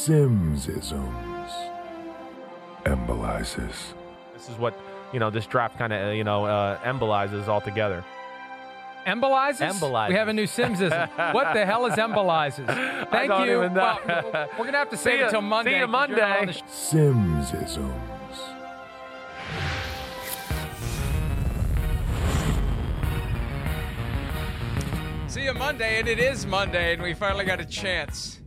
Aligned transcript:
Simmsisms. 0.00 1.50
Embolizes. 2.84 3.74
This 4.32 4.48
is 4.48 4.56
what 4.56 4.74
you 5.12 5.20
know. 5.20 5.28
This 5.28 5.46
draft 5.46 5.76
kind 5.76 5.92
of 5.92 6.14
you 6.14 6.24
know 6.24 6.46
uh, 6.46 6.78
embolizes 6.80 7.48
altogether. 7.48 8.02
Embolizes? 9.06 9.60
Embolizes. 9.60 10.08
We 10.08 10.14
have 10.14 10.28
a 10.28 10.32
new 10.32 10.46
Simmsism. 10.46 11.08
what 11.34 11.52
the 11.52 11.66
hell 11.66 11.84
is 11.86 11.94
embolizes? 11.94 12.66
Thank 13.10 13.28
don't 13.28 13.46
you. 13.46 13.58
even 13.58 13.74
know. 13.74 13.98
Well, 14.06 14.48
we're 14.52 14.56
going 14.58 14.72
to 14.72 14.78
have 14.78 14.90
to 14.90 14.96
save 14.96 15.20
ya- 15.20 15.26
it 15.26 15.30
till 15.30 15.42
Monday. 15.42 15.72
see 15.72 15.78
you're 15.78 15.86
not 15.88 16.10
on 16.10 16.16
Monday. 16.16 16.46
the 16.46 16.52
sh- 16.52 16.62
Simmsisms. 16.62 17.94
See 25.28 25.44
you 25.44 25.54
Monday, 25.54 25.98
and 26.00 26.08
it 26.08 26.18
is 26.18 26.44
Monday, 26.44 26.94
and 26.94 27.02
we 27.02 27.14
finally 27.14 27.44
got 27.44 27.60
a 27.60 27.64
chance 27.64 28.39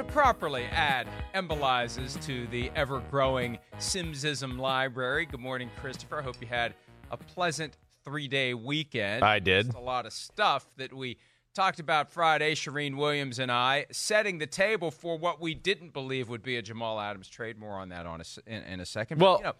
to 0.00 0.12
properly 0.12 0.64
add 0.72 1.06
embolizes 1.34 2.18
to 2.24 2.46
the 2.46 2.70
ever 2.74 3.00
growing 3.10 3.58
Simmsism 3.78 4.58
library. 4.58 5.26
Good 5.26 5.40
morning, 5.40 5.68
Christopher. 5.78 6.20
I 6.20 6.22
hope 6.22 6.36
you 6.40 6.46
had 6.46 6.72
a 7.10 7.18
pleasant 7.18 7.76
three 8.02 8.26
day 8.26 8.54
weekend. 8.54 9.22
I 9.22 9.40
did. 9.40 9.66
Just 9.66 9.76
a 9.76 9.80
lot 9.80 10.06
of 10.06 10.14
stuff 10.14 10.66
that 10.78 10.94
we 10.94 11.18
talked 11.54 11.80
about 11.80 12.10
Friday, 12.10 12.54
Charean 12.54 12.96
Williams 12.96 13.38
and 13.38 13.52
I, 13.52 13.84
setting 13.92 14.38
the 14.38 14.46
table 14.46 14.90
for 14.90 15.18
what 15.18 15.38
we 15.38 15.52
didn't 15.52 15.92
believe 15.92 16.30
would 16.30 16.42
be 16.42 16.56
a 16.56 16.62
Jamal 16.62 16.98
Adams 16.98 17.28
trade. 17.28 17.58
More 17.58 17.74
on 17.74 17.90
that 17.90 18.06
on 18.06 18.22
a 18.22 18.50
in, 18.50 18.62
in 18.62 18.80
a 18.80 18.86
second. 18.86 19.18
But, 19.18 19.24
Well- 19.26 19.38
you 19.38 19.44
know, 19.44 19.54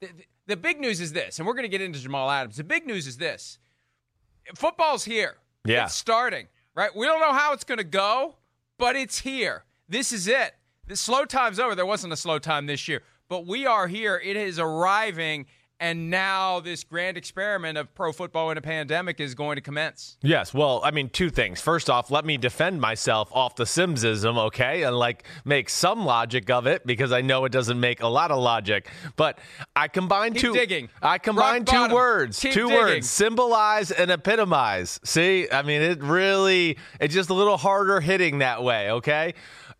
the, 0.00 0.06
the, 0.08 0.24
the 0.48 0.56
big 0.56 0.80
news 0.80 1.00
is 1.00 1.12
this, 1.12 1.38
and 1.38 1.46
we're 1.46 1.54
going 1.54 1.62
to 1.62 1.68
get 1.68 1.80
into 1.80 2.00
Jamal 2.00 2.28
Adams. 2.28 2.56
The 2.56 2.64
big 2.64 2.84
news 2.84 3.06
is 3.06 3.16
this 3.16 3.60
football's 4.56 5.04
here. 5.04 5.36
Yeah. 5.64 5.84
It's 5.84 5.94
starting, 5.94 6.48
right? 6.74 6.90
We 6.96 7.06
don't 7.06 7.20
know 7.20 7.32
how 7.32 7.52
it's 7.52 7.62
going 7.62 7.78
to 7.78 7.84
go, 7.84 8.34
but 8.76 8.96
it's 8.96 9.20
here. 9.20 9.62
This 9.88 10.12
is 10.12 10.26
it. 10.28 10.54
The 10.86 10.96
slow 10.96 11.24
time's 11.24 11.58
over. 11.58 11.74
There 11.74 11.86
wasn't 11.86 12.12
a 12.12 12.16
slow 12.16 12.38
time 12.38 12.66
this 12.66 12.88
year, 12.88 13.02
but 13.28 13.46
we 13.46 13.66
are 13.66 13.86
here. 13.88 14.20
It 14.22 14.36
is 14.36 14.58
arriving, 14.58 15.46
and 15.80 16.10
now 16.10 16.60
this 16.60 16.84
grand 16.84 17.16
experiment 17.16 17.78
of 17.78 17.94
pro 17.94 18.12
football 18.12 18.50
in 18.50 18.58
a 18.58 18.62
pandemic 18.62 19.18
is 19.18 19.34
going 19.34 19.56
to 19.56 19.62
commence. 19.62 20.18
Yes. 20.22 20.52
Well, 20.52 20.82
I 20.84 20.90
mean, 20.90 21.08
two 21.08 21.30
things. 21.30 21.60
First 21.60 21.88
off, 21.88 22.10
let 22.10 22.24
me 22.26 22.36
defend 22.36 22.80
myself 22.82 23.30
off 23.32 23.56
the 23.56 23.64
Simmsism, 23.64 24.36
okay, 24.38 24.82
and 24.82 24.96
like 24.96 25.24
make 25.46 25.70
some 25.70 26.04
logic 26.04 26.50
of 26.50 26.66
it 26.66 26.86
because 26.86 27.12
I 27.12 27.22
know 27.22 27.44
it 27.46 27.52
doesn't 27.52 27.80
make 27.80 28.02
a 28.02 28.08
lot 28.08 28.30
of 28.30 28.38
logic. 28.38 28.88
But 29.16 29.38
I 29.74 29.88
combined 29.88 30.34
Keep 30.34 30.42
two. 30.42 30.52
digging. 30.52 30.90
I 31.02 31.16
combined 31.16 31.68
Rock 31.70 31.88
two 31.88 31.94
words. 31.94 32.40
Keep 32.40 32.52
two 32.52 32.68
digging. 32.68 32.76
words: 32.78 33.10
symbolize 33.10 33.90
and 33.90 34.10
epitomize. 34.10 35.00
See, 35.04 35.48
I 35.50 35.62
mean, 35.62 35.80
it 35.80 36.02
really 36.02 36.76
it's 37.00 37.14
just 37.14 37.30
a 37.30 37.34
little 37.34 37.56
harder 37.56 38.00
hitting 38.00 38.38
that 38.38 38.62
way, 38.62 38.90
okay. 38.90 39.32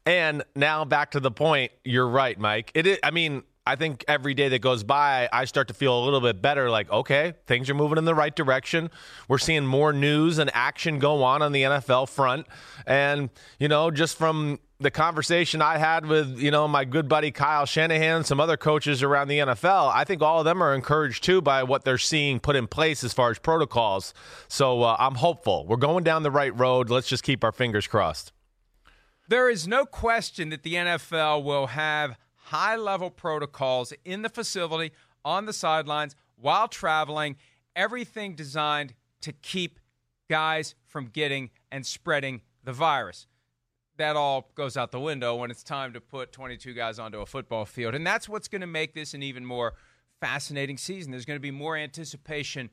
And 0.07 0.45
now 0.55 0.85
back 0.85 1.13
to 1.13 1.21
the 1.21 1.31
point. 1.31 1.73
You're 1.85 2.09
right, 2.09 2.39
Mike. 2.39 2.71
It. 2.75 2.87
Is, 2.87 2.99
I 3.03 3.11
mean. 3.11 3.43
I 3.67 3.77
think 3.77 4.05
every 4.07 4.35
day 4.35 4.51
that 4.51 4.59
goes 4.59 4.85
by, 4.85 5.27
I 5.33 5.47
start 5.47 5.69
to 5.69 5.75
feel 5.75 5.99
a 5.99 6.03
little 6.05 6.21
bit 6.21 6.43
better. 6.43 6.69
Like, 6.69 6.91
okay, 6.93 7.33
things 7.47 7.71
are 7.71 7.75
moving 7.75 7.97
in 7.97 8.05
the 8.05 8.15
right 8.15 8.37
direction. 8.37 8.91
We're 9.27 9.39
seeing 9.39 9.65
more 9.65 9.91
news 9.91 10.37
and 10.37 10.51
action 10.53 10.99
go 10.99 11.23
on 11.23 11.41
on 11.41 11.53
the 11.53 11.63
NFL 11.63 12.11
front. 12.11 12.47
And, 12.87 13.31
you 13.59 13.69
know, 13.69 13.91
just 13.91 14.19
from 14.19 14.61
the 14.81 14.91
conversation 14.91 15.63
I 15.63 15.79
had 15.79 16.05
with, 16.05 16.39
you 16.39 16.51
know, 16.51 16.69
my 16.69 16.85
good 16.85 17.09
buddy 17.09 17.31
Kyle 17.31 17.65
Shanahan, 17.65 18.25
some 18.25 18.39
other 18.39 18.59
coaches 18.59 19.03
around 19.03 19.29
the 19.29 19.39
NFL, 19.39 19.91
I 19.95 20.05
think 20.05 20.21
all 20.21 20.41
of 20.41 20.45
them 20.45 20.63
are 20.63 20.75
encouraged 20.75 21.25
too 21.25 21.41
by 21.41 21.63
what 21.63 21.85
they're 21.85 21.97
seeing 21.97 22.41
put 22.41 22.57
in 22.57 22.67
place 22.67 23.03
as 23.03 23.15
far 23.15 23.31
as 23.31 23.39
protocols. 23.39 24.13
So 24.47 24.83
uh, 24.83 24.97
I'm 24.99 25.15
hopeful. 25.15 25.67
We're 25.67 25.79
going 25.79 26.05
down 26.05 26.23
the 26.23 26.31
right 26.31 26.55
road. 26.55 26.91
Let's 26.91 27.09
just 27.09 27.23
keep 27.23 27.43
our 27.43 27.53
fingers 27.53 27.87
crossed. 27.87 28.34
There 29.29 29.49
is 29.49 29.67
no 29.67 29.87
question 29.87 30.51
that 30.51 30.63
the 30.63 30.75
NFL 30.75 31.45
will 31.45 31.69
have 31.69 32.19
high 32.35 32.77
level 32.77 33.11
protocols 33.11 33.93
in 34.05 34.23
the 34.23 34.29
facility, 34.29 34.93
on 35.25 35.47
the 35.47 35.53
sidelines, 35.53 36.15
while 36.37 36.69
traveling, 36.69 37.37
everything 37.75 38.35
designed 38.35 38.95
to 39.23 39.33
keep 39.33 39.81
guys 40.29 40.75
from 40.87 41.07
getting 41.07 41.51
and 41.73 41.87
spreading 41.87 42.43
the 42.63 42.73
virus. 42.73 43.27
That 43.97 44.17
all 44.17 44.51
goes 44.55 44.77
out 44.77 44.93
the 44.93 45.01
window 45.01 45.37
when 45.37 45.51
it's 45.51 45.63
time 45.63 45.95
to 45.95 46.01
put 46.01 46.33
22 46.33 46.75
guys 46.75 46.99
onto 46.99 47.21
a 47.21 47.27
football 47.27 47.65
field. 47.65 47.95
And 47.95 48.07
that's 48.07 48.29
what's 48.29 48.49
going 48.49 48.61
to 48.61 48.67
make 48.67 48.93
this 48.93 49.15
an 49.15 49.23
even 49.23 49.47
more 49.47 49.75
fascinating 50.21 50.77
season. 50.77 51.13
There's 51.13 51.25
going 51.25 51.37
to 51.37 51.43
be 51.43 51.51
more 51.51 51.77
anticipation 51.77 52.71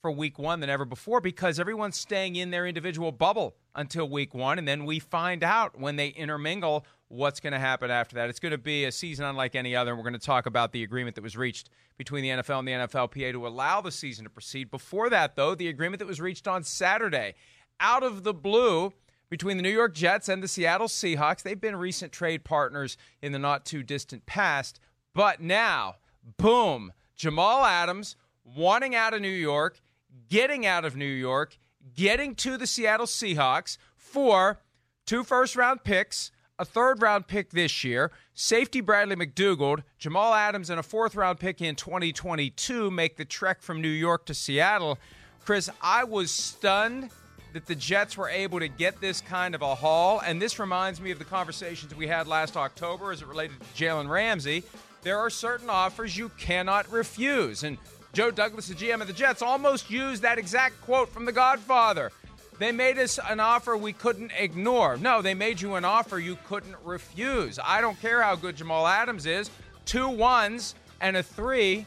for 0.00 0.10
week 0.10 0.38
one 0.38 0.60
than 0.60 0.70
ever 0.70 0.84
before 0.84 1.20
because 1.20 1.60
everyone's 1.60 1.96
staying 1.96 2.36
in 2.36 2.50
their 2.50 2.66
individual 2.66 3.12
bubble 3.12 3.54
until 3.74 4.08
week 4.08 4.34
one. 4.34 4.58
And 4.58 4.66
then 4.66 4.84
we 4.84 4.98
find 4.98 5.44
out 5.44 5.78
when 5.78 5.96
they 5.96 6.08
intermingle 6.08 6.86
what's 7.08 7.40
going 7.40 7.52
to 7.52 7.58
happen 7.58 7.90
after 7.90 8.16
that. 8.16 8.30
It's 8.30 8.40
going 8.40 8.52
to 8.52 8.58
be 8.58 8.84
a 8.84 8.92
season 8.92 9.24
unlike 9.24 9.54
any 9.54 9.76
other. 9.76 9.90
And 9.90 9.98
we're 9.98 10.08
going 10.08 10.18
to 10.18 10.26
talk 10.26 10.46
about 10.46 10.72
the 10.72 10.82
agreement 10.82 11.16
that 11.16 11.22
was 11.22 11.36
reached 11.36 11.68
between 11.98 12.22
the 12.22 12.30
NFL 12.30 12.60
and 12.60 12.68
the 12.68 12.72
NFLPA 12.72 13.32
to 13.32 13.46
allow 13.46 13.80
the 13.80 13.92
season 13.92 14.24
to 14.24 14.30
proceed. 14.30 14.70
Before 14.70 15.10
that, 15.10 15.36
though, 15.36 15.54
the 15.54 15.68
agreement 15.68 15.98
that 15.98 16.06
was 16.06 16.20
reached 16.20 16.48
on 16.48 16.62
Saturday 16.62 17.34
out 17.78 18.02
of 18.02 18.22
the 18.22 18.34
blue 18.34 18.92
between 19.28 19.56
the 19.56 19.62
New 19.62 19.70
York 19.70 19.94
Jets 19.94 20.28
and 20.28 20.42
the 20.42 20.48
Seattle 20.48 20.88
Seahawks. 20.88 21.42
They've 21.42 21.60
been 21.60 21.76
recent 21.76 22.12
trade 22.12 22.44
partners 22.44 22.96
in 23.22 23.32
the 23.32 23.38
not 23.38 23.64
too 23.64 23.82
distant 23.82 24.26
past. 24.26 24.80
But 25.14 25.40
now, 25.40 25.96
boom, 26.36 26.92
Jamal 27.16 27.64
Adams 27.64 28.16
wanting 28.44 28.94
out 28.94 29.14
of 29.14 29.20
New 29.20 29.28
York, 29.28 29.80
getting 30.28 30.66
out 30.66 30.84
of 30.84 30.96
New 30.96 31.04
York, 31.04 31.58
getting 31.94 32.34
to 32.36 32.56
the 32.56 32.66
Seattle 32.66 33.06
Seahawks 33.06 33.78
for 33.96 34.60
two 35.06 35.24
first 35.24 35.56
round 35.56 35.84
picks, 35.84 36.30
a 36.58 36.64
third 36.64 37.02
round 37.02 37.26
pick 37.26 37.50
this 37.50 37.84
year, 37.84 38.12
safety 38.34 38.80
Bradley 38.80 39.16
McDougald, 39.16 39.82
Jamal 39.98 40.34
Adams, 40.34 40.70
and 40.70 40.78
a 40.78 40.82
fourth 40.82 41.14
round 41.14 41.40
pick 41.40 41.60
in 41.60 41.76
2022 41.76 42.90
make 42.90 43.16
the 43.16 43.24
trek 43.24 43.62
from 43.62 43.80
New 43.80 43.88
York 43.88 44.26
to 44.26 44.34
Seattle. 44.34 44.98
Chris, 45.44 45.70
I 45.82 46.04
was 46.04 46.30
stunned 46.30 47.10
that 47.52 47.66
the 47.66 47.74
Jets 47.74 48.16
were 48.16 48.28
able 48.28 48.60
to 48.60 48.68
get 48.68 49.00
this 49.00 49.20
kind 49.20 49.54
of 49.54 49.62
a 49.62 49.74
haul. 49.74 50.20
And 50.24 50.40
this 50.40 50.58
reminds 50.58 51.00
me 51.00 51.10
of 51.10 51.18
the 51.18 51.24
conversations 51.24 51.94
we 51.94 52.06
had 52.06 52.26
last 52.26 52.56
October 52.56 53.12
as 53.12 53.22
it 53.22 53.28
related 53.28 53.58
to 53.60 53.66
Jalen 53.82 54.08
Ramsey. 54.08 54.62
There 55.02 55.18
are 55.18 55.30
certain 55.30 55.70
offers 55.70 56.16
you 56.16 56.28
cannot 56.38 56.90
refuse. 56.92 57.64
And 57.64 57.78
Joe 58.12 58.30
Douglas, 58.30 58.66
the 58.66 58.74
GM 58.74 59.00
of 59.00 59.06
the 59.06 59.12
Jets, 59.12 59.40
almost 59.40 59.90
used 59.90 60.22
that 60.22 60.38
exact 60.38 60.80
quote 60.82 61.08
from 61.08 61.24
The 61.24 61.32
Godfather. 61.32 62.10
They 62.58 62.72
made 62.72 62.98
us 62.98 63.18
an 63.28 63.40
offer 63.40 63.76
we 63.76 63.92
couldn't 63.92 64.32
ignore. 64.36 64.96
No, 64.96 65.22
they 65.22 65.32
made 65.32 65.60
you 65.60 65.76
an 65.76 65.84
offer 65.84 66.18
you 66.18 66.36
couldn't 66.46 66.76
refuse. 66.84 67.58
I 67.62 67.80
don't 67.80 67.98
care 68.00 68.20
how 68.20 68.34
good 68.36 68.56
Jamal 68.56 68.86
Adams 68.86 69.26
is. 69.26 69.50
Two 69.86 70.08
ones 70.08 70.74
and 71.00 71.16
a 71.16 71.22
three 71.22 71.86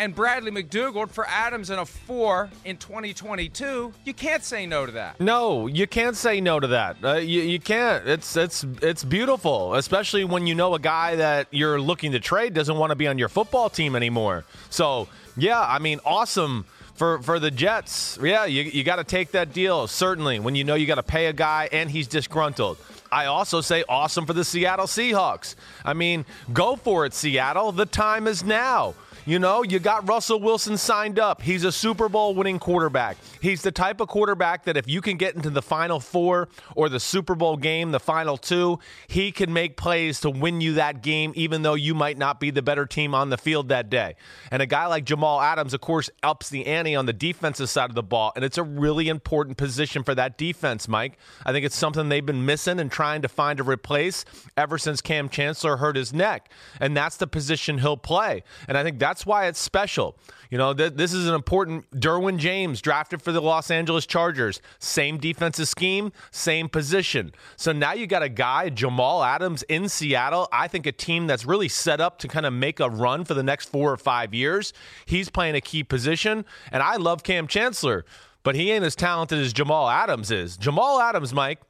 and 0.00 0.14
Bradley 0.14 0.50
McDougald 0.50 1.10
for 1.10 1.26
Adams 1.28 1.68
and 1.68 1.78
a 1.78 1.84
four 1.84 2.48
in 2.64 2.78
2022, 2.78 3.92
you 4.02 4.14
can't 4.14 4.42
say 4.42 4.64
no 4.64 4.86
to 4.86 4.92
that. 4.92 5.20
No, 5.20 5.66
you 5.66 5.86
can't 5.86 6.16
say 6.16 6.40
no 6.40 6.58
to 6.58 6.68
that. 6.68 6.96
Uh, 7.04 7.16
you, 7.16 7.42
you 7.42 7.60
can't. 7.60 8.08
It's 8.08 8.34
it's 8.34 8.64
it's 8.80 9.04
beautiful, 9.04 9.74
especially 9.74 10.24
when 10.24 10.46
you 10.46 10.54
know 10.54 10.74
a 10.74 10.78
guy 10.78 11.16
that 11.16 11.48
you're 11.50 11.78
looking 11.78 12.12
to 12.12 12.18
trade 12.18 12.54
doesn't 12.54 12.78
want 12.78 12.90
to 12.90 12.96
be 12.96 13.06
on 13.08 13.18
your 13.18 13.28
football 13.28 13.68
team 13.68 13.94
anymore. 13.94 14.46
So 14.70 15.06
yeah, 15.36 15.60
I 15.60 15.78
mean, 15.78 16.00
awesome 16.04 16.64
for 16.94 17.20
for 17.22 17.38
the 17.38 17.50
Jets. 17.50 18.18
Yeah, 18.22 18.44
you 18.44 18.62
you 18.62 18.84
got 18.84 18.96
to 18.96 19.04
take 19.04 19.32
that 19.32 19.52
deal 19.52 19.86
certainly 19.86 20.38
when 20.38 20.54
you 20.54 20.64
know 20.64 20.74
you 20.74 20.86
got 20.86 20.96
to 20.96 21.02
pay 21.02 21.26
a 21.26 21.32
guy 21.32 21.68
and 21.72 21.90
he's 21.90 22.06
disgruntled. 22.06 22.78
I 23.12 23.26
also 23.26 23.60
say 23.60 23.84
awesome 23.88 24.26
for 24.26 24.32
the 24.32 24.44
Seattle 24.44 24.86
Seahawks. 24.86 25.56
I 25.84 25.94
mean, 25.94 26.24
go 26.52 26.76
for 26.76 27.06
it, 27.06 27.14
Seattle. 27.14 27.72
The 27.72 27.86
time 27.86 28.26
is 28.26 28.44
now. 28.44 28.94
You 29.30 29.38
know, 29.38 29.62
you 29.62 29.78
got 29.78 30.08
Russell 30.08 30.40
Wilson 30.40 30.76
signed 30.76 31.20
up. 31.20 31.40
He's 31.40 31.62
a 31.62 31.70
Super 31.70 32.08
Bowl 32.08 32.34
winning 32.34 32.58
quarterback. 32.58 33.16
He's 33.40 33.62
the 33.62 33.70
type 33.70 34.00
of 34.00 34.08
quarterback 34.08 34.64
that 34.64 34.76
if 34.76 34.88
you 34.88 35.00
can 35.00 35.18
get 35.18 35.36
into 35.36 35.50
the 35.50 35.62
final 35.62 36.00
four 36.00 36.48
or 36.74 36.88
the 36.88 36.98
Super 36.98 37.36
Bowl 37.36 37.56
game, 37.56 37.92
the 37.92 38.00
final 38.00 38.36
two, 38.36 38.80
he 39.06 39.30
can 39.30 39.52
make 39.52 39.76
plays 39.76 40.18
to 40.22 40.30
win 40.30 40.60
you 40.60 40.72
that 40.72 41.00
game, 41.00 41.32
even 41.36 41.62
though 41.62 41.74
you 41.74 41.94
might 41.94 42.18
not 42.18 42.40
be 42.40 42.50
the 42.50 42.60
better 42.60 42.86
team 42.86 43.14
on 43.14 43.30
the 43.30 43.38
field 43.38 43.68
that 43.68 43.88
day. 43.88 44.16
And 44.50 44.62
a 44.62 44.66
guy 44.66 44.86
like 44.86 45.04
Jamal 45.04 45.40
Adams, 45.40 45.74
of 45.74 45.80
course, 45.80 46.10
ups 46.24 46.48
the 46.48 46.66
ante 46.66 46.96
on 46.96 47.06
the 47.06 47.12
defensive 47.12 47.70
side 47.70 47.88
of 47.88 47.94
the 47.94 48.02
ball. 48.02 48.32
And 48.34 48.44
it's 48.44 48.58
a 48.58 48.64
really 48.64 49.08
important 49.08 49.58
position 49.58 50.02
for 50.02 50.16
that 50.16 50.38
defense, 50.38 50.88
Mike. 50.88 51.18
I 51.46 51.52
think 51.52 51.64
it's 51.64 51.76
something 51.76 52.08
they've 52.08 52.26
been 52.26 52.46
missing 52.46 52.80
and 52.80 52.90
trying 52.90 53.22
to 53.22 53.28
find 53.28 53.60
a 53.60 53.62
replace 53.62 54.24
ever 54.56 54.76
since 54.76 55.00
Kam 55.00 55.28
Chancellor 55.28 55.76
hurt 55.76 55.94
his 55.94 56.12
neck. 56.12 56.50
And 56.80 56.96
that's 56.96 57.16
the 57.16 57.28
position 57.28 57.78
he'll 57.78 57.96
play. 57.96 58.42
And 58.66 58.76
I 58.76 58.82
think 58.82 58.98
that's 58.98 59.19
why 59.24 59.46
it's 59.46 59.58
special. 59.58 60.16
You 60.50 60.58
know, 60.58 60.74
th- 60.74 60.94
this 60.94 61.12
is 61.12 61.26
an 61.28 61.34
important 61.34 61.90
Derwin 61.92 62.38
James 62.38 62.80
drafted 62.80 63.22
for 63.22 63.32
the 63.32 63.40
Los 63.40 63.70
Angeles 63.70 64.06
Chargers. 64.06 64.60
Same 64.78 65.18
defensive 65.18 65.68
scheme, 65.68 66.12
same 66.30 66.68
position. 66.68 67.32
So 67.56 67.72
now 67.72 67.92
you 67.92 68.06
got 68.06 68.22
a 68.22 68.28
guy, 68.28 68.68
Jamal 68.70 69.22
Adams 69.22 69.62
in 69.64 69.88
Seattle. 69.88 70.48
I 70.52 70.68
think 70.68 70.86
a 70.86 70.92
team 70.92 71.26
that's 71.26 71.44
really 71.44 71.68
set 71.68 72.00
up 72.00 72.18
to 72.20 72.28
kind 72.28 72.46
of 72.46 72.52
make 72.52 72.80
a 72.80 72.90
run 72.90 73.24
for 73.24 73.34
the 73.34 73.42
next 73.42 73.68
four 73.68 73.92
or 73.92 73.96
five 73.96 74.34
years. 74.34 74.72
He's 75.06 75.28
playing 75.28 75.54
a 75.54 75.60
key 75.60 75.84
position. 75.84 76.44
And 76.72 76.82
I 76.82 76.96
love 76.96 77.22
Kam 77.22 77.46
Chancellor, 77.46 78.04
but 78.42 78.54
he 78.54 78.70
ain't 78.70 78.84
as 78.84 78.96
talented 78.96 79.38
as 79.38 79.52
Jamal 79.52 79.88
Adams 79.88 80.30
is. 80.30 80.56
Jamal 80.56 81.00
Adams, 81.00 81.32
Mike, 81.32 81.60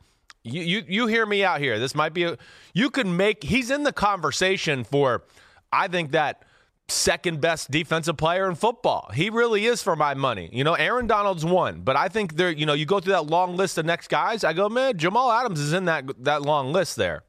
You, 0.43 0.63
you 0.63 0.83
you 0.89 1.07
hear 1.07 1.27
me 1.27 1.45
out 1.45 1.61
here. 1.61 1.79
This 1.79 1.95
might 1.95 2.15
be 2.15 2.25
a, 2.25 2.39
you 2.73 2.89
can 2.89 3.15
make 3.15 3.45
he's 3.45 3.71
in 3.71 3.83
the 3.83 3.93
conversation 3.93 4.85
for 4.85 5.25
I 5.71 5.87
think 5.89 6.13
that 6.13 6.45
second 6.91 7.41
best 7.41 7.71
defensive 7.71 8.17
player 8.17 8.49
in 8.49 8.55
football. 8.55 9.11
He 9.15 9.31
really 9.31 9.67
is 9.67 9.83
for 9.83 9.97
my 9.97 10.15
money. 10.15 10.49
You 10.53 10.65
know, 10.65 10.75
Aaron 10.75 11.07
Donald's 11.07 11.45
one, 11.45 11.81
but 11.81 11.97
I 11.97 12.09
think 12.09 12.37
there, 12.37 12.51
you 12.51 12.67
know, 12.67 12.75
you 12.75 12.87
go 12.87 13.01
through 13.01 13.13
that 13.13 13.27
long 13.27 13.57
list 13.57 13.79
of 13.79 13.87
next 13.87 14.09
guys, 14.09 14.45
I 14.45 14.53
go, 14.53 14.69
man, 14.69 14.99
Jamal 14.99 15.31
Adams 15.31 15.61
is 15.61 15.73
in 15.73 15.87
that 15.87 16.25
that 16.25 16.43
long 16.43 16.73
list 16.73 16.97
there. 16.97 17.25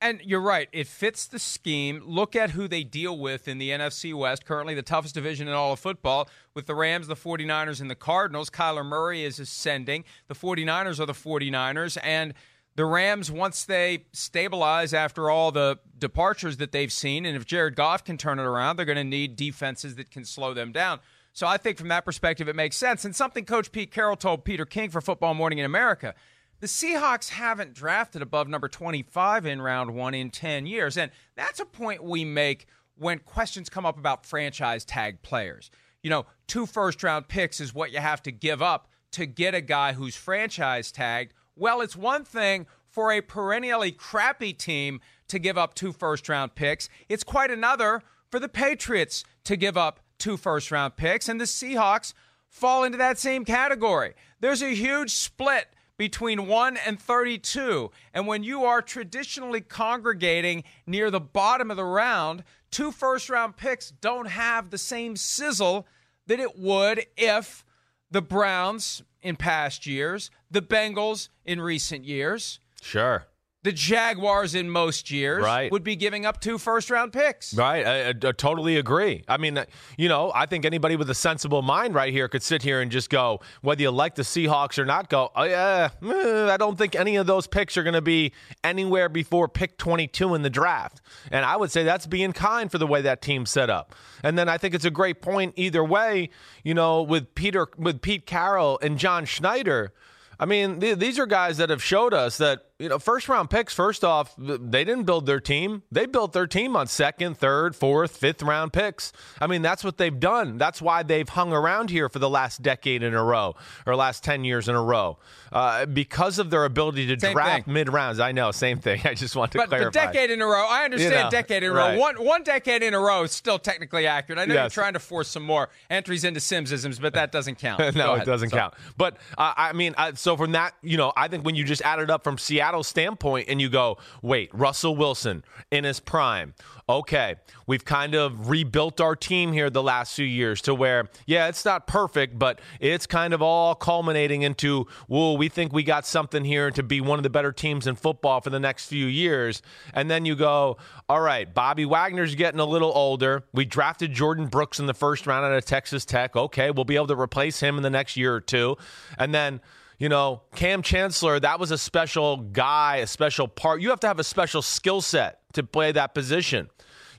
And 0.00 0.20
you're 0.22 0.40
right. 0.40 0.68
It 0.72 0.86
fits 0.86 1.26
the 1.26 1.40
scheme. 1.40 2.02
Look 2.04 2.36
at 2.36 2.50
who 2.50 2.68
they 2.68 2.84
deal 2.84 3.18
with 3.18 3.48
in 3.48 3.58
the 3.58 3.70
NFC 3.70 4.14
West, 4.14 4.44
currently 4.44 4.74
the 4.74 4.82
toughest 4.82 5.14
division 5.14 5.48
in 5.48 5.54
all 5.54 5.72
of 5.72 5.80
football, 5.80 6.28
with 6.54 6.66
the 6.66 6.74
Rams, 6.76 7.08
the 7.08 7.16
49ers, 7.16 7.80
and 7.80 7.90
the 7.90 7.96
Cardinals. 7.96 8.48
Kyler 8.48 8.86
Murray 8.86 9.24
is 9.24 9.40
ascending. 9.40 10.04
The 10.28 10.36
49ers 10.36 11.00
are 11.00 11.06
the 11.06 11.14
49ers. 11.14 11.98
And 12.04 12.34
the 12.78 12.86
Rams, 12.86 13.30
once 13.30 13.64
they 13.64 14.06
stabilize 14.12 14.94
after 14.94 15.28
all 15.28 15.52
the 15.52 15.78
departures 15.98 16.58
that 16.58 16.72
they've 16.72 16.92
seen, 16.92 17.26
and 17.26 17.36
if 17.36 17.44
Jared 17.44 17.76
Goff 17.76 18.04
can 18.04 18.16
turn 18.16 18.38
it 18.38 18.44
around, 18.44 18.76
they're 18.76 18.86
going 18.86 18.96
to 18.96 19.04
need 19.04 19.36
defenses 19.36 19.96
that 19.96 20.10
can 20.10 20.24
slow 20.24 20.54
them 20.54 20.72
down. 20.72 21.00
So 21.32 21.46
I 21.46 21.56
think 21.56 21.76
from 21.76 21.88
that 21.88 22.04
perspective, 22.04 22.48
it 22.48 22.56
makes 22.56 22.76
sense. 22.76 23.04
And 23.04 23.14
something 23.14 23.44
Coach 23.44 23.72
Pete 23.72 23.90
Carroll 23.90 24.16
told 24.16 24.44
Peter 24.44 24.64
King 24.64 24.90
for 24.90 25.00
Football 25.00 25.34
Morning 25.34 25.58
in 25.58 25.64
America– 25.64 26.14
the 26.60 26.66
Seahawks 26.66 27.30
haven't 27.30 27.74
drafted 27.74 28.20
above 28.22 28.48
number 28.48 28.68
25 28.68 29.46
in 29.46 29.62
round 29.62 29.94
one 29.94 30.14
in 30.14 30.30
10 30.30 30.66
years. 30.66 30.96
And 30.96 31.12
that's 31.36 31.60
a 31.60 31.64
point 31.64 32.02
we 32.02 32.24
make 32.24 32.66
when 32.96 33.20
questions 33.20 33.68
come 33.68 33.86
up 33.86 33.96
about 33.96 34.26
franchise 34.26 34.84
tag 34.84 35.22
players. 35.22 35.70
You 36.02 36.10
know, 36.10 36.26
two 36.48 36.66
first 36.66 37.02
round 37.02 37.28
picks 37.28 37.60
is 37.60 37.72
what 37.72 37.92
you 37.92 38.00
have 38.00 38.22
to 38.24 38.32
give 38.32 38.60
up 38.60 38.88
to 39.12 39.26
get 39.26 39.54
a 39.54 39.60
guy 39.60 39.92
who's 39.92 40.16
franchise 40.16 40.90
tagged. 40.90 41.32
Well, 41.58 41.80
it's 41.80 41.96
one 41.96 42.24
thing 42.24 42.66
for 42.88 43.12
a 43.12 43.20
perennially 43.20 43.90
crappy 43.90 44.52
team 44.52 45.00
to 45.26 45.38
give 45.38 45.58
up 45.58 45.74
two 45.74 45.92
first 45.92 46.28
round 46.28 46.54
picks, 46.54 46.88
it's 47.08 47.24
quite 47.24 47.50
another 47.50 48.02
for 48.30 48.38
the 48.40 48.48
Patriots 48.48 49.24
to 49.44 49.56
give 49.56 49.76
up 49.76 50.00
two 50.18 50.36
first 50.36 50.70
round 50.70 50.96
picks. 50.96 51.28
And 51.28 51.40
the 51.40 51.44
Seahawks 51.44 52.14
fall 52.48 52.84
into 52.84 52.98
that 52.98 53.18
same 53.18 53.44
category. 53.44 54.14
There's 54.40 54.62
a 54.62 54.74
huge 54.74 55.10
split 55.10 55.66
between 55.96 56.46
1 56.46 56.76
and 56.76 57.00
32. 57.00 57.90
And 58.14 58.26
when 58.26 58.44
you 58.44 58.64
are 58.64 58.80
traditionally 58.80 59.60
congregating 59.60 60.62
near 60.86 61.10
the 61.10 61.20
bottom 61.20 61.70
of 61.70 61.76
the 61.76 61.84
round, 61.84 62.44
two 62.70 62.92
first 62.92 63.28
round 63.28 63.56
picks 63.56 63.90
don't 63.90 64.28
have 64.28 64.70
the 64.70 64.78
same 64.78 65.16
sizzle 65.16 65.86
that 66.26 66.38
it 66.38 66.56
would 66.56 67.04
if 67.16 67.64
the 68.10 68.22
Browns 68.22 69.02
in 69.20 69.36
past 69.36 69.86
years, 69.86 70.30
the 70.50 70.62
Bengals 70.62 71.28
in 71.44 71.60
recent 71.60 72.04
years. 72.04 72.60
Sure 72.82 73.26
the 73.64 73.72
Jaguars 73.72 74.54
in 74.54 74.70
most 74.70 75.10
years 75.10 75.42
right. 75.42 75.70
would 75.72 75.82
be 75.82 75.96
giving 75.96 76.24
up 76.24 76.40
two 76.40 76.58
first 76.58 76.90
round 76.90 77.12
picks. 77.12 77.52
Right. 77.52 77.84
I, 77.84 78.02
I, 78.02 78.08
I, 78.08 78.32
totally 78.32 78.76
agree. 78.76 79.24
I 79.26 79.36
mean, 79.36 79.62
you 79.96 80.08
know, 80.08 80.30
I 80.34 80.46
think 80.46 80.64
anybody 80.64 80.94
with 80.94 81.10
a 81.10 81.14
sensible 81.14 81.60
mind 81.60 81.94
right 81.94 82.12
here 82.12 82.28
could 82.28 82.42
sit 82.42 82.62
here 82.62 82.80
and 82.80 82.90
just 82.90 83.10
go, 83.10 83.40
whether 83.60 83.82
you 83.82 83.90
like 83.90 84.14
the 84.14 84.22
Seahawks 84.22 84.78
or 84.78 84.84
not, 84.84 85.10
go, 85.10 85.32
oh, 85.34 85.42
yeah, 85.42 85.90
eh, 86.02 86.50
I 86.50 86.56
don't 86.56 86.78
think 86.78 86.94
any 86.94 87.16
of 87.16 87.26
those 87.26 87.46
picks 87.48 87.76
are 87.76 87.82
going 87.82 87.94
to 87.94 88.00
be 88.00 88.32
anywhere 88.62 89.08
before 89.08 89.48
pick 89.48 89.76
22 89.76 90.34
in 90.34 90.42
the 90.42 90.50
draft. 90.50 91.00
And 91.32 91.44
I 91.44 91.56
would 91.56 91.72
say 91.72 91.82
that's 91.82 92.06
being 92.06 92.32
kind 92.32 92.70
for 92.70 92.78
the 92.78 92.86
way 92.86 93.02
that 93.02 93.20
team's 93.20 93.50
set 93.50 93.70
up. 93.70 93.94
And 94.22 94.38
then 94.38 94.48
I 94.48 94.56
think 94.56 94.74
it's 94.74 94.84
a 94.84 94.90
great 94.90 95.20
point 95.20 95.54
either 95.56 95.82
way, 95.82 96.30
you 96.62 96.74
know, 96.74 97.02
with 97.02 97.34
Peter, 97.34 97.66
with 97.76 98.02
Pete 98.02 98.24
Carroll 98.24 98.78
and 98.82 98.98
John 98.98 99.24
Schneider. 99.24 99.92
I 100.40 100.46
mean, 100.46 100.80
th- 100.80 100.98
these 100.98 101.18
are 101.18 101.26
guys 101.26 101.56
that 101.56 101.70
have 101.70 101.82
showed 101.82 102.14
us 102.14 102.38
that 102.38 102.67
you 102.78 102.88
know, 102.88 103.00
first 103.00 103.28
round 103.28 103.50
picks, 103.50 103.74
first 103.74 104.04
off, 104.04 104.34
they 104.38 104.84
didn't 104.84 105.02
build 105.02 105.26
their 105.26 105.40
team. 105.40 105.82
They 105.90 106.06
built 106.06 106.32
their 106.32 106.46
team 106.46 106.76
on 106.76 106.86
second, 106.86 107.36
third, 107.36 107.74
fourth, 107.74 108.16
fifth 108.16 108.40
round 108.40 108.72
picks. 108.72 109.12
I 109.40 109.48
mean, 109.48 109.62
that's 109.62 109.82
what 109.82 109.98
they've 109.98 110.18
done. 110.18 110.58
That's 110.58 110.80
why 110.80 111.02
they've 111.02 111.28
hung 111.28 111.52
around 111.52 111.90
here 111.90 112.08
for 112.08 112.20
the 112.20 112.30
last 112.30 112.62
decade 112.62 113.02
in 113.02 113.14
a 113.14 113.22
row 113.22 113.56
or 113.84 113.96
last 113.96 114.22
10 114.22 114.44
years 114.44 114.68
in 114.68 114.76
a 114.76 114.82
row 114.82 115.18
uh, 115.50 115.86
because 115.86 116.38
of 116.38 116.50
their 116.50 116.64
ability 116.64 117.06
to 117.08 117.18
same 117.18 117.32
draft 117.32 117.66
mid 117.66 117.92
rounds. 117.92 118.20
I 118.20 118.30
know, 118.30 118.52
same 118.52 118.78
thing. 118.78 119.00
I 119.04 119.14
just 119.14 119.34
want 119.34 119.52
to 119.52 119.58
but 119.58 119.70
clarify. 119.70 119.86
But 119.86 120.12
decade 120.12 120.30
in 120.30 120.40
a 120.40 120.46
row, 120.46 120.64
I 120.68 120.84
understand 120.84 121.14
you 121.14 121.22
know, 121.22 121.30
decade 121.30 121.64
in 121.64 121.70
a 121.70 121.74
right. 121.74 121.94
row. 121.94 122.00
One, 122.00 122.24
one 122.24 122.42
decade 122.44 122.84
in 122.84 122.94
a 122.94 123.00
row 123.00 123.24
is 123.24 123.32
still 123.32 123.58
technically 123.58 124.06
accurate. 124.06 124.38
I 124.38 124.44
know 124.44 124.54
yes. 124.54 124.76
you're 124.76 124.82
trying 124.82 124.92
to 124.92 125.00
force 125.00 125.26
some 125.26 125.42
more 125.42 125.68
entries 125.90 126.22
into 126.22 126.38
Simmsisms, 126.38 127.00
but 127.00 127.14
that 127.14 127.32
doesn't 127.32 127.56
count. 127.56 127.80
no, 127.96 128.14
it 128.14 128.24
doesn't 128.24 128.50
count. 128.50 128.74
But 128.96 129.16
uh, 129.36 129.54
I 129.56 129.72
mean, 129.72 129.96
uh, 129.98 130.12
so 130.14 130.36
from 130.36 130.52
that, 130.52 130.74
you 130.82 130.96
know, 130.96 131.12
I 131.16 131.26
think 131.26 131.44
when 131.44 131.56
you 131.56 131.64
just 131.64 131.82
add 131.82 131.98
it 131.98 132.08
up 132.08 132.22
from 132.22 132.38
Seattle's 132.68 132.86
standpoint, 132.86 133.48
and 133.48 133.62
you 133.62 133.70
go, 133.70 133.96
wait, 134.20 134.50
Russell 134.52 134.94
Wilson 134.94 135.42
in 135.70 135.84
his 135.84 136.00
prime. 136.00 136.52
Okay, 136.86 137.36
we've 137.66 137.84
kind 137.84 138.14
of 138.14 138.50
rebuilt 138.50 139.00
our 139.00 139.16
team 139.16 139.54
here 139.54 139.70
the 139.70 139.82
last 139.82 140.14
few 140.14 140.26
years 140.26 140.60
to 140.62 140.74
where, 140.74 141.08
yeah, 141.26 141.48
it's 141.48 141.64
not 141.64 141.86
perfect, 141.86 142.38
but 142.38 142.60
it's 142.78 143.06
kind 143.06 143.32
of 143.32 143.40
all 143.40 143.74
culminating 143.74 144.42
into, 144.42 144.86
well, 145.06 145.38
we 145.38 145.48
think 145.48 145.72
we 145.72 145.82
got 145.82 146.06
something 146.06 146.44
here 146.44 146.70
to 146.70 146.82
be 146.82 147.00
one 147.00 147.18
of 147.18 147.22
the 147.22 147.30
better 147.30 147.52
teams 147.52 147.86
in 147.86 147.94
football 147.94 148.42
for 148.42 148.50
the 148.50 148.60
next 148.60 148.86
few 148.86 149.06
years. 149.06 149.62
And 149.94 150.10
then 150.10 150.26
you 150.26 150.36
go, 150.36 150.76
all 151.08 151.20
right, 151.20 151.52
Bobby 151.52 151.86
Wagner's 151.86 152.34
getting 152.34 152.60
a 152.60 152.66
little 152.66 152.92
older. 152.94 153.44
We 153.54 153.64
drafted 153.64 154.12
Jordyn 154.12 154.50
Brooks 154.50 154.78
in 154.78 154.84
the 154.84 154.94
first 154.94 155.26
round 155.26 155.46
out 155.46 155.52
of 155.52 155.64
Texas 155.64 156.04
Tech. 156.04 156.36
Okay, 156.36 156.70
we'll 156.70 156.84
be 156.84 156.96
able 156.96 157.06
to 157.06 157.18
replace 157.18 157.60
him 157.60 157.78
in 157.78 157.82
the 157.82 157.90
next 157.90 158.18
year 158.18 158.34
or 158.34 158.42
two. 158.42 158.76
And 159.18 159.34
then 159.34 159.62
you 159.98 160.08
know, 160.08 160.42
Kam 160.54 160.82
Chancellor, 160.82 161.40
that 161.40 161.58
was 161.58 161.70
a 161.70 161.78
special 161.78 162.36
guy, 162.36 162.96
a 162.96 163.06
special 163.06 163.48
part. 163.48 163.80
You 163.80 163.90
have 163.90 164.00
to 164.00 164.06
have 164.06 164.20
a 164.20 164.24
special 164.24 164.62
skill 164.62 165.00
set 165.00 165.40
to 165.54 165.62
play 165.62 165.92
that 165.92 166.14
position. 166.14 166.70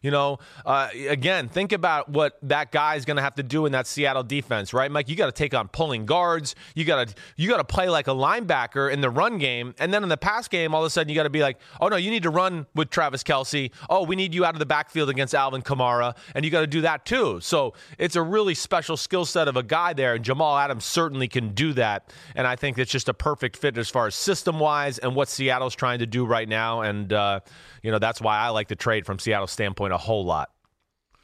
You 0.01 0.11
know, 0.11 0.39
uh, 0.65 0.89
again, 1.09 1.49
think 1.49 1.71
about 1.71 2.09
what 2.09 2.37
that 2.43 2.71
guy 2.71 2.95
is 2.95 3.05
going 3.05 3.17
to 3.17 3.23
have 3.23 3.35
to 3.35 3.43
do 3.43 3.65
in 3.65 3.73
that 3.73 3.87
Seattle 3.87 4.23
defense, 4.23 4.73
right, 4.73 4.89
Mike? 4.89 5.09
You 5.09 5.15
got 5.15 5.25
to 5.25 5.31
take 5.31 5.53
on 5.53 5.67
pulling 5.67 6.05
guards. 6.05 6.55
You 6.75 6.85
got 6.85 7.07
to 7.07 7.15
you 7.35 7.49
got 7.49 7.57
to 7.57 7.63
play 7.63 7.89
like 7.89 8.07
a 8.07 8.11
linebacker 8.11 8.91
in 8.91 9.01
the 9.01 9.09
run 9.09 9.37
game, 9.37 9.75
and 9.79 9.93
then 9.93 10.03
in 10.03 10.09
the 10.09 10.17
pass 10.17 10.47
game, 10.47 10.73
all 10.73 10.81
of 10.81 10.87
a 10.87 10.89
sudden 10.89 11.09
you 11.09 11.15
got 11.15 11.23
to 11.23 11.29
be 11.29 11.41
like, 11.41 11.57
oh 11.81 11.87
no, 11.87 11.97
you 11.97 12.09
need 12.11 12.23
to 12.23 12.29
run 12.29 12.65
with 12.75 12.89
Travis 12.89 13.23
Kelce. 13.23 13.71
Oh, 13.89 14.03
we 14.03 14.15
need 14.15 14.33
you 14.33 14.45
out 14.45 14.55
of 14.55 14.59
the 14.59 14.65
backfield 14.65 15.09
against 15.09 15.35
Alvin 15.35 15.61
Kamara, 15.61 16.15
and 16.33 16.45
you 16.45 16.51
got 16.51 16.61
to 16.61 16.67
do 16.67 16.81
that 16.81 17.05
too. 17.05 17.39
So 17.41 17.73
it's 17.97 18.15
a 18.15 18.21
really 18.21 18.53
special 18.53 18.95
skill 18.95 19.25
set 19.25 19.47
of 19.47 19.57
a 19.57 19.63
guy 19.63 19.93
there, 19.93 20.15
and 20.15 20.23
Jamal 20.23 20.57
Adams 20.57 20.85
certainly 20.85 21.27
can 21.27 21.53
do 21.53 21.73
that. 21.73 22.13
And 22.35 22.47
I 22.47 22.55
think 22.55 22.77
it's 22.77 22.91
just 22.91 23.09
a 23.09 23.13
perfect 23.13 23.57
fit 23.57 23.77
as 23.77 23.89
far 23.89 24.07
as 24.07 24.15
system 24.15 24.59
wise 24.59 24.97
and 24.97 25.15
what 25.15 25.27
Seattle's 25.29 25.75
trying 25.75 25.99
to 25.99 26.05
do 26.05 26.25
right 26.25 26.47
now. 26.47 26.81
And 26.81 27.11
uh, 27.11 27.41
you 27.83 27.91
know 27.91 27.99
that's 27.99 28.21
why 28.21 28.37
I 28.37 28.49
like 28.49 28.67
the 28.67 28.75
trade 28.75 29.05
from 29.05 29.19
Seattle's 29.19 29.51
standpoint 29.51 29.88
a 29.91 29.97
whole 29.97 30.25
lot. 30.25 30.51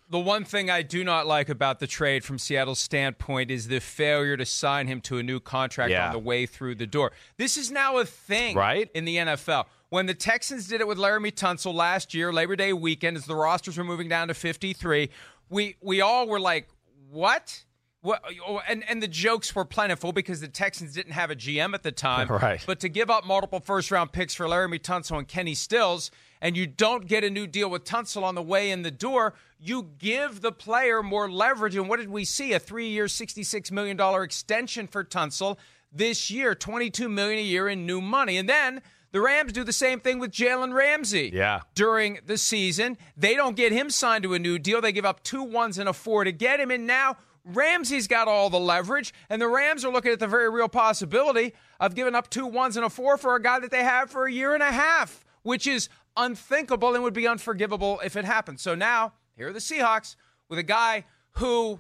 The 0.07 0.19
one 0.19 0.43
thing 0.43 0.69
I 0.69 0.83
do 0.83 1.03
not 1.03 1.25
like 1.25 1.49
about 1.49 1.79
the 1.79 1.87
trade 1.87 2.23
from 2.23 2.37
Seattle's 2.37 2.77
standpoint 2.77 3.49
is 3.49 3.67
the 3.67 3.79
failure 3.79 4.37
to 4.37 4.45
sign 4.45 4.85
him 4.85 5.01
to 5.01 5.17
a 5.17 5.23
new 5.23 5.39
contract 5.39 5.91
yeah. 5.91 6.07
on 6.07 6.13
the 6.13 6.19
way 6.19 6.45
through 6.45 6.75
the 6.75 6.85
door. 6.85 7.11
This 7.37 7.57
is 7.57 7.71
now 7.71 7.97
a 7.97 8.05
thing 8.05 8.55
right? 8.55 8.89
in 8.93 9.05
the 9.05 9.17
NFL. 9.17 9.65
When 9.89 10.05
the 10.05 10.13
Texans 10.13 10.67
did 10.67 10.79
it 10.79 10.87
with 10.87 10.99
Laremy 10.99 11.31
Tunsil 11.31 11.73
last 11.73 12.13
year, 12.13 12.31
Labor 12.31 12.55
Day 12.55 12.71
weekend, 12.71 13.17
as 13.17 13.25
the 13.25 13.35
rosters 13.35 13.77
were 13.77 13.83
moving 13.83 14.07
down 14.07 14.27
to 14.27 14.35
53, 14.35 15.09
we 15.49 15.75
we 15.81 16.01
all 16.01 16.27
were 16.27 16.39
like, 16.39 16.67
"What?" 17.09 17.63
Well, 18.03 18.19
oh, 18.47 18.61
and 18.67 18.87
and 18.87 19.01
the 19.01 19.07
jokes 19.07 19.55
were 19.55 19.65
plentiful 19.65 20.11
because 20.11 20.39
the 20.39 20.47
Texans 20.47 20.93
didn't 20.93 21.13
have 21.13 21.31
a 21.31 21.35
GM 21.35 21.73
at 21.73 21.81
the 21.81 21.91
time. 21.91 22.27
Right. 22.35 22.63
But 22.65 22.79
to 22.81 22.89
give 22.89 23.09
up 23.09 23.25
multiple 23.25 23.59
first 23.59 23.89
round 23.89 24.11
picks 24.11 24.35
for 24.35 24.45
Laremy 24.45 24.79
Tunsil 24.79 25.17
and 25.17 25.27
Kenny 25.27 25.55
Stills, 25.55 26.11
and 26.45 26.55
you 26.55 26.67
don't 26.67 27.07
get 27.07 27.23
a 27.23 27.29
new 27.31 27.47
deal 27.47 27.71
with 27.71 27.85
Tunsil 27.85 28.21
on 28.21 28.35
the 28.35 28.41
way 28.41 28.69
in 28.69 28.83
the 28.83 28.91
door, 28.91 29.33
you 29.59 29.89
give 29.97 30.41
the 30.41 30.51
player 30.51 31.01
more 31.01 31.27
leverage. 31.27 31.75
And 31.75 31.89
what 31.89 31.99
did 31.99 32.09
we 32.09 32.23
see? 32.23 32.53
A 32.53 32.59
three 32.59 32.87
year, 32.87 33.07
sixty 33.07 33.41
six 33.43 33.71
million 33.71 33.97
dollar 33.97 34.21
extension 34.21 34.85
for 34.85 35.03
Tunsil 35.03 35.57
this 35.91 36.29
year, 36.29 36.53
twenty 36.53 36.91
two 36.91 37.09
million 37.09 37.39
a 37.39 37.41
year 37.41 37.67
in 37.67 37.87
new 37.87 37.99
money, 37.99 38.37
and 38.37 38.47
then. 38.47 38.81
The 39.11 39.21
Rams 39.21 39.53
do 39.53 39.63
the 39.63 39.71
same 39.71 40.01
thing 40.01 40.19
with 40.19 40.31
Jalen 40.31 40.73
Ramsey. 40.73 41.31
Yeah. 41.33 41.61
During 41.73 42.19
the 42.25 42.37
season, 42.37 42.97
they 43.15 43.35
don't 43.35 43.55
get 43.55 43.71
him 43.71 43.89
signed 43.89 44.23
to 44.23 44.33
a 44.33 44.39
new 44.39 44.59
deal. 44.59 44.81
They 44.81 44.91
give 44.91 45.05
up 45.05 45.23
two 45.23 45.41
ones 45.41 45.77
and 45.77 45.87
a 45.87 45.93
four 45.93 46.25
to 46.25 46.33
get 46.33 46.59
him, 46.59 46.69
and 46.69 46.85
now 46.85 47.15
Ramsey's 47.45 48.07
got 48.09 48.27
all 48.27 48.49
the 48.49 48.59
leverage, 48.59 49.13
and 49.29 49.41
the 49.41 49.47
Rams 49.47 49.85
are 49.85 49.91
looking 49.93 50.11
at 50.11 50.19
the 50.19 50.27
very 50.27 50.49
real 50.49 50.67
possibility 50.67 51.53
of 51.79 51.95
giving 51.95 52.13
up 52.13 52.29
two 52.29 52.45
ones 52.45 52.75
and 52.75 52.85
a 52.85 52.89
four 52.89 53.15
for 53.15 53.35
a 53.35 53.41
guy 53.41 53.57
that 53.59 53.71
they 53.71 53.85
have 53.85 54.11
for 54.11 54.25
a 54.25 54.31
year 54.33 54.53
and 54.53 54.61
a 54.61 54.71
half, 54.71 55.23
which 55.43 55.65
is 55.65 55.87
unthinkable 56.17 56.93
and 56.93 57.03
would 57.03 57.13
be 57.13 57.27
unforgivable 57.27 57.99
if 58.03 58.15
it 58.15 58.25
happened. 58.25 58.59
So 58.59 58.75
now, 58.75 59.13
here 59.35 59.49
are 59.49 59.53
the 59.53 59.59
Seahawks 59.59 60.15
with 60.49 60.59
a 60.59 60.63
guy 60.63 61.05
who 61.33 61.79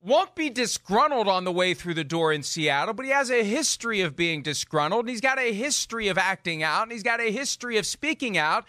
won't 0.00 0.34
be 0.36 0.50
disgruntled 0.50 1.26
on 1.26 1.44
the 1.44 1.52
way 1.52 1.74
through 1.74 1.94
the 1.94 2.04
door 2.04 2.32
in 2.32 2.42
Seattle, 2.42 2.94
but 2.94 3.04
he 3.04 3.10
has 3.10 3.30
a 3.30 3.42
history 3.42 4.00
of 4.00 4.14
being 4.14 4.42
disgruntled, 4.42 5.00
and 5.00 5.10
he's 5.10 5.20
got 5.20 5.38
a 5.38 5.52
history 5.52 6.08
of 6.08 6.16
acting 6.16 6.62
out, 6.62 6.84
and 6.84 6.92
he's 6.92 7.02
got 7.02 7.20
a 7.20 7.32
history 7.32 7.76
of 7.76 7.86
speaking 7.86 8.38
out. 8.38 8.64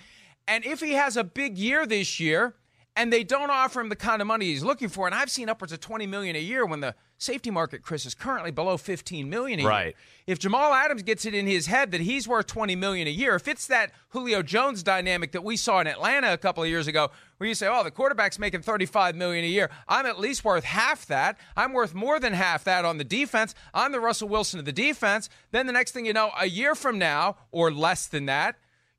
And 0.48 0.66
if 0.66 0.80
he 0.80 0.94
has 0.94 1.16
a 1.16 1.24
big 1.24 1.58
year 1.58 1.86
this 1.86 2.20
year, 2.20 2.56
and 2.98 3.14
they 3.14 3.24
don't 3.24 3.52
offer 3.52 3.80
him 3.80 3.90
the 3.90 3.96
kind 3.96 4.22
of 4.22 4.28
money 4.28 4.46
he's 4.48 4.64
looking 4.64 4.90
for. 4.90 5.06
And 5.06 5.16
I've 5.16 5.30
seen 5.30 5.48
upwards 5.50 5.72
of 5.72 5.80
20 5.80 6.08
million 6.08 6.36
a 6.36 6.40
year 6.40 6.66
when 6.66 6.80
the 6.82 6.96
safety 7.20 7.52
market, 7.52 7.82
Chris, 7.84 8.06
is 8.06 8.14
currently 8.16 8.52
below 8.52 8.76
15 8.78 9.30
million 9.30 9.60
a 9.60 9.66
Right. 9.66 9.86
year. 9.86 9.94
If 10.26 10.40
Jamal 10.40 10.74
Adams 10.74 11.04
gets 11.04 11.24
it 11.26 11.34
in 11.34 11.46
his 11.48 11.68
head 11.68 11.92
that 11.92 12.02
he's 12.02 12.28
worth 12.28 12.48
20 12.48 12.76
million 12.76 13.08
a 13.08 13.12
year, 13.12 13.36
if 13.36 13.48
it's 13.48 13.68
that 13.68 13.92
Julio 14.10 14.42
Jones 14.42 14.84
dynamic 14.84 15.32
that 15.32 15.44
we 15.44 15.56
saw 15.58 15.80
in 15.80 15.88
Atlanta 15.88 16.34
a 16.34 16.38
couple 16.38 16.64
of 16.64 16.70
years 16.70 16.88
ago, 16.88 17.10
where 17.38 17.48
you 17.48 17.56
say, 17.56 17.68
"Oh, 17.68 17.84
the 17.84 17.92
quarterback's 17.92 18.40
making 18.40 18.62
35 18.64 19.16
million 19.16 19.46
a 19.46 19.48
year. 19.48 19.70
I'm 19.88 20.06
at 20.08 20.20
least 20.20 20.44
worth 20.44 20.64
half 20.64 21.06
that. 21.06 21.38
I'm 21.56 21.74
worth 21.74 21.94
more 21.94 22.20
than 22.20 22.34
half 22.34 22.64
that 22.66 22.84
on 22.84 22.98
the 22.98 23.04
defense. 23.04 23.54
I'm 23.74 23.92
the 23.92 24.00
Russell 24.00 24.28
Wilson 24.28 24.60
of 24.60 24.66
the 24.66 24.72
defense." 24.74 25.30
Then 25.52 25.66
the 25.68 25.74
next 25.74 25.92
thing 25.92 26.06
you 26.08 26.14
know, 26.14 26.32
a 26.40 26.48
year 26.48 26.74
from 26.76 26.98
now 26.98 27.38
or 27.52 27.72
less 27.72 28.08
than 28.08 28.26
that, 28.26 28.56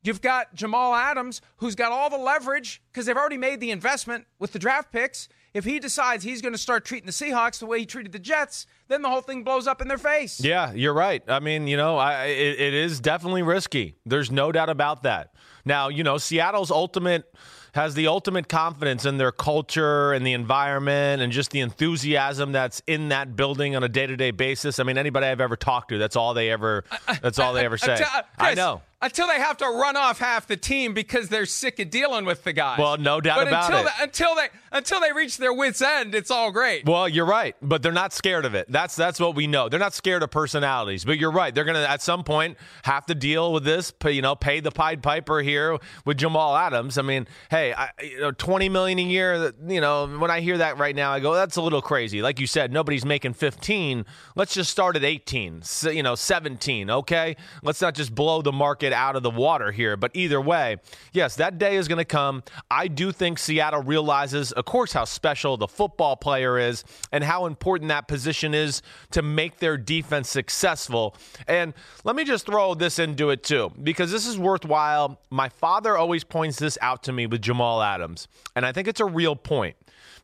You've 0.09 0.23
got 0.23 0.55
Jamal 0.55 0.95
Adams, 0.95 1.43
who's 1.59 1.75
got 1.75 1.93
all 1.93 2.09
the 2.09 2.17
leverage 2.17 2.81
because 2.91 3.05
they've 3.05 3.15
already 3.15 3.37
made 3.37 3.61
the 3.61 3.71
investment 3.71 4.25
with 4.38 4.53
the 4.53 4.59
draft 4.59 4.91
picks. 4.91 5.29
If 5.53 5.67
he 5.67 5.79
decides 5.79 6.25
he's 6.25 6.41
going 6.41 6.55
to 6.55 6.59
start 6.59 6.87
treating 6.87 7.05
the 7.05 7.12
Seahawks 7.12 7.59
the 7.59 7.67
way 7.67 7.81
he 7.81 7.85
treated 7.85 8.12
the 8.12 8.19
Jets, 8.19 8.65
then 8.88 9.03
the 9.03 9.11
whole 9.11 9.21
thing 9.21 9.45
blows 9.45 9.67
up 9.67 9.83
in 9.83 9.88
their 9.88 9.99
face. 9.99 10.41
Yeah, 10.41 10.73
you're 10.73 10.95
right. 10.95 11.23
I 11.29 11.41
mean, 11.41 11.67
you 11.67 11.77
know, 11.77 11.99
I, 11.99 12.25
it, 12.25 12.59
it 12.59 12.73
is 12.73 13.00
definitely 13.00 13.43
risky. 13.43 13.97
There's 14.07 14.31
no 14.31 14.50
doubt 14.50 14.71
about 14.71 15.03
that. 15.03 15.35
Now, 15.67 15.91
you 15.91 16.03
know, 16.05 16.17
Seattle's 16.17 16.71
ultimate 16.71 17.31
has 17.75 17.95
the 17.95 18.07
ultimate 18.07 18.49
confidence 18.49 19.05
in 19.05 19.19
their 19.19 19.31
culture 19.31 20.15
and 20.15 20.27
the 20.27 20.33
environment 20.33 21.21
and 21.21 21.31
just 21.31 21.50
the 21.50 21.61
enthusiasm 21.61 22.53
that's 22.53 22.81
in 22.87 23.11
that 23.11 23.37
building 23.37 23.77
on 23.77 23.85
a 23.85 23.91
day-to-day 23.91 24.31
basis. 24.31 24.79
I 24.79 24.85
mean, 24.85 24.97
anybody 24.97 25.27
I've 25.27 25.43
ever 25.43 25.57
talked 25.57 25.91
to, 25.91 25.99
that's 25.99 26.17
all 26.17 26.33
they 26.33 26.50
ever 26.50 26.85
that's 27.21 27.38
all 27.38 27.53
they 27.53 27.67
ever 27.67 27.77
say. 27.77 28.03
I 28.03 28.23
Chris, 28.38 28.57
know. 28.57 28.81
Until 29.00 29.28
they 29.28 29.38
have 29.38 29.57
to 29.59 29.64
run 29.64 29.97
off 29.97 30.19
half 30.19 30.49
the 30.49 30.57
team 30.57 30.93
because 30.93 31.28
they're 31.28 31.47
sick 31.47 31.78
of 31.78 31.88
dealing 31.88 32.25
with 32.25 32.43
the 32.43 32.52
guys. 32.52 32.81
Well, 32.81 32.97
no 32.97 33.21
doubt 33.21 33.38
but 33.38 33.47
about 33.47 33.71
until 33.71 33.81
it. 33.81 33.85
The, 33.85 34.02
until 34.02 34.35
they 34.35 34.49
until 34.73 35.00
they 35.00 35.12
reach 35.12 35.37
their 35.37 35.52
wits' 35.52 35.81
end, 35.81 36.17
it's 36.17 36.33
all 36.33 36.50
great. 36.50 36.85
Well, 36.85 37.09
you're 37.09 37.25
right, 37.25 37.55
but 37.62 37.81
they're 37.81 37.93
not 37.93 38.12
scared 38.12 38.45
of 38.45 38.57
it. 38.57 38.67
That's 38.69 38.97
that's 38.97 39.21
what 39.21 39.37
we 39.37 39.47
know. 39.47 39.69
They're 39.69 39.78
not 39.78 39.95
scared 39.95 40.25
of 40.25 40.33
personalities, 40.33 41.05
but 41.05 41.17
you're 41.17 41.31
right. 41.31 41.55
They're 41.55 41.64
going 41.64 41.76
to 41.76 41.88
at 41.88 42.02
some 42.02 42.25
point 42.25 42.59
have 42.83 43.07
to 43.07 43.14
deal 43.14 43.52
with 43.52 43.62
this. 43.62 43.93
You 44.05 44.21
know, 44.21 44.35
pay 44.35 44.59
the 44.59 44.73
Pied 44.73 45.00
Piper 45.00 45.43
here 45.43 45.78
with 46.05 46.19
Jamal 46.19 46.57
Adams. 46.57 46.99
I 46.99 47.02
mean, 47.02 47.28
hey, 47.52 47.73
I, 47.73 47.90
you 48.02 48.21
know, 48.21 48.33
20 48.33 48.69
million 48.69 48.99
a 48.99 49.02
year. 49.02 49.52
You 49.64 49.81
know, 49.81 50.09
when 50.09 50.33
I 50.33 50.40
hear 50.40 50.59
that 50.59 50.76
right 50.76 50.97
now, 50.97 51.12
I 51.12 51.21
go, 51.21 51.35
that's 51.35 51.55
a 51.55 51.62
little 51.62 51.83
crazy. 51.83 52.21
Like 52.21 52.40
you 52.40 52.49
said, 52.49 52.73
nobody's 52.73 53.05
making 53.05 53.35
15. 53.35 54.05
Let's 54.35 54.55
just 54.55 54.73
start 54.73 54.97
at 54.97 55.05
18. 55.05 55.62
So, 55.62 55.90
you 55.90 56.02
know, 56.02 56.17
17. 56.17 56.90
Okay, 56.90 57.37
let's 57.62 57.81
not 57.81 57.95
just 57.95 58.12
blow 58.12 58.43
the 58.43 58.50
market 58.50 58.88
out 58.92 59.16
of 59.16 59.23
the 59.23 59.30
water 59.30 59.73
here. 59.73 59.97
But 59.97 60.12
either 60.14 60.40
way, 60.40 60.76
yes, 61.12 61.37
that 61.37 61.59
day 61.59 61.76
is 61.76 61.88
going 61.88 61.99
to 61.99 62.04
come. 62.04 62.42
I 62.71 62.88
do 62.88 63.12
think 63.12 63.38
Seattle 63.38 63.83
realizes, 63.83 64.52
of 64.52 64.64
course, 64.64 64.92
how 64.92 65.04
special 65.04 65.57
the 65.57 65.68
football 65.68 66.16
player 66.16 66.59
is 66.59 66.85
and 67.12 67.25
how 67.25 67.47
important 67.47 67.88
that 67.88 68.09
position 68.09 68.54
is 68.54 68.83
to 69.12 69.23
make 69.23 69.59
their 69.59 69.76
defense 69.76 70.28
successful. 70.28 71.16
And 71.47 71.75
let 72.04 72.16
me 72.16 72.25
just 72.25 72.47
throw 72.47 72.75
this 72.75 72.99
into 72.99 73.30
it 73.30 73.42
too, 73.42 73.73
because 73.83 74.11
this 74.11 74.26
is 74.26 74.38
worthwhile. 74.38 75.21
My 75.30 75.49
father 75.49 75.97
always 75.97 76.25
points 76.25 76.59
this 76.59 76.78
out 76.80 77.02
to 77.04 77.12
me 77.12 77.26
with 77.26 77.42
Jamal 77.42 77.83
Adams, 77.83 78.28
and 78.54 78.64
I 78.66 78.73
think 78.73 78.88
it's 78.88 79.00
a 79.00 79.04
real 79.07 79.37
point 79.37 79.76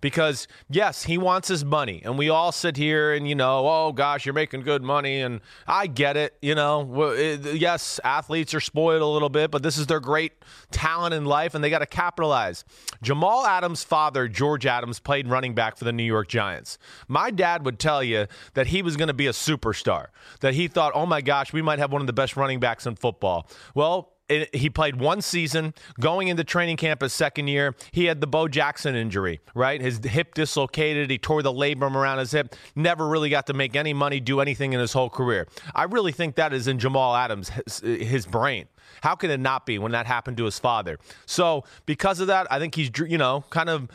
because 0.05 0.47
yes, 0.69 1.05
he 1.05 1.17
wants 1.17 1.49
his 1.49 1.65
money, 1.65 2.03
and 2.05 2.19
we 2.19 2.29
all 2.29 2.53
sit 2.53 2.77
here 2.77 3.15
and 3.15 3.27
you 3.27 3.35
know, 3.35 3.67
oh 3.67 3.91
gosh, 3.91 4.27
you're 4.27 4.35
making 4.35 4.61
good 4.61 4.83
money, 4.83 5.23
and 5.23 5.41
I 5.67 5.87
get 5.87 6.19
it. 6.19 6.37
You 6.43 6.55
know, 6.55 7.13
eh, 7.13 7.39
yes, 7.55 7.99
athletes 8.05 8.53
are 8.53 8.61
spoiled 8.61 9.01
a 9.01 9.07
little 9.07 9.31
bit, 9.31 9.51
but 9.51 9.63
this 9.63 9.79
is 9.79 9.87
their 9.87 10.01
great 10.01 10.35
talent 10.71 11.15
in 11.15 11.25
life, 11.25 11.55
and 11.55 11.65
they 11.65 11.71
got 11.71 11.79
to 11.79 11.87
capitalize. 11.87 12.67
Jamal 13.01 13.47
Adams' 13.47 13.83
father, 13.83 14.29
George 14.29 14.67
Adams, 14.67 15.01
played 15.01 15.27
running 15.27 15.55
back 15.55 15.79
for 15.79 15.87
the 15.87 15.93
New 15.93 16.03
York 16.03 16.29
Giants. 16.29 16.77
My 17.09 17.31
dad 17.31 17.65
would 17.65 17.79
tell 17.79 18.03
you 18.03 18.27
that 18.53 18.67
he 18.67 18.83
was 18.83 18.99
going 18.99 19.09
to 19.09 19.15
be 19.15 19.27
a 19.27 19.33
superstar. 19.33 20.09
That 20.41 20.53
he 20.53 20.69
thought, 20.69 20.93
oh 20.95 21.07
my 21.07 21.23
gosh, 21.23 21.55
we 21.55 21.63
might 21.63 21.79
have 21.79 21.93
one 21.93 22.03
of 22.03 22.07
the 22.07 22.13
best 22.13 22.37
running 22.37 22.61
backs 22.61 22.85
in 22.85 22.97
football. 22.97 23.49
Well, 23.75 24.14
he 24.29 24.71
played 24.71 24.97
one 24.97 25.21
season 25.21 25.75
going 26.01 26.29
into 26.29 26.45
training 26.45 26.77
camp 26.77 27.03
his 27.03 27.13
second 27.13 27.49
year 27.49 27.75
he 27.93 28.07
had 28.07 28.21
the 28.21 28.27
bo 28.27 28.49
jackson 28.49 28.95
injury 28.95 29.41
right? 29.55 29.81
His 29.81 29.99
hip 30.05 30.35
dislocated 30.35 31.11
he 31.11 31.19
tore 31.19 31.43
the 31.43 31.53
labrum 31.53 31.95
around 31.95 32.19
his 32.19 32.33
hip 32.33 32.55
never 32.75 33.07
really 33.07 33.31
got 33.31 33.47
to 33.47 33.55
make 33.55 33.77
any 33.77 33.95
money 33.95 34.21
do 34.21 34.41
anything 34.41 34.73
in 34.73 34.81
his 34.81 34.93
whole 34.93 35.11
career. 35.11 35.47
I 35.75 35.85
really 35.85 36.13
think 36.13 36.37
that 36.37 36.53
is 36.53 36.69
in 36.69 36.79
jamal 36.79 37.15
adams 37.15 37.51
his, 37.51 37.81
his 37.81 38.27
brain. 38.27 38.67
How 39.03 39.15
can 39.15 39.31
it 39.31 39.41
not 39.41 39.67
be 39.67 39.79
when 39.79 39.93
that 39.93 40.07
happened 40.07 40.37
to 40.39 40.45
his 40.45 40.59
father? 40.59 40.99
So 41.27 41.65
because 41.87 42.21
of 42.21 42.27
that 42.29 42.47
i 42.51 42.59
think 42.59 42.75
he's 42.75 42.91
you 43.07 43.19
know 43.19 43.45
kind 43.51 43.69
of 43.69 43.89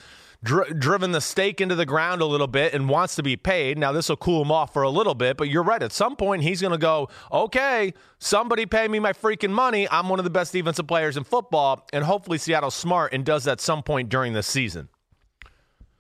dri- 0.44 0.74
driven 0.78 1.12
the 1.12 1.22
stake 1.22 1.60
into 1.62 1.76
the 1.76 1.86
ground 1.86 2.22
a 2.22 2.26
little 2.26 2.48
bit 2.48 2.74
and 2.74 2.90
wants 2.90 3.16
to 3.16 3.24
be 3.24 3.36
paid. 3.38 3.78
Now, 3.78 3.92
this 3.92 4.10
will 4.10 4.18
cool 4.18 4.42
him 4.42 4.52
off 4.52 4.74
for 4.74 4.84
a 4.84 4.90
little 4.90 5.16
bit, 5.16 5.38
but 5.38 5.50
you're 5.50 5.64
right. 5.64 5.82
At 5.82 5.92
some 5.92 6.16
point, 6.16 6.44
he's 6.44 6.62
going 6.62 6.72
to 6.72 6.78
go, 6.78 7.10
okay, 7.32 7.94
somebody 8.20 8.66
pay 8.66 8.88
me 8.88 9.00
my 9.00 9.14
freaking 9.14 9.52
money. 9.52 9.88
I'm 9.90 10.10
one 10.10 10.20
of 10.20 10.24
the 10.26 10.30
best 10.32 10.54
defensive 10.54 10.88
players 10.88 11.18
in 11.18 11.24
football. 11.24 11.88
And 11.94 12.04
hopefully, 12.04 12.38
Seattle's 12.38 12.76
smart 12.76 13.14
and 13.14 13.26
does 13.26 13.44
that 13.46 13.60
some 13.62 13.84
point 13.84 14.10
during 14.10 14.34
the 14.34 14.44
season. 14.44 14.90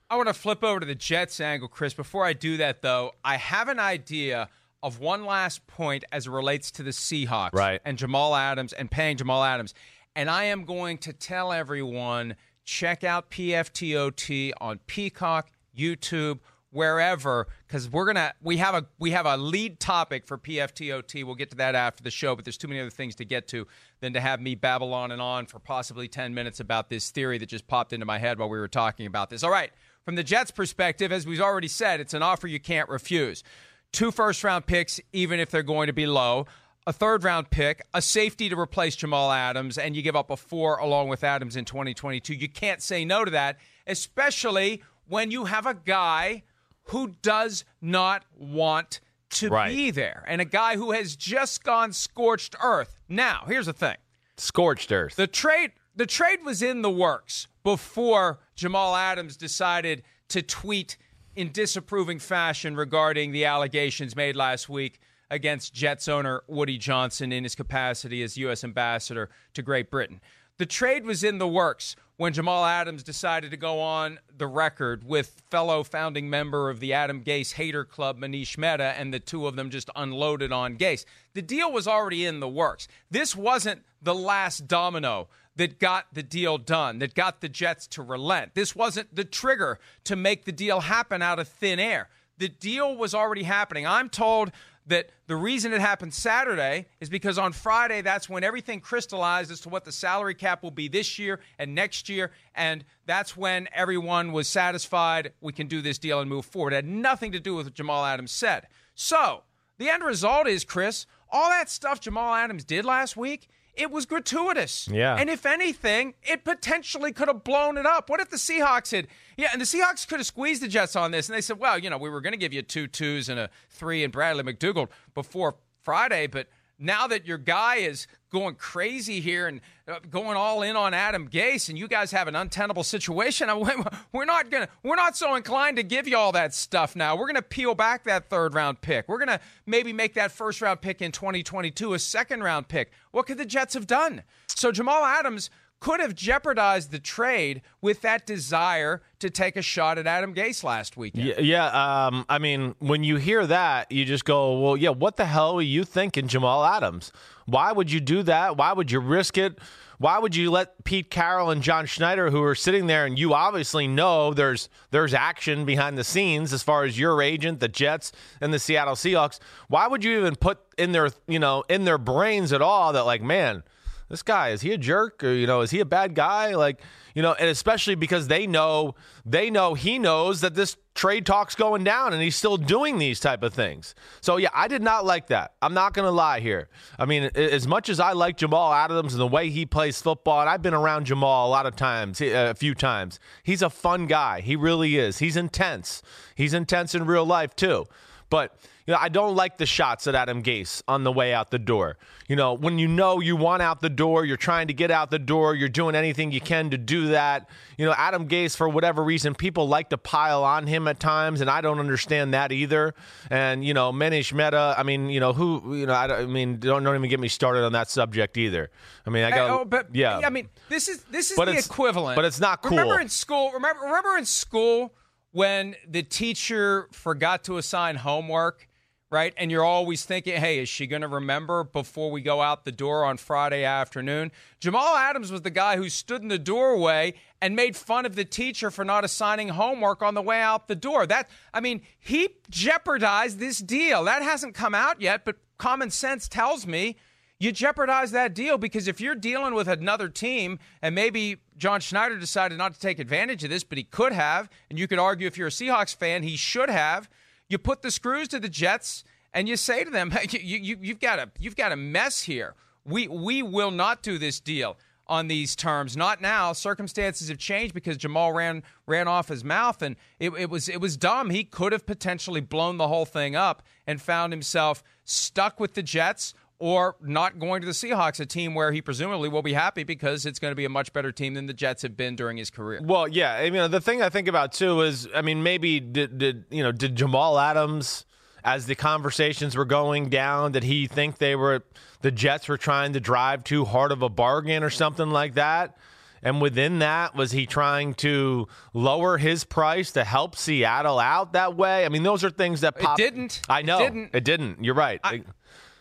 I 0.10 0.15
want 0.15 0.27
to 0.27 0.34
flip 0.34 0.63
over 0.63 0.79
to 0.79 0.86
the 0.86 0.96
Jets 0.96 1.39
angle, 1.39 1.67
Chris. 1.67 1.93
Before 1.93 2.25
I 2.25 2.34
do 2.34 2.58
that, 2.58 2.81
though, 2.81 3.12
I 3.24 3.38
have 3.38 3.67
an 3.69 3.77
idea 3.79 4.50
of 4.81 5.00
one 5.00 5.25
last 5.25 5.67
point 5.67 6.03
as 6.12 6.25
it 6.25 6.31
relates 6.31 6.72
to 6.72 6.84
the 6.84 6.89
Seahawks 6.91 7.53
Right. 7.53 7.79
and 7.86 7.98
Jamal 7.98 8.34
Adams 8.36 8.74
and 8.74 8.89
paying 8.89 9.17
Jamal 9.17 9.43
Adams. 9.43 9.74
And 10.15 10.29
I 10.29 10.46
am 10.46 10.63
going 10.65 10.98
to 11.00 11.13
tell 11.13 11.51
everyone 11.53 12.36
check 12.69 13.03
out 13.03 13.31
PFTOT 13.31 14.51
on 14.61 14.79
Peacock, 14.85 15.49
YouTube, 15.75 16.38
wherever, 16.69 17.47
because 17.67 17.89
we're 17.89 18.05
gonna 18.05 18.31
we 18.43 18.57
have 18.57 18.75
a 18.75 18.85
we 18.99 19.09
have 19.09 19.25
a 19.25 19.35
lead 19.38 19.79
topic 19.79 20.27
for 20.27 20.38
PFTOT. 20.38 21.23
We'll 21.23 21.33
get 21.33 21.49
to 21.49 21.57
that 21.57 21.73
after 21.73 22.03
the 22.03 22.11
show, 22.11 22.35
but 22.35 22.45
there's 22.45 22.59
too 22.59 22.67
many 22.67 22.79
other 22.79 22.91
things 22.91 23.15
to 23.15 23.25
get 23.25 23.47
to 23.49 23.65
than 24.01 24.13
to 24.13 24.21
have 24.21 24.39
me 24.39 24.53
babble 24.53 24.93
on 24.93 25.11
and 25.11 25.19
on 25.19 25.47
for 25.47 25.57
possibly 25.57 26.07
10 26.07 26.35
minutes 26.35 26.59
about 26.59 26.89
this 26.89 27.09
theory 27.09 27.39
that 27.39 27.47
just 27.47 27.67
popped 27.67 27.91
into 27.91 28.05
my 28.05 28.19
head 28.19 28.38
while 28.38 28.49
we 28.49 28.59
were 28.59 28.67
talking 28.67 29.07
about 29.07 29.31
this. 29.31 29.43
All 29.43 29.51
right. 29.51 29.71
From 30.05 30.13
the 30.15 30.23
Jets' 30.23 30.51
perspective, 30.51 31.11
as 31.11 31.25
we've 31.25 31.41
already 31.41 31.67
said, 31.67 31.99
it's 31.99 32.13
an 32.13 32.23
offer 32.23 32.47
you 32.47 32.59
can't 32.59 32.88
refuse. 32.88 33.43
Two 33.91 34.11
first 34.11 34.43
round 34.43 34.67
picks, 34.67 34.99
even 35.11 35.39
if 35.39 35.49
they're 35.49 35.63
going 35.63 35.88
to 35.88 35.93
be 35.93 36.05
low, 36.05 36.45
a 36.88 36.93
third 36.93 37.24
round 37.24 37.50
pick, 37.50 37.81
a 37.93 38.01
safety 38.01 38.50
to 38.50 38.59
replace 38.59 38.95
Jamal 38.95 39.31
Adams, 39.31 39.77
and 39.77 39.95
you 39.95 40.01
give 40.01 40.15
up 40.15 40.29
a 40.29 40.38
four 40.38 40.77
along 40.77 41.09
with 41.09 41.24
Adams 41.24 41.55
in 41.55 41.65
2022. 41.65 42.33
You 42.33 42.50
can't 42.50 42.81
say 42.81 43.05
no 43.05 43.25
to 43.25 43.31
that, 43.31 43.57
especially 43.88 44.81
when 45.07 45.31
you 45.31 45.45
have 45.45 45.65
a 45.65 45.74
guy 45.74 46.43
who 46.86 47.15
does 47.21 47.63
not 47.81 48.24
want 48.36 49.00
to 49.29 49.50
Right. 49.50 49.69
be 49.75 49.91
there 49.91 50.24
and 50.27 50.41
a 50.41 50.45
guy 50.45 50.75
who 50.75 50.91
has 50.91 51.15
just 51.15 51.63
gone 51.63 51.93
scorched 51.93 52.55
earth. 52.63 52.95
Now, 53.07 53.43
here's 53.48 53.67
the 53.67 53.74
thing. 53.74 53.98
Scorched 54.38 54.91
earth. 54.91 55.15
The 55.15 55.27
trade 55.27 55.71
the 55.95 56.05
trade 56.05 56.39
was 56.45 56.62
in 56.62 56.81
the 56.81 56.89
works 56.89 57.48
before 57.63 58.39
Jamal 58.55 58.95
Adams 58.95 59.36
decided 59.36 60.01
to 60.29 60.41
tweet 60.41 60.95
in 61.36 61.51
disapproving 61.51 62.19
fashion 62.19 62.74
regarding 62.75 63.31
the 63.33 63.43
allegations 63.43 64.15
made 64.15 64.36
last 64.36 64.69
week 64.69 65.00
against 65.29 65.74
Jets 65.74 66.07
owner 66.07 66.43
Woody 66.48 66.77
Johnson 66.77 67.31
in 67.31 67.43
his 67.43 67.55
capacity 67.55 68.24
as 68.24 68.38
US 68.38 68.63
ambassador 68.63 69.29
to 69.53 69.62
Great 69.62 69.89
Britain. 69.91 70.21
The 70.57 70.65
trade 70.65 71.05
was 71.05 71.24
in 71.24 71.38
the 71.38 71.48
works 71.48 71.95
when 72.17 72.33
Jamal 72.33 72.65
Adams 72.65 73.01
decided 73.01 73.50
to 73.51 73.55
go 73.55 73.79
on 73.79 74.19
the 74.38 74.45
record 74.45 75.05
with 75.05 75.41
fellow 75.50 75.83
founding 75.83 76.29
member 76.29 76.69
of 76.69 76.81
the 76.81 76.91
Adam 76.91 77.24
Gase 77.24 77.53
Hater 77.53 77.86
Club, 77.86 78.19
Manish 78.19 78.57
Mehta, 78.57 78.93
and 78.98 79.13
the 79.13 79.21
two 79.21 79.48
of 79.48 79.55
them 79.55 79.69
just 79.69 79.89
unloaded 79.95 80.51
on 80.51 80.75
Gase. 80.75 81.05
The 81.33 81.41
deal 81.41 81.71
was 81.71 81.88
already 81.88 82.25
in 82.25 82.41
the 82.41 82.50
works. 82.50 82.89
This 83.09 83.38
wasn't 83.38 83.83
the 84.01 84.13
last 84.13 84.67
domino 84.67 85.29
that 85.55 85.79
got 85.79 86.07
the 86.12 86.24
deal 86.24 86.57
done, 86.57 87.00
that 87.00 87.15
got 87.15 87.39
the 87.39 87.48
Jets 87.48 87.88
to 87.88 88.01
relent. 88.01 88.53
This 88.53 88.75
wasn't 88.75 89.15
the 89.15 89.24
trigger 89.24 89.79
to 90.03 90.17
make 90.17 90.43
the 90.43 90.51
deal 90.51 90.81
happen 90.81 91.21
out 91.21 91.39
of 91.39 91.48
thin 91.48 91.79
air. 91.79 92.09
The 92.38 92.50
deal 92.50 92.98
was 92.98 93.13
already 93.13 93.43
happening. 93.43 93.88
I'm 93.88 94.09
told 94.09 94.51
that 94.89 95.10
the 95.27 95.36
reason 95.36 95.72
it 95.72 95.81
happened 95.81 96.13
Saturday 96.13 96.88
is 97.00 97.10
because 97.10 97.38
on 97.38 97.53
Friday, 97.53 98.01
that's 98.01 98.27
when 98.27 98.43
everything 98.43 98.81
crystallized 98.81 99.51
as 99.51 99.62
to 99.62 99.69
what 99.69 99.86
the 99.86 99.91
salary 99.91 100.36
cap 100.36 100.62
will 100.62 100.72
be 100.72 100.88
this 100.88 101.17
year 101.17 101.39
and 101.58 101.74
next 101.74 102.10
year. 102.10 102.31
And 102.55 102.84
that's 103.05 103.38
when 103.38 103.69
everyone 103.74 104.31
was 104.31 104.48
satisfied 104.48 105.31
we 105.41 105.53
can 105.53 105.67
do 105.67 105.81
this 105.81 105.98
deal 105.98 106.19
and 106.19 106.29
move 106.29 106.46
forward. 106.46 106.74
It 106.74 106.77
had 106.77 106.88
nothing 106.88 107.31
to 107.31 107.39
do 107.39 107.55
with 107.55 107.67
what 107.67 107.74
Jamal 107.75 108.03
Adams 108.03 108.31
said. 108.31 108.67
So 108.96 109.43
the 109.77 109.89
end 109.89 110.03
result 110.03 110.48
is, 110.48 110.65
Chris, 110.65 111.05
all 111.31 111.50
that 111.50 111.69
stuff 111.69 112.01
Jamal 112.01 112.34
Adams 112.34 112.63
did 112.63 112.84
last 112.84 113.15
week. 113.15 113.48
It 113.79 113.91
was 113.91 114.05
gratuitous. 114.05 114.89
Yeah. 114.91 115.15
And 115.15 115.29
if 115.29 115.45
anything, 115.45 116.13
it 116.21 116.43
potentially 116.43 117.13
could 117.13 117.29
have 117.29 117.43
blown 117.45 117.77
it 117.77 117.86
up. 117.86 118.09
What 118.09 118.19
if 118.19 118.29
the 118.29 118.38
Seahawks 118.38 118.91
had, 118.91 119.07
yeah, 119.38 119.50
and 119.53 119.62
the 119.62 119.65
Seahawks 119.65 120.05
could 120.07 120.19
have 120.19 120.25
squeezed 120.27 120.62
the 120.62 120.67
Jets 120.67 120.95
on 120.98 121.12
this, 121.12 121.29
and 121.29 121.36
they 121.36 121.41
said, 121.41 121.59
well, 121.59 121.79
you 121.79 121.89
know, 121.89 121.98
we 121.98 122.09
were 122.09 122.19
going 122.19 122.33
to 122.33 122.38
give 122.38 122.51
you 122.51 122.62
two 122.62 122.88
twos 122.88 123.29
and 123.29 123.39
a 123.39 123.50
three 123.69 124.03
and 124.03 124.12
Bradley 124.12 124.43
McDougald 124.43 124.89
before 125.13 125.55
Friday, 125.81 126.27
but 126.27 126.48
now 126.79 127.07
that 127.07 127.27
your 127.27 127.38
guy 127.38 127.77
is 127.77 128.07
going 128.31 128.55
crazy 128.55 129.19
here 129.19 129.48
and 129.48 129.62
uh, 129.88 130.00
going 130.09 130.38
all 130.38 130.62
in 130.62 130.75
on 130.75 130.93
Adam 130.93 131.27
Gase, 131.27 131.69
and 131.69 131.77
you 131.77 131.88
guys 131.88 132.12
have 132.12 132.27
an 132.27 132.36
untenable 132.36 132.83
situation, 132.83 133.50
we're 134.13 134.25
not 134.25 134.50
gonna 134.50 134.69
we're 134.83 134.95
not 134.95 135.17
so 135.17 135.36
inclined 135.36 135.77
to 135.77 135.83
give 135.83 136.07
you 136.07 136.17
all 136.17 136.31
that 136.31 136.53
stuff 136.53 136.95
now. 136.95 137.15
We're 137.15 137.27
gonna 137.27 137.41
peel 137.41 137.75
back 137.75 138.05
that 138.05 138.29
third 138.29 138.53
round 138.53 138.81
pick. 138.81 139.07
We're 139.07 139.19
gonna 139.19 139.39
maybe 139.65 139.93
make 139.93 140.13
that 140.13 140.31
first 140.31 140.62
round 140.62 140.81
pick 140.81 141.01
in 141.01 141.12
2022 141.12 141.93
a 141.93 142.00
second 142.00 142.43
round 142.43 142.67
pick. 142.67 142.91
What 143.12 143.25
could 143.25 143.38
the 143.38 143.45
Jets 143.45 143.74
have 143.74 143.88
done? 143.88 144.24
So 144.48 144.71
Jamal 144.71 145.03
Adams 145.03 145.50
could 145.79 146.00
have 146.00 146.13
jeopardized 146.15 146.91
the 146.91 147.00
trade 147.00 147.62
with 147.81 148.01
that 148.01 148.25
desire 148.25 149.01
to 149.19 149.29
take 149.29 149.55
a 149.55 149.62
shot 149.62 149.98
at 149.98 150.07
Adam 150.07 150.33
Gase 150.33 150.63
last 150.63 150.98
weekend. 150.98 151.25
Yeah, 151.25 151.39
yeah 151.39 152.05
um, 152.07 152.25
I 152.27 152.39
mean, 152.39 152.75
when 152.79 153.03
you 153.03 153.15
hear 153.17 153.45
that, 153.48 153.91
you 153.91 154.05
just 154.05 154.25
go, 154.25 154.59
well, 154.59 154.77
yeah, 154.77 154.89
what 154.89 155.17
the 155.17 155.25
hell 155.25 155.57
are 155.57 155.62
you 155.62 155.83
thinking, 155.83 156.27
Jamal 156.27 156.65
Adams? 156.65 157.12
Why 157.45 157.71
would 157.71 157.91
you 157.91 158.00
do 158.00 158.24
that? 158.24 158.57
Why 158.57 158.74
would 158.74 158.91
you 158.91 159.00
risk 159.00 159.38
it? 159.38 159.59
Why 160.00 160.17
would 160.17 160.33
you 160.33 160.50
let 160.50 160.86
Pete 160.86 161.09
Carroll 161.09 161.50
and 161.50 161.62
John 161.62 161.86
Schneider, 161.86 162.31
who 162.31 162.41
are 162.41 162.55
sitting 162.55 162.88
there, 162.88 163.05
and 163.05 163.19
you 163.19 163.33
obviously 163.33 163.86
know 163.86 164.33
there's 164.33 164.69
there's 164.91 165.13
action 165.13 165.65
behind 165.65 165.98
the 165.98 166.05
scenes 166.05 166.53
as 166.53 166.63
far 166.63 166.86
as 166.86 166.98
your 166.98 167.21
agent, 167.21 167.59
the 167.59 167.67
Jets, 167.67 168.13
and 168.39 168.53
the 168.53 168.59
Seattle 168.59 168.95
Seahawks? 168.95 169.39
Why 169.67 169.88
would 169.88 170.05
you 170.05 170.17
even 170.17 170.38
put 170.38 170.59
in 170.77 170.93
their 170.93 171.09
you 171.27 171.39
know 171.39 171.65
in 171.67 171.83
their 171.83 171.98
brains 171.98 172.53
at 172.53 172.62
all 172.62 172.93
that 172.93 173.03
like, 173.03 173.21
man, 173.21 173.62
this 174.09 174.23
guy 174.23 174.49
is 174.49 174.61
he 174.61 174.71
a 174.73 174.77
jerk? 174.77 175.23
Or 175.23 175.33
you 175.33 175.47
know 175.47 175.61
is 175.61 175.71
he 175.71 175.79
a 175.79 175.85
bad 175.85 176.15
guy? 176.15 176.55
Like 176.55 176.81
you 177.15 177.21
know 177.21 177.33
and 177.33 177.49
especially 177.49 177.95
because 177.95 178.27
they 178.27 178.47
know 178.47 178.95
they 179.25 179.49
know 179.49 179.73
he 179.73 179.99
knows 179.99 180.41
that 180.41 180.55
this 180.55 180.77
trade 180.95 181.25
talk's 181.25 181.55
going 181.55 181.83
down 181.83 182.11
and 182.11 182.21
he's 182.21 182.35
still 182.35 182.57
doing 182.57 182.97
these 182.97 183.19
type 183.19 183.43
of 183.43 183.53
things. 183.53 183.95
So 184.21 184.37
yeah 184.37 184.49
i 184.53 184.67
did 184.67 184.81
not 184.81 185.05
like 185.05 185.27
that. 185.27 185.53
I'm 185.61 185.73
not 185.73 185.93
gonna 185.93 186.11
lie 186.11 186.39
here. 186.39 186.69
I 186.97 187.05
mean 187.05 187.23
as 187.35 187.67
much 187.67 187.89
as 187.89 187.99
i 187.99 188.11
like 188.13 188.37
jamal 188.37 188.73
adams 188.73 189.13
and 189.13 189.21
the 189.21 189.27
way 189.27 189.49
he 189.49 189.65
plays 189.65 190.01
football 190.01 190.41
and 190.41 190.49
i've 190.49 190.61
been 190.61 190.73
around 190.73 191.05
jamal 191.05 191.47
a 191.47 191.51
lot 191.51 191.65
of 191.65 191.75
times 191.75 192.19
a 192.21 192.53
few 192.55 192.75
times 192.75 193.19
he's 193.43 193.61
a 193.61 193.69
fun 193.69 194.07
guy. 194.07 194.41
He 194.41 194.55
really 194.55 194.97
is. 194.97 195.19
He's 195.19 195.37
intense. 195.37 196.01
He's 196.35 196.53
intense 196.53 196.95
in 196.95 197.05
real 197.05 197.25
life 197.25 197.55
too. 197.55 197.85
But 198.29 198.55
you 198.89 198.96
know, 198.96 199.00
I 199.00 199.10
don't 199.10 199.36
like 199.36 199.60
the 199.60 199.67
shots 199.67 200.08
at 200.08 200.15
Adam 200.15 200.41
Gase 200.41 200.81
on 200.88 201.03
the 201.03 201.12
way 201.12 201.31
out 201.31 201.51
the 201.51 201.60
door. 201.60 202.00
You 202.27 202.36
know, 202.36 202.55
when 202.55 202.79
you 202.79 202.88
know 202.88 203.19
you 203.19 203.36
want 203.36 203.62
out 203.62 203.81
the 203.81 203.89
door, 203.89 204.25
you're 204.25 204.36
trying 204.36 204.65
to 204.65 204.74
get 204.74 204.89
out 204.89 205.12
the 205.12 205.19
door, 205.19 205.53
you're 205.53 205.69
doing 205.69 205.93
anything 205.93 206.31
you 206.31 206.41
can 206.41 206.72
to 206.72 206.77
do 206.79 207.10
that. 207.10 207.48
You 207.77 207.86
know, 207.86 207.93
Adam 207.96 208.27
Gase, 208.27 208.58
for 208.58 208.67
whatever 208.67 209.03
reason, 209.03 209.36
people 209.36 209.67
like 209.67 209.89
to 209.89 210.00
pile 210.00 210.43
on 210.43 210.65
him 210.65 210.88
at 210.88 211.00
times, 211.00 211.39
and 211.39 211.51
I 211.51 211.62
don't 211.62 211.79
understand 211.79 212.34
that 212.34 212.51
either. 212.51 212.96
And 213.29 213.63
you 213.63 213.75
know, 213.75 213.91
Manish 213.91 214.34
Mehta, 214.34 214.74
I 214.75 214.81
mean, 214.81 215.12
you 215.12 215.19
know, 215.19 215.34
who, 215.34 215.75
you 215.75 215.86
know, 215.86 215.93
I, 215.93 216.22
I 216.22 216.25
mean, 216.25 216.58
don't, 216.58 216.81
don't 216.81 216.96
even 216.96 217.12
get 217.12 217.19
me 217.19 217.27
started 217.27 217.63
on 217.63 217.74
that 217.74 217.91
subject 217.91 218.39
either. 218.39 218.72
I 219.05 219.12
mean, 219.12 219.24
I 219.24 219.29
got, 219.29 219.51
oh, 219.51 219.65
but 219.65 219.93
yeah, 219.93 220.19
I 220.25 220.31
mean, 220.31 220.50
this 220.67 220.88
is 220.88 221.03
this 221.12 221.29
is 221.29 221.38
but 221.38 221.46
the 221.46 221.60
equivalent, 221.60 222.15
but 222.15 222.25
it's 222.25 222.39
not 222.39 222.63
cool. 222.63 222.72
Remember 222.72 223.00
in 223.00 223.10
school? 223.10 223.51
Remember, 223.51 223.84
remember 223.84 224.17
in 224.17 224.25
school 224.25 224.96
when 225.31 225.75
the 225.88 226.01
teacher 226.01 226.88
forgot 226.91 227.43
to 227.43 227.60
assign 227.60 227.96
homework 227.96 228.67
right? 229.11 229.33
And 229.37 229.49
you're 229.49 229.63
always 229.63 230.05
thinking, 230.05 230.39
hey, 230.39 230.59
is 230.59 230.69
she 230.69 230.85
going 230.85 231.01
to 231.01 231.07
remember 231.07 231.63
before 231.63 232.11
we 232.11 232.21
go 232.21 232.41
out 232.41 232.63
the 232.63 232.71
door 232.71 233.03
on 233.03 233.17
Friday 233.17 233.63
afternoon? 233.63 234.31
Jamal 234.59 234.95
Adams 234.95 235.31
was 235.31 235.41
the 235.41 235.49
guy 235.49 235.77
who 235.77 235.89
stood 235.89 236.21
in 236.21 236.27
the 236.27 236.37
doorway 236.37 237.15
and 237.41 237.55
made 237.55 237.75
fun 237.75 238.05
of 238.05 238.15
the 238.15 238.25
teacher 238.25 238.69
for 238.69 238.85
not 238.85 239.03
assigning 239.03 239.49
homework 239.49 240.03
on 240.03 240.13
the 240.13 240.21
way 240.21 240.39
out 240.41 240.67
the 240.67 240.75
door. 240.75 241.07
That, 241.07 241.29
I 241.53 241.59
mean, 241.59 241.81
he 241.99 242.29
jeopardized 242.49 243.39
this 243.39 243.59
deal. 243.59 244.03
That 244.03 244.21
hasn't 244.21 244.53
come 244.53 244.75
out 244.75 245.01
yet, 245.01 245.25
but 245.25 245.37
common 245.57 245.89
sense 245.89 246.27
tells 246.27 246.67
me 246.67 246.95
you 247.39 247.51
jeopardize 247.51 248.11
that 248.11 248.35
deal 248.35 248.57
because 248.57 248.87
if 248.87 249.01
you're 249.01 249.15
dealing 249.15 249.55
with 249.55 249.67
another 249.67 250.09
team 250.09 250.59
and 250.81 250.93
maybe 250.93 251.37
John 251.57 251.79
Schneider 251.79 252.17
decided 252.17 252.57
not 252.57 252.73
to 252.73 252.79
take 252.79 252.99
advantage 252.99 253.43
of 253.43 253.49
this, 253.49 253.63
but 253.63 253.77
he 253.77 253.85
could 253.85 254.11
have, 254.11 254.49
and 254.69 254.77
you 254.77 254.87
could 254.87 254.99
argue 254.99 255.25
if 255.25 255.37
you're 255.37 255.47
a 255.47 255.51
Seahawks 255.51 255.95
fan, 255.95 256.21
he 256.21 256.35
should 256.35 256.69
have 256.69 257.09
you 257.50 257.58
put 257.58 257.82
the 257.82 257.91
screws 257.91 258.27
to 258.29 258.39
the 258.39 258.50
Jets 258.50 259.03
and 259.34 259.50
you 259.50 259.58
say 259.58 259.84
to 259.84 259.89
them, 259.89 260.13
you, 260.29 260.58
you, 260.58 260.77
you've 260.82 261.00
got 261.00 261.20
a 261.20 261.29
you've 261.39 261.56
got 261.56 261.72
a 261.72 261.75
mess 261.75 262.24
here. 262.24 262.56
We 262.86 263.08
we 263.08 263.44
will 263.44 263.72
not 263.72 264.01
do 264.01 264.18
this 264.18 264.39
deal 264.39 264.77
on 265.08 265.27
these 265.27 265.56
terms. 265.56 265.98
Not 265.98 266.22
now. 266.22 266.53
Circumstances 266.53 267.27
have 267.29 267.39
changed 267.39 267.74
because 267.74 267.98
Jamal 267.98 268.31
ran 268.31 268.64
ran 268.88 269.07
off 269.07 269.27
his 269.27 269.44
mouth, 269.44 269.81
and 269.81 269.96
it, 270.20 270.29
it, 270.38 270.50
was 270.50 270.70
it 270.70 270.79
was 270.79 270.96
dumb. 270.96 271.31
He 271.31 271.44
could 271.44 271.74
have 271.74 271.85
potentially 271.85 272.42
blown 272.42 272.77
the 272.77 272.88
whole 272.88 273.05
thing 273.05 273.35
up 273.35 273.64
and 273.85 274.01
found 274.01 274.31
himself 274.31 274.83
stuck 275.03 275.59
with 275.59 275.74
the 275.74 275.83
Jets 275.83 276.33
or 276.59 276.98
not 277.01 277.39
going 277.39 277.61
to 277.61 277.65
the 277.65 277.74
Seahawks, 277.74 278.19
a 278.19 278.25
team 278.25 278.53
where 278.53 278.72
he 278.72 278.81
presumably 278.81 279.29
will 279.29 279.41
be 279.41 279.53
happy 279.53 279.83
because 279.83 280.25
it's 280.25 280.39
going 280.39 280.51
to 280.51 280.55
be 280.55 280.65
a 280.65 280.69
much 280.69 280.91
better 280.93 281.11
team 281.11 281.33
than 281.33 281.48
the 281.48 281.53
Jets 281.53 281.81
have 281.81 281.95
been 281.95 282.15
during 282.15 282.37
his 282.37 282.50
career. 282.50 282.81
Well, 282.83 283.07
yeah, 283.07 283.33
I 283.33 283.50
mean 283.50 283.72
the 283.72 283.81
thing 283.81 284.01
I 284.01 284.09
think 284.09 284.27
about 284.27 284.51
too 284.51 284.81
is, 284.81 285.07
I 285.15 285.22
mean, 285.22 285.41
maybe 285.41 285.79
did, 285.79 286.17
did 286.17 286.45
you 286.50 286.61
know 286.61 286.72
did 286.72 286.95
Jamal 286.95 287.39
Adams, 287.39 288.05
as 288.43 288.65
the 288.65 288.75
conversations 288.75 289.55
were 289.55 289.65
going 289.65 290.09
down, 290.09 290.51
did 290.51 290.63
he 290.63 290.85
think 290.85 291.17
they 291.17 291.35
were 291.35 291.63
the 292.01 292.11
Jets 292.11 292.48
were 292.48 292.57
trying 292.57 292.93
to 292.93 293.00
drive 293.00 293.43
too 293.43 293.65
hard 293.65 293.91
of 293.91 294.01
a 294.01 294.09
bargain 294.09 294.63
or 294.63 294.69
something 294.69 295.09
like 295.09 295.35
that? 295.35 295.77
And 296.22 296.41
within 296.41 296.79
that, 296.79 297.15
was 297.15 297.31
he 297.31 297.45
trying 297.45 297.93
to 297.95 298.50
lower 298.74 299.17
his 299.17 299.45
price 299.45 299.91
to 299.91 300.03
help 300.03 300.35
Seattle 300.35 301.00
out 301.00 301.31
that 301.31 301.55
way? 301.55 301.85
I 301.85 301.89
mean, 301.89 302.03
those 302.03 302.25
are 302.25 302.29
things 302.29 302.59
that 302.61 302.77
pop. 302.77 303.00
It 303.00 303.03
didn't. 303.03 303.41
I 303.48 303.61
know. 303.61 303.79
It 303.79 303.83
didn't. 303.83 304.09
It 304.13 304.24
didn't. 304.25 304.63
You're 304.63 304.75
right. 304.75 305.00
I, 305.01 305.24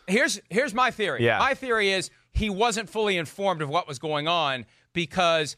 here's 0.09 0.41
here's 0.51 0.75
my 0.75 0.91
theory. 0.91 1.25
Yeah. 1.25 1.39
My 1.39 1.55
theory 1.55 1.91
is 1.91 2.11
he 2.33 2.51
wasn't 2.51 2.89
fully 2.89 3.17
informed 3.17 3.63
of 3.63 3.69
what 3.69 3.87
was 3.87 3.99
going 3.99 4.29
on 4.29 4.67
because 4.93 5.57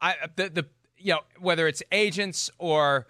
I 0.00 0.14
the 0.36 0.48
the 0.48 0.66
you 0.96 1.14
know 1.14 1.20
whether 1.38 1.66
it's 1.66 1.82
agents 1.92 2.50
or 2.58 3.06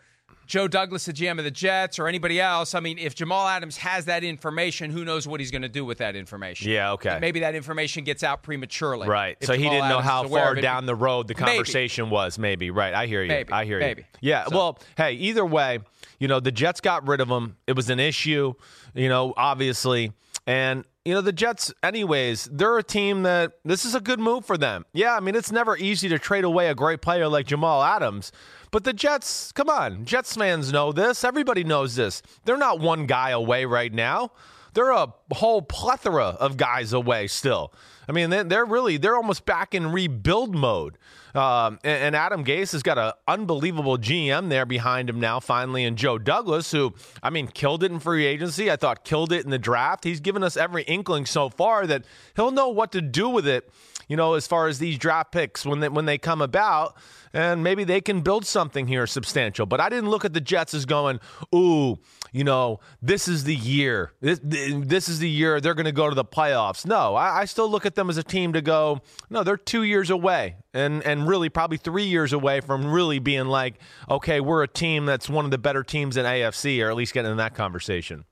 Joe 0.48 0.66
Douglas, 0.66 1.04
the 1.04 1.12
GM 1.12 1.38
of 1.38 1.44
the 1.44 1.50
Jets, 1.50 1.98
or 1.98 2.08
anybody 2.08 2.40
else. 2.40 2.74
I 2.74 2.80
mean, 2.80 2.98
if 2.98 3.14
Jamal 3.14 3.46
Adams 3.46 3.76
has 3.76 4.06
that 4.06 4.24
information, 4.24 4.90
who 4.90 5.04
knows 5.04 5.28
what 5.28 5.40
he's 5.40 5.50
going 5.50 5.62
to 5.62 5.68
do 5.68 5.84
with 5.84 5.98
that 5.98 6.16
information? 6.16 6.70
Yeah, 6.70 6.92
okay. 6.92 7.18
Maybe 7.20 7.40
that 7.40 7.54
information 7.54 8.02
gets 8.02 8.24
out 8.24 8.42
prematurely. 8.42 9.06
Right. 9.06 9.36
So 9.42 9.52
Jamal 9.52 9.70
he 9.70 9.76
didn't 9.76 9.90
know 9.90 9.98
Adams 9.98 10.10
how 10.10 10.24
is 10.24 10.30
aware 10.30 10.44
far 10.44 10.54
down 10.54 10.86
the 10.86 10.94
road 10.94 11.28
the 11.28 11.34
conversation 11.34 12.06
maybe. 12.06 12.12
was. 12.14 12.38
Maybe. 12.38 12.70
Right. 12.70 12.94
I 12.94 13.06
hear 13.06 13.22
you. 13.22 13.28
Maybe. 13.28 13.52
I 13.52 13.66
hear 13.66 13.78
you. 13.78 13.86
maybe. 13.86 14.06
Yeah. 14.22 14.46
So. 14.46 14.56
Well, 14.56 14.78
hey, 14.96 15.12
either 15.12 15.44
way, 15.44 15.80
you 16.18 16.28
know, 16.28 16.40
the 16.40 16.50
Jets 16.50 16.80
got 16.80 17.06
rid 17.06 17.20
of 17.20 17.28
him. 17.28 17.56
It 17.66 17.76
was 17.76 17.90
an 17.90 18.00
issue, 18.00 18.54
you 18.94 19.10
know, 19.10 19.34
obviously. 19.36 20.12
And 20.48 20.86
you 21.04 21.12
know, 21.12 21.20
the 21.20 21.30
Jets, 21.30 21.74
anyways, 21.82 22.48
they're 22.50 22.78
a 22.78 22.82
team 22.82 23.22
that 23.24 23.52
this 23.66 23.84
is 23.84 23.94
a 23.94 24.00
good 24.00 24.18
move 24.18 24.46
for 24.46 24.56
them. 24.56 24.86
Yeah, 24.94 25.14
I 25.14 25.20
mean, 25.20 25.34
it's 25.34 25.52
never 25.52 25.76
easy 25.76 26.08
to 26.08 26.18
trade 26.18 26.44
away 26.44 26.68
a 26.68 26.74
great 26.74 27.02
player 27.02 27.28
like 27.28 27.46
Jamal 27.46 27.82
Adams. 27.82 28.32
But 28.70 28.84
the 28.84 28.94
Jets, 28.94 29.52
come 29.52 29.68
on, 29.68 30.06
Jets 30.06 30.34
fans 30.34 30.72
know 30.72 30.90
this. 30.90 31.22
Everybody 31.22 31.64
knows 31.64 31.96
this. 31.96 32.22
They're 32.46 32.56
not 32.56 32.80
one 32.80 33.04
guy 33.04 33.30
away 33.30 33.66
right 33.66 33.92
now. 33.92 34.32
They're 34.74 34.90
a 34.90 35.12
whole 35.32 35.62
plethora 35.62 36.36
of 36.40 36.56
guys 36.56 36.92
away 36.92 37.26
still. 37.26 37.72
I 38.08 38.12
mean, 38.12 38.30
they're 38.30 38.64
really 38.64 38.96
they're 38.96 39.16
almost 39.16 39.44
back 39.44 39.74
in 39.74 39.92
rebuild 39.92 40.54
mode. 40.54 40.96
Um, 41.34 41.78
and, 41.84 42.16
Adam 42.16 42.42
Gase 42.42 42.72
has 42.72 42.82
got 42.82 42.98
an 42.98 43.12
unbelievable 43.28 43.98
GM 43.98 44.48
there 44.48 44.64
behind 44.64 45.10
him 45.10 45.20
now, 45.20 45.40
finally, 45.40 45.84
and 45.84 45.96
Joe 45.96 46.18
Douglas, 46.18 46.72
who 46.72 46.94
I 47.22 47.28
mean 47.30 47.48
killed 47.48 47.84
it 47.84 47.92
in 47.92 48.00
free 48.00 48.24
agency. 48.24 48.70
I 48.70 48.76
thought 48.76 49.04
killed 49.04 49.30
it 49.30 49.44
in 49.44 49.50
the 49.50 49.58
draft. 49.58 50.04
He's 50.04 50.20
given 50.20 50.42
us 50.42 50.56
every 50.56 50.82
inkling 50.84 51.26
so 51.26 51.50
far 51.50 51.86
that 51.86 52.04
he'll 52.34 52.50
know 52.50 52.68
what 52.68 52.92
to 52.92 53.02
do 53.02 53.28
with 53.28 53.46
it. 53.46 53.70
You 54.08 54.16
know, 54.16 54.34
as 54.34 54.46
far 54.46 54.68
as 54.68 54.78
these 54.78 54.98
draft 54.98 55.32
picks 55.32 55.66
when 55.66 55.80
they 55.80 55.88
when 55.88 56.06
they 56.06 56.18
come 56.18 56.40
about 56.40 56.96
and 57.32 57.62
maybe 57.62 57.84
they 57.84 58.00
can 58.00 58.22
build 58.22 58.46
something 58.46 58.86
here 58.86 59.06
substantial. 59.06 59.66
But 59.66 59.80
I 59.80 59.88
didn't 59.88 60.10
look 60.10 60.24
at 60.24 60.32
the 60.32 60.40
Jets 60.40 60.74
as 60.74 60.86
going, 60.86 61.20
ooh, 61.54 61.98
you 62.32 62.44
know, 62.44 62.80
this 63.02 63.28
is 63.28 63.44
the 63.44 63.54
year. 63.54 64.12
This, 64.20 64.40
this 64.42 65.08
is 65.08 65.18
the 65.18 65.28
year 65.28 65.60
they're 65.60 65.74
going 65.74 65.86
to 65.86 65.92
go 65.92 66.08
to 66.08 66.14
the 66.14 66.24
playoffs. 66.24 66.86
No, 66.86 67.14
I, 67.14 67.40
I 67.40 67.44
still 67.44 67.70
look 67.70 67.86
at 67.86 67.94
them 67.94 68.10
as 68.10 68.16
a 68.16 68.22
team 68.22 68.52
to 68.54 68.62
go, 68.62 69.00
no, 69.30 69.42
they're 69.42 69.56
two 69.56 69.82
years 69.82 70.10
away 70.10 70.56
and, 70.72 71.02
and 71.04 71.28
really 71.28 71.48
probably 71.48 71.76
three 71.76 72.06
years 72.06 72.32
away 72.32 72.60
from 72.60 72.90
really 72.90 73.18
being 73.18 73.46
like, 73.46 73.74
okay, 74.10 74.40
we're 74.40 74.62
a 74.62 74.68
team 74.68 75.06
that's 75.06 75.28
one 75.28 75.44
of 75.44 75.50
the 75.50 75.58
better 75.58 75.82
teams 75.82 76.16
in 76.16 76.24
AFC, 76.24 76.82
or 76.84 76.90
at 76.90 76.96
least 76.96 77.14
getting 77.14 77.30
in 77.30 77.36
that 77.38 77.54
conversation. 77.54 78.24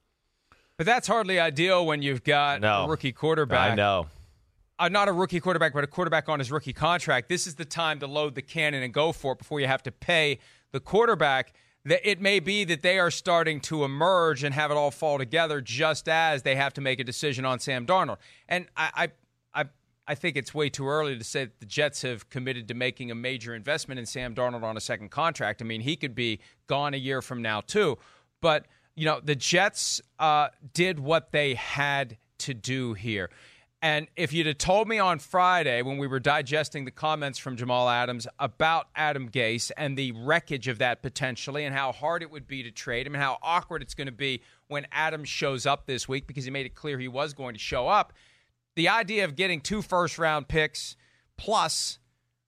But 0.77 0.85
that's 0.85 1.09
hardly 1.09 1.41
ideal 1.41 1.87
when 1.87 2.03
you've 2.03 2.23
got 2.23 2.61
no. 2.61 2.85
a 2.85 2.89
rookie 2.89 3.13
quarterback. 3.13 3.73
I 3.73 3.75
know 3.75 4.09
uh, 4.79 4.89
not 4.89 5.09
a 5.09 5.13
rookie 5.13 5.41
quarterback, 5.41 5.73
but 5.73 5.85
a 5.85 5.87
quarterback 5.87 6.29
on 6.29 6.39
his 6.39 6.51
rookie 6.51 6.73
contract. 6.73 7.29
This 7.29 7.47
is 7.47 7.55
the 7.55 7.65
time 7.65 7.99
to 8.01 8.07
load 8.07 8.35
the 8.35 8.43
cannon 8.43 8.83
and 8.83 8.93
go 8.93 9.13
for 9.13 9.33
it 9.33 9.39
before 9.39 9.61
you 9.61 9.67
have 9.67 9.83
to 9.85 9.93
pay 9.93 10.39
the 10.73 10.81
quarterback. 10.81 11.55
That 11.85 12.09
it 12.09 12.21
may 12.21 12.41
be 12.41 12.65
that 12.65 12.83
they 12.83 12.99
are 12.99 13.13
starting 13.13 13.61
to 13.61 13.85
emerge 13.85 14.43
and 14.43 14.53
have 14.53 14.73
it 14.73 14.77
all 14.77 14.91
fall 14.91 15.19
together 15.19 15.61
just 15.61 16.09
as 16.09 16.43
they 16.43 16.57
have 16.57 16.75
to 16.75 16.81
make 16.81 16.99
a 16.99 17.05
decision 17.05 17.45
on 17.45 17.61
Sam 17.61 17.87
Darnold. 17.87 18.17
And 18.49 18.67
I, 18.77 19.09
I, 19.55 19.63
I, 19.63 19.65
I 20.09 20.15
think 20.17 20.37
it's 20.37 20.53
way 20.53 20.69
too 20.69 20.89
early 20.89 21.17
to 21.17 21.23
say 21.23 21.45
that 21.45 21.61
the 21.61 21.67
Jets 21.67 22.03
have 22.03 22.29
committed 22.29 22.67
to 22.69 22.75
making 22.75 23.13
a 23.13 23.15
major 23.15 23.55
investment 23.55 24.01
in 24.01 24.07
Sam 24.07 24.35
Darnold 24.35 24.65
on 24.65 24.77
a 24.77 24.81
second 24.81 25.11
contract. 25.11 25.63
I 25.63 25.65
mean, 25.65 25.81
he 25.81 25.95
could 25.95 26.17
be 26.17 26.41
gone 26.67 26.93
a 26.93 26.97
year 26.97 27.23
from 27.23 27.41
now 27.41 27.61
too. 27.61 27.99
But 28.41 28.67
you 28.97 29.05
know, 29.05 29.21
the 29.23 29.37
Jets 29.37 30.01
uh, 30.19 30.49
did 30.73 30.99
what 30.99 31.31
they 31.31 31.55
had 31.55 32.17
to 32.39 32.55
do 32.55 32.95
here. 32.95 33.31
And 33.83 34.09
if 34.17 34.33
you'd 34.33 34.47
have 34.47 34.59
told 34.59 34.89
me 34.89 34.99
on 34.99 35.19
Friday 35.19 35.83
when 35.83 35.99
we 35.99 36.07
were 36.07 36.19
digesting 36.19 36.87
the 36.87 36.91
comments 36.91 37.39
from 37.39 37.57
Jamal 37.57 37.89
Adams 37.89 38.27
about 38.39 38.89
Adam 38.97 39.29
Gase 39.29 39.71
and 39.77 39.99
the 39.99 40.13
wreckage 40.13 40.67
of 40.67 40.79
that 40.79 41.03
potentially 41.03 41.65
and 41.65 41.75
how 41.75 41.93
hard 41.93 42.23
it 42.23 42.31
would 42.31 42.47
be 42.47 42.63
to 42.63 42.71
trade 42.71 43.07
him 43.07 43.15
and 43.15 43.23
how 43.23 43.39
awkward 43.43 43.83
it's 43.83 43.95
going 43.95 44.07
to 44.07 44.13
be 44.13 44.41
when 44.69 44.87
Adams 44.93 45.29
shows 45.29 45.67
up 45.67 45.87
this 45.87 46.09
week 46.09 46.27
because 46.27 46.45
he 46.45 46.51
made 46.51 46.67
it 46.67 46.75
clear 46.75 46.99
he 46.99 47.07
was 47.07 47.35
going 47.35 47.55
to 47.55 47.61
show 47.61 47.87
up, 47.87 48.15
the 48.77 48.89
idea 48.89 49.25
of 49.25 49.37
getting 49.37 49.61
two 49.61 49.83
first 49.83 50.19
round 50.19 50.49
picks 50.49 50.97
plus 51.37 51.99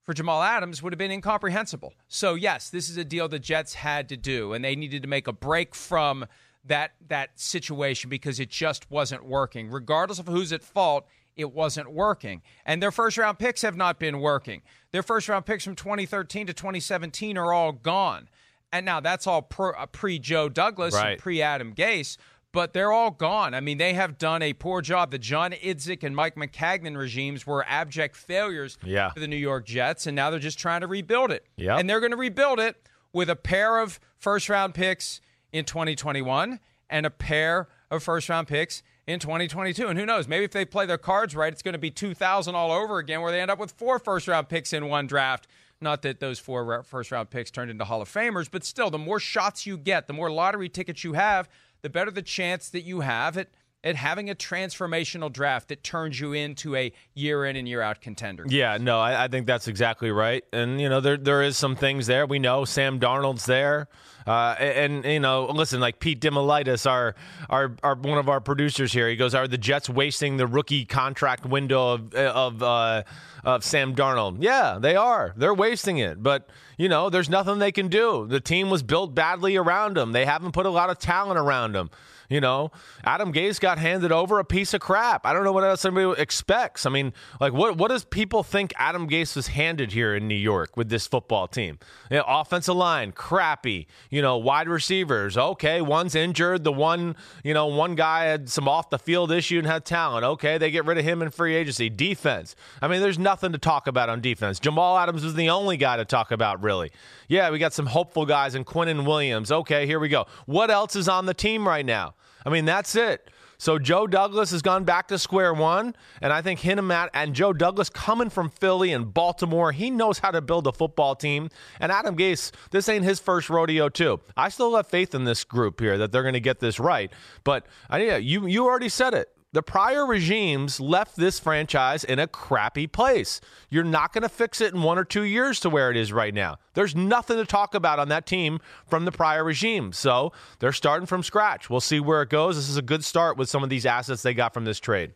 for 0.03 0.15
Jamal 0.15 0.43
Adams 0.43 0.83
would 0.83 0.95
have 0.95 0.99
been 0.99 1.11
incomprehensible. 1.11 1.93
So 2.09 2.35
yes, 2.35 2.71
this 2.71 2.89
is 2.89 2.97
a 2.97 3.05
deal 3.05 3.29
the 3.29 3.39
Jets 3.39 3.75
had 3.75 4.09
to 4.09 4.17
do 4.17 4.55
and 4.55 4.65
they 4.65 4.75
needed 4.75 5.03
to 5.03 5.09
make 5.09 5.29
a 5.29 5.33
break 5.33 5.75
from 5.75 6.25
that 6.65 6.93
that 7.09 7.39
situation 7.39 8.09
because 8.09 8.41
it 8.41 8.49
just 8.49 8.91
wasn't 8.91 9.25
working. 9.25 9.71
Regardless 9.71 10.19
of 10.19 10.27
who's 10.27 10.53
at 10.53 10.63
fault, 10.63 11.07
it 11.39 11.53
wasn't 11.53 11.91
working. 11.91 12.43
And 12.67 12.83
their 12.83 12.91
first 12.91 13.17
round 13.17 13.39
picks 13.39 13.63
have 13.63 13.77
not 13.77 13.99
been 13.99 14.21
working. 14.21 14.61
Their 14.91 15.03
first 15.03 15.29
round 15.29 15.47
picks 15.47 15.65
from 15.65 15.77
2013 15.77 16.49
to 16.49 16.53
2017 16.53 17.39
are 17.39 17.53
all 17.53 17.73
gone. 17.73 18.29
And 18.71 18.85
now 18.85 19.01
that's 19.01 19.27
all 19.27 19.49
uh, 19.59 19.87
pre 19.87 20.19
Joe 20.19 20.51
Douglas 20.51 20.95
right. 20.95 21.13
and 21.13 21.19
pre 21.21 21.41
Adam 21.41 21.75
Gase 21.75 22.19
but 22.53 22.73
they're 22.73 22.93
all 22.93 23.11
gone. 23.11 23.55
I 23.55 23.61
mean, 23.61 23.79
they 23.79 23.95
have 23.95 24.19
done 24.19 24.43
a 24.43 24.53
poor 24.53 24.81
job. 24.81 25.11
The 25.11 25.19
John 25.19 25.53
Idzik 25.53 26.03
and 26.03 26.17
Mike 26.17 26.35
Maccagnan 26.35 26.97
regimes 26.97 27.47
were 27.47 27.65
abject 27.69 28.17
failures 28.17 28.79
yeah. 28.83 29.11
for 29.11 29.21
the 29.21 29.29
New 29.29 29.37
York 29.37 29.67
Jets, 29.67 30.07
and 30.07 30.17
now 30.17 30.31
they're 30.31 30.39
just 30.39 30.59
trying 30.59 30.81
to 30.81 30.87
rebuild 30.87 31.31
it. 31.31 31.47
Yep. 31.57 31.79
And 31.79 31.91
they're 31.91 32.01
going 32.01 32.13
to 32.13 32.17
rebuild 32.17 32.59
it 32.59 32.89
with 33.13 33.29
a 33.29 33.37
pair 33.37 33.79
of 33.79 34.01
first 34.19 34.49
round 34.49 34.75
picks 34.75 35.21
in 35.53 35.65
2021 35.65 36.61
and 36.91 37.07
a 37.07 37.11
pair 37.11 37.69
of 37.91 38.03
first 38.03 38.29
round 38.29 38.49
picks 38.49 38.83
in 39.09 39.19
2022. 39.19 39.89
And 39.89 39.99
who 39.99 40.05
knows, 40.05 40.29
maybe 40.29 40.45
if 40.45 40.53
they 40.53 40.67
play 40.67 40.85
their 40.85 40.99
cards 40.99 41.35
right, 41.35 41.53
it's 41.53 41.63
going 41.63 41.73
to 41.73 41.79
be 41.79 41.91
2000 41.91 42.55
all 42.55 42.71
over 42.71 42.99
again 42.99 43.23
where 43.23 43.33
they 43.33 43.41
end 43.41 43.51
up 43.51 43.59
with 43.59 43.73
four 43.73 43.99
first 43.99 44.29
round 44.29 44.49
picks 44.49 44.73
in 44.73 44.87
one 44.87 45.07
draft. 45.07 45.49
Not 45.81 46.03
that 46.03 46.21
those 46.21 46.39
four 46.39 46.83
first 46.83 47.11
round 47.11 47.31
picks 47.31 47.51
turned 47.51 47.71
into 47.71 47.85
Hall 47.85 48.03
of 48.03 48.09
Famers, 48.09 48.49
but 48.51 48.65
still, 48.65 48.91
the 48.91 48.99
more 48.99 49.19
shots 49.19 49.65
you 49.65 49.79
get, 49.79 50.09
the 50.09 50.13
more 50.13 50.31
lottery 50.31 50.69
tickets 50.69 51.05
you 51.05 51.15
have, 51.15 51.49
the 51.83 51.89
better 51.89 52.11
the 52.11 52.23
chance 52.23 52.69
that 52.69 52.83
you 52.83 53.01
have 53.01 53.39
at 53.39 53.49
at 53.85 53.95
having 53.95 54.29
a 54.29 54.35
transformational 54.35 55.33
draft 55.33 55.69
that 55.69 55.85
turns 55.85 56.19
you 56.19 56.33
into 56.33 56.75
a 56.75 56.93
year 57.15 57.45
in 57.45 57.55
and 57.55 57.69
year 57.69 57.81
out 57.81 58.01
contender. 58.01 58.45
Yeah, 58.49 58.77
no, 58.79 58.99
I, 58.99 59.25
I, 59.25 59.29
think 59.29 59.47
that's 59.47 59.69
exactly 59.69 60.11
right. 60.11 60.45
And 60.53 60.81
you 60.81 60.89
know, 60.89 61.01
there 61.01 61.17
there 61.17 61.43
is 61.43 61.57
some 61.57 61.77
things 61.77 62.07
there. 62.07 62.27
We 62.27 62.41
know 62.41 62.65
Sam 62.65 62.99
Darnold's 62.99 63.47
there, 63.47 63.89
uh, 64.27 64.57
and, 64.59 65.05
and, 65.05 65.15
you 65.15 65.21
know, 65.21 65.47
listen, 65.47 65.81
like 65.81 66.01
Pete 66.01 66.21
Demolitis, 66.21 66.91
our, 66.91 67.15
our 67.49 67.77
our 67.85 67.95
one 67.95 68.19
of 68.19 68.29
our 68.29 68.41
producers 68.41 68.93
here, 68.93 69.09
he 69.09 69.15
goes, 69.15 69.35
"Are 69.35 69.47
the 69.47 69.59
Jets 69.59 69.89
wasting 69.89 70.39
the 70.39 70.47
rookie 70.47 70.85
contract 70.85 71.47
window 71.47 71.93
of 71.95 72.15
of 72.15 72.63
uh, 72.63 73.05
of 73.45 73.63
Sam 73.63 73.95
Darnold?" 73.95 74.39
Yeah, 74.41 74.79
they 74.81 74.97
are. 74.97 75.33
They're 75.37 75.55
wasting 75.55 75.99
it, 75.99 76.21
but 76.21 76.51
you 76.79 76.89
know, 76.89 77.11
there's 77.11 77.31
nothing 77.31 77.61
they 77.61 77.73
can 77.73 77.89
do. 77.89 78.27
The 78.27 78.41
team 78.41 78.71
was 78.71 78.83
built 78.83 79.15
badly 79.15 79.57
around 79.57 79.97
him. 79.97 80.11
They 80.11 80.25
haven't 80.25 80.53
put 80.53 80.67
a 80.67 80.71
lot 80.71 80.91
of 80.91 80.99
talent 80.99 81.39
around 81.39 81.77
him. 81.77 81.91
You 82.29 82.43
know, 82.43 82.73
Adam 83.05 83.33
Gase 83.33 83.59
got 83.59 83.79
handed 83.79 84.13
over 84.13 84.39
a 84.39 84.45
piece 84.45 84.75
of 84.75 84.83
crap. 84.83 85.25
I 85.25 85.33
don't 85.33 85.45
know 85.45 85.53
what 85.53 85.65
else 85.65 85.85
anybody 85.87 86.21
expects. 86.21 86.85
I 86.85 86.91
mean, 86.91 87.15
like, 87.41 87.55
what 87.55 87.79
what 87.79 87.89
does 87.89 88.05
people 88.05 88.43
think 88.43 88.75
Adam 88.77 89.09
Gase 89.09 89.35
was 89.35 89.49
handed 89.49 89.93
here 89.93 90.15
in 90.15 90.29
New 90.29 90.35
York 90.35 90.77
with 90.77 90.91
this 90.91 91.07
football 91.07 91.49
team? 91.49 91.79
You 92.11 92.19
know, 92.19 92.25
offensive 92.29 92.77
line, 92.77 93.13
crappy. 93.13 93.87
You 94.11 94.21
know, 94.21 94.37
wide 94.37 94.69
receivers, 94.69 95.39
okay, 95.39 95.81
one's 95.81 96.15
injured. 96.15 96.65
The 96.65 96.73
one, 96.73 97.17
you 97.43 97.55
know, 97.55 97.67
one 97.67 97.95
guy 97.95 98.25
had 98.25 98.51
some 98.51 98.69
off 98.69 98.91
the 98.91 98.99
field 98.99 99.33
issue 99.33 99.59
and 99.59 99.67
had 99.67 99.87
talent. 99.87 100.25
Okay, 100.25 100.59
they 100.59 100.71
get 100.71 100.85
rid 100.85 100.99
of 100.99 101.05
him 101.05 101.23
in 101.23 101.31
free 101.31 101.55
agency. 101.55 101.89
Defense. 101.89 102.55
I 102.83 102.89
mean, 102.89 103.01
there's 103.01 103.19
nothing 103.19 103.53
to 103.53 103.59
talk 103.59 103.87
about 103.87 104.11
on 104.11 104.21
defense. 104.21 104.61
Jamal 104.61 104.99
Adams 104.99 105.25
was 105.25 105.35
the 105.35 105.49
only 105.49 105.79
guy 105.79 105.97
to 105.97 106.05
talk 106.05 106.31
about, 106.31 106.63
really. 106.63 106.93
Yeah, 107.27 107.51
we 107.51 107.59
got 107.59 107.73
some 107.73 107.87
hopeful 107.87 108.27
guys 108.27 108.55
in 108.55 108.67
Quinnen 108.67 109.07
Williams. 109.07 109.51
Okay, 109.51 109.87
here 109.87 109.99
we 109.99 110.11
go. 110.11 110.27
What 110.45 110.71
else 110.71 110.95
is 110.95 111.09
on 111.09 111.25
the 111.25 111.35
team 111.35 111.67
right 111.67 111.87
now? 111.87 112.15
I 112.45 112.51
mean, 112.51 112.65
that's 112.65 112.95
it. 112.95 113.31
So 113.61 113.77
Joe 113.77 114.07
Douglas 114.07 114.53
has 114.53 114.63
gone 114.63 114.85
back 114.85 115.09
to 115.09 115.19
square 115.19 115.53
one, 115.53 115.97
and 116.23 116.33
I 116.33 116.43
think 116.43 116.61
him 116.61 116.79
and 116.79 116.87
Matt 116.87 117.11
and 117.13 117.35
Joe 117.35 117.53
Douglas 117.53 117.91
coming 117.91 118.31
from 118.31 118.51
Philly 118.51 118.93
and 118.93 119.13
Baltimore, 119.13 119.73
he 119.73 119.91
knows 119.91 120.21
how 120.21 120.31
to 120.31 120.41
build 120.41 120.69
a 120.69 120.73
football 120.73 121.17
team. 121.17 121.51
And 121.81 121.91
Adam 121.91 122.17
Gase, 122.17 122.53
this 122.71 122.89
ain't 122.89 123.05
his 123.05 123.19
first 123.19 123.51
rodeo 123.51 123.89
too. 123.89 124.21
I 124.37 124.49
still 124.49 124.77
have 124.77 124.87
faith 124.87 125.13
in 125.13 125.25
this 125.25 125.43
group 125.43 125.81
here 125.81 125.99
that 125.99 126.13
they're 126.13 126.23
going 126.23 126.35
to 126.35 126.41
get 126.41 126.61
this 126.61 126.79
right. 126.79 127.13
But 127.43 127.67
I, 127.91 128.01
yeah, 128.03 128.17
you 128.17 128.47
you 128.47 128.65
already 128.65 128.89
said 128.89 129.13
it 129.13 129.29
the 129.53 129.63
prior 129.63 130.05
regimes 130.07 130.79
left 130.79 131.17
this 131.17 131.41
franchise 131.41 132.05
in 132.05 132.19
a 132.19 132.27
crappy 132.27 132.87
place. 132.87 133.41
You're 133.71 133.85
not 133.85 134.13
going 134.13 134.23
to 134.23 134.29
fix 134.29 134.61
it 134.61 134.75
in 134.75 134.83
one 134.83 134.99
or 134.99 135.05
two 135.05 135.23
years 135.23 135.59
to 135.61 135.71
where 135.71 135.91
it 135.91 135.97
is 135.97 136.13
right 136.13 136.35
now. 136.35 136.59
There's 136.75 136.95
nothing 136.95 137.39
to 137.39 137.47
talk 137.47 137.75
about 137.75 137.99
on 137.99 138.09
that 138.09 138.27
team 138.27 138.61
from 138.87 139.07
the 139.07 139.13
prior 139.13 139.43
regime. 139.43 139.93
So 139.93 140.33
they're 140.59 140.73
starting 140.73 141.07
from 141.07 141.23
scratch. 141.23 141.71
We'll 141.71 141.81
see 141.81 141.99
where 141.99 142.21
it 142.23 142.29
goes. 142.29 142.57
This 142.57 142.69
is 142.69 142.77
a 142.77 142.83
good 142.83 143.05
start 143.05 143.39
with 143.39 143.49
some 143.49 143.63
of 143.63 143.71
these 143.71 143.87
assets 143.87 144.23
they 144.23 144.35
got 144.35 144.53
from 144.53 144.67
this 144.67 144.79
trade. 144.79 145.15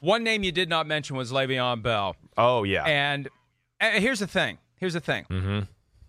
One 0.00 0.22
name 0.22 0.42
you 0.42 0.52
did 0.52 0.68
not 0.68 0.86
mention 0.86 1.16
was 1.16 1.32
Le'Veon 1.32 1.82
Bell. 1.82 2.16
Oh, 2.36 2.62
yeah. 2.64 2.84
And, 2.84 3.28
and 3.80 4.02
here's 4.02 4.20
the 4.20 4.26
thing. 4.26 4.58
Here's 4.76 4.94
the 4.94 5.00
thing. 5.00 5.24
Mm-hmm. 5.30 5.60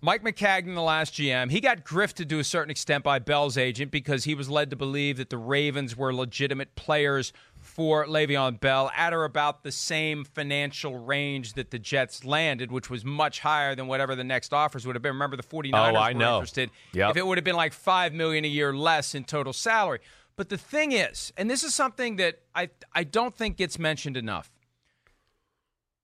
Mike 0.05 0.21
Maccagnan, 0.21 0.75
the 0.75 0.81
last 0.81 1.13
GM, 1.13 1.49
he 1.49 1.61
got 1.61 1.85
grifted 1.85 2.27
to 2.27 2.37
a 2.37 2.43
certain 2.43 2.69
extent 2.69 3.05
by 3.05 3.19
Bell's 3.19 3.57
agent 3.57 3.89
because 3.89 4.25
he 4.25 4.35
was 4.35 4.49
led 4.49 4.69
to 4.71 4.75
believe 4.75 5.15
that 5.15 5.29
the 5.29 5.37
Ravens 5.37 5.95
were 5.95 6.13
legitimate 6.13 6.75
players 6.75 7.31
for 7.55 8.05
Le'Veon 8.05 8.59
Bell 8.59 8.91
at 8.97 9.13
or 9.13 9.23
about 9.23 9.63
the 9.63 9.71
same 9.71 10.25
financial 10.25 10.97
range 10.97 11.53
that 11.53 11.71
the 11.71 11.79
Jets 11.79 12.25
landed, 12.25 12.69
which 12.69 12.89
was 12.89 13.05
much 13.05 13.39
higher 13.39 13.75
than 13.75 13.87
whatever 13.87 14.13
the 14.13 14.25
next 14.25 14.51
offers 14.51 14.85
would 14.85 14.93
have 14.97 15.01
been. 15.01 15.13
Remember, 15.13 15.37
the 15.37 15.41
49ers 15.41 15.71
oh, 15.73 15.95
I 15.95 16.11
were 16.11 16.19
know. 16.19 16.35
interested. 16.35 16.69
Yep. 16.91 17.11
If 17.11 17.15
it 17.15 17.25
would 17.25 17.37
have 17.37 17.45
been 17.45 17.55
like 17.55 17.71
5 17.71 18.13
million 18.13 18.43
a 18.43 18.49
year 18.49 18.75
less 18.75 19.15
in 19.15 19.23
total 19.23 19.53
salary. 19.53 19.99
But 20.35 20.49
the 20.49 20.57
thing 20.57 20.91
is, 20.91 21.31
and 21.37 21.49
this 21.49 21.63
is 21.63 21.73
something 21.73 22.17
that 22.17 22.39
I, 22.53 22.71
I 22.91 23.05
don't 23.05 23.33
think 23.33 23.55
gets 23.55 23.79
mentioned 23.79 24.17
enough, 24.17 24.51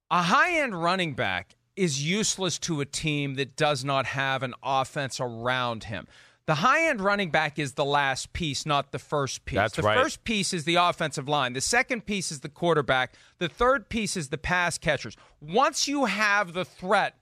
a 0.09 0.21
high 0.21 0.57
end 0.57 0.81
running 0.81 1.15
back 1.15 1.57
is 1.79 2.03
useless 2.03 2.59
to 2.59 2.81
a 2.81 2.85
team 2.85 3.35
that 3.35 3.55
does 3.55 3.85
not 3.85 4.05
have 4.05 4.43
an 4.43 4.53
offense 4.61 5.19
around 5.21 5.85
him. 5.85 6.07
The 6.45 6.55
high 6.55 6.89
end 6.89 6.99
running 6.99 7.31
back 7.31 7.57
is 7.57 7.73
the 7.73 7.85
last 7.85 8.33
piece, 8.33 8.65
not 8.65 8.91
the 8.91 8.99
first 8.99 9.45
piece. 9.45 9.55
That's 9.55 9.75
the 9.75 9.83
right. 9.83 9.97
first 9.97 10.25
piece 10.25 10.51
is 10.51 10.65
the 10.65 10.75
offensive 10.75 11.29
line. 11.29 11.53
The 11.53 11.61
second 11.61 12.05
piece 12.05 12.31
is 12.31 12.41
the 12.41 12.49
quarterback. 12.49 13.13
The 13.37 13.47
third 13.47 13.87
piece 13.87 14.17
is 14.17 14.27
the 14.27 14.37
pass 14.37 14.77
catchers. 14.77 15.15
Once 15.39 15.87
you 15.87 16.05
have 16.05 16.51
the 16.53 16.65
threat 16.65 17.15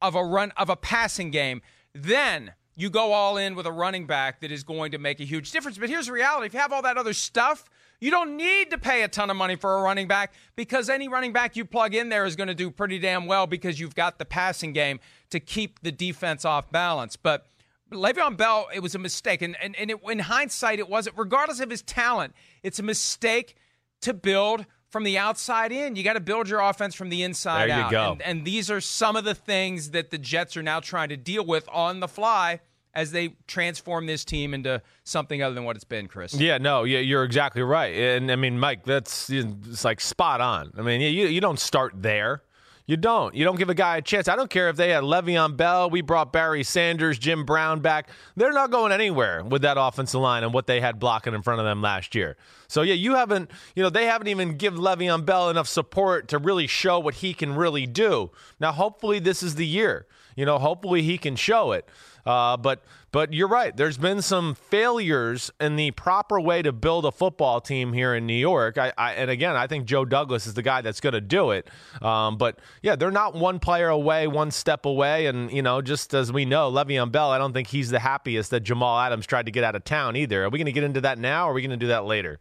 of 0.00 0.14
a 0.14 0.22
run 0.22 0.52
of 0.56 0.70
a 0.70 0.76
passing 0.76 1.30
game, 1.30 1.60
then 1.92 2.52
you 2.76 2.90
go 2.90 3.12
all 3.12 3.36
in 3.36 3.54
with 3.54 3.66
a 3.66 3.72
running 3.72 4.06
back 4.06 4.40
that 4.42 4.52
is 4.52 4.62
going 4.62 4.92
to 4.92 4.98
make 4.98 5.18
a 5.18 5.24
huge 5.24 5.50
difference. 5.50 5.76
But 5.76 5.88
here's 5.88 6.06
the 6.06 6.12
reality: 6.12 6.46
if 6.46 6.54
you 6.54 6.60
have 6.60 6.72
all 6.72 6.82
that 6.82 6.98
other 6.98 7.14
stuff, 7.14 7.68
you 8.00 8.10
don't 8.10 8.36
need 8.36 8.70
to 8.70 8.78
pay 8.78 9.02
a 9.02 9.08
ton 9.08 9.30
of 9.30 9.36
money 9.36 9.56
for 9.56 9.78
a 9.78 9.82
running 9.82 10.08
back 10.08 10.34
because 10.56 10.88
any 10.88 11.08
running 11.08 11.32
back 11.32 11.56
you 11.56 11.64
plug 11.64 11.94
in 11.94 12.08
there 12.08 12.24
is 12.24 12.36
going 12.36 12.48
to 12.48 12.54
do 12.54 12.70
pretty 12.70 12.98
damn 12.98 13.26
well 13.26 13.46
because 13.46 13.80
you've 13.80 13.94
got 13.94 14.18
the 14.18 14.24
passing 14.24 14.72
game 14.72 15.00
to 15.30 15.40
keep 15.40 15.80
the 15.80 15.92
defense 15.92 16.44
off 16.44 16.70
balance. 16.70 17.16
But 17.16 17.46
Le'Veon 17.92 18.36
Bell, 18.36 18.68
it 18.74 18.80
was 18.80 18.94
a 18.94 18.98
mistake. 18.98 19.42
And, 19.42 19.56
and, 19.62 19.76
and 19.76 19.90
it, 19.90 20.00
in 20.08 20.18
hindsight, 20.20 20.78
it 20.78 20.88
wasn't, 20.88 21.16
regardless 21.16 21.60
of 21.60 21.70
his 21.70 21.82
talent, 21.82 22.34
it's 22.62 22.78
a 22.78 22.82
mistake 22.82 23.56
to 24.02 24.12
build 24.12 24.66
from 24.88 25.04
the 25.04 25.18
outside 25.18 25.72
in. 25.72 25.96
You 25.96 26.04
got 26.04 26.12
to 26.12 26.20
build 26.20 26.48
your 26.48 26.60
offense 26.60 26.94
from 26.94 27.08
the 27.08 27.22
inside 27.22 27.68
there 27.68 27.78
you 27.78 27.84
out. 27.84 27.90
Go. 27.90 28.12
And, 28.12 28.22
and 28.22 28.44
these 28.44 28.70
are 28.70 28.80
some 28.80 29.16
of 29.16 29.24
the 29.24 29.34
things 29.34 29.90
that 29.90 30.10
the 30.10 30.18
Jets 30.18 30.56
are 30.56 30.62
now 30.62 30.80
trying 30.80 31.08
to 31.08 31.16
deal 31.16 31.44
with 31.44 31.68
on 31.72 32.00
the 32.00 32.08
fly 32.08 32.60
as 32.94 33.12
they 33.12 33.36
transform 33.46 34.06
this 34.06 34.24
team 34.24 34.54
into 34.54 34.80
something 35.02 35.42
other 35.42 35.54
than 35.54 35.64
what 35.64 35.76
it's 35.76 35.84
been, 35.84 36.06
Chris. 36.06 36.34
Yeah, 36.34 36.58
no, 36.58 36.84
yeah, 36.84 37.00
you're 37.00 37.24
exactly 37.24 37.62
right. 37.62 37.94
And 37.94 38.30
I 38.30 38.36
mean, 38.36 38.58
Mike, 38.58 38.84
that's 38.84 39.30
it's 39.30 39.84
like 39.84 40.00
spot 40.00 40.40
on. 40.40 40.72
I 40.78 40.82
mean, 40.82 41.00
you 41.00 41.26
you 41.26 41.40
don't 41.40 41.60
start 41.60 41.94
there. 41.96 42.42
You 42.86 42.98
don't. 42.98 43.34
You 43.34 43.44
don't 43.44 43.56
give 43.56 43.70
a 43.70 43.74
guy 43.74 43.96
a 43.96 44.02
chance. 44.02 44.28
I 44.28 44.36
don't 44.36 44.50
care 44.50 44.68
if 44.68 44.76
they 44.76 44.90
had 44.90 45.04
Le'Veon 45.04 45.56
Bell. 45.56 45.88
We 45.88 46.02
brought 46.02 46.34
Barry 46.34 46.62
Sanders, 46.62 47.18
Jim 47.18 47.46
Brown 47.46 47.80
back. 47.80 48.10
They're 48.36 48.52
not 48.52 48.70
going 48.70 48.92
anywhere 48.92 49.42
with 49.42 49.62
that 49.62 49.78
offensive 49.80 50.20
line 50.20 50.44
and 50.44 50.52
what 50.52 50.66
they 50.66 50.82
had 50.82 50.98
blocking 50.98 51.32
in 51.32 51.40
front 51.40 51.60
of 51.60 51.64
them 51.64 51.80
last 51.80 52.14
year. 52.14 52.36
So 52.68 52.82
yeah, 52.82 52.92
you 52.92 53.14
haven't. 53.14 53.50
You 53.74 53.82
know, 53.82 53.88
they 53.88 54.04
haven't 54.04 54.28
even 54.28 54.58
given 54.58 54.80
Le'Veon 54.80 55.24
Bell 55.24 55.48
enough 55.48 55.66
support 55.66 56.28
to 56.28 56.38
really 56.38 56.66
show 56.66 56.98
what 56.98 57.14
he 57.14 57.32
can 57.32 57.54
really 57.54 57.86
do. 57.86 58.30
Now, 58.60 58.72
hopefully, 58.72 59.18
this 59.18 59.42
is 59.42 59.54
the 59.54 59.66
year. 59.66 60.06
You 60.36 60.44
know, 60.44 60.58
hopefully 60.58 61.02
he 61.02 61.16
can 61.16 61.36
show 61.36 61.72
it. 61.72 61.88
Uh, 62.26 62.56
but 62.56 62.82
but 63.12 63.32
you're 63.32 63.48
right. 63.48 63.76
There's 63.76 63.98
been 63.98 64.22
some 64.22 64.54
failures 64.54 65.50
in 65.60 65.76
the 65.76 65.92
proper 65.92 66.40
way 66.40 66.62
to 66.62 66.72
build 66.72 67.04
a 67.04 67.12
football 67.12 67.60
team 67.60 67.92
here 67.92 68.14
in 68.14 68.26
New 68.26 68.34
York. 68.34 68.78
I, 68.78 68.92
I 68.98 69.12
and 69.12 69.30
again, 69.30 69.56
I 69.56 69.66
think 69.66 69.84
Joe 69.84 70.04
Douglas 70.04 70.46
is 70.46 70.54
the 70.54 70.62
guy 70.62 70.80
that's 70.80 71.00
going 71.00 71.12
to 71.12 71.20
do 71.20 71.50
it. 71.50 71.68
Um, 72.02 72.36
but 72.36 72.58
yeah, 72.82 72.96
they're 72.96 73.10
not 73.10 73.34
one 73.34 73.58
player 73.60 73.88
away, 73.88 74.26
one 74.26 74.50
step 74.50 74.86
away. 74.86 75.26
And 75.26 75.52
you 75.52 75.62
know, 75.62 75.82
just 75.82 76.14
as 76.14 76.32
we 76.32 76.44
know, 76.44 76.72
Le'Veon 76.72 77.12
Bell, 77.12 77.30
I 77.30 77.38
don't 77.38 77.52
think 77.52 77.68
he's 77.68 77.90
the 77.90 78.00
happiest 78.00 78.50
that 78.50 78.60
Jamal 78.60 78.98
Adams 78.98 79.26
tried 79.26 79.46
to 79.46 79.52
get 79.52 79.64
out 79.64 79.76
of 79.76 79.84
town 79.84 80.16
either. 80.16 80.44
Are 80.44 80.48
we 80.48 80.58
going 80.58 80.66
to 80.66 80.72
get 80.72 80.84
into 80.84 81.02
that 81.02 81.18
now, 81.18 81.46
or 81.46 81.52
are 81.52 81.54
we 81.54 81.62
going 81.62 81.70
to 81.70 81.76
do 81.76 81.88
that 81.88 82.04
later? 82.04 82.40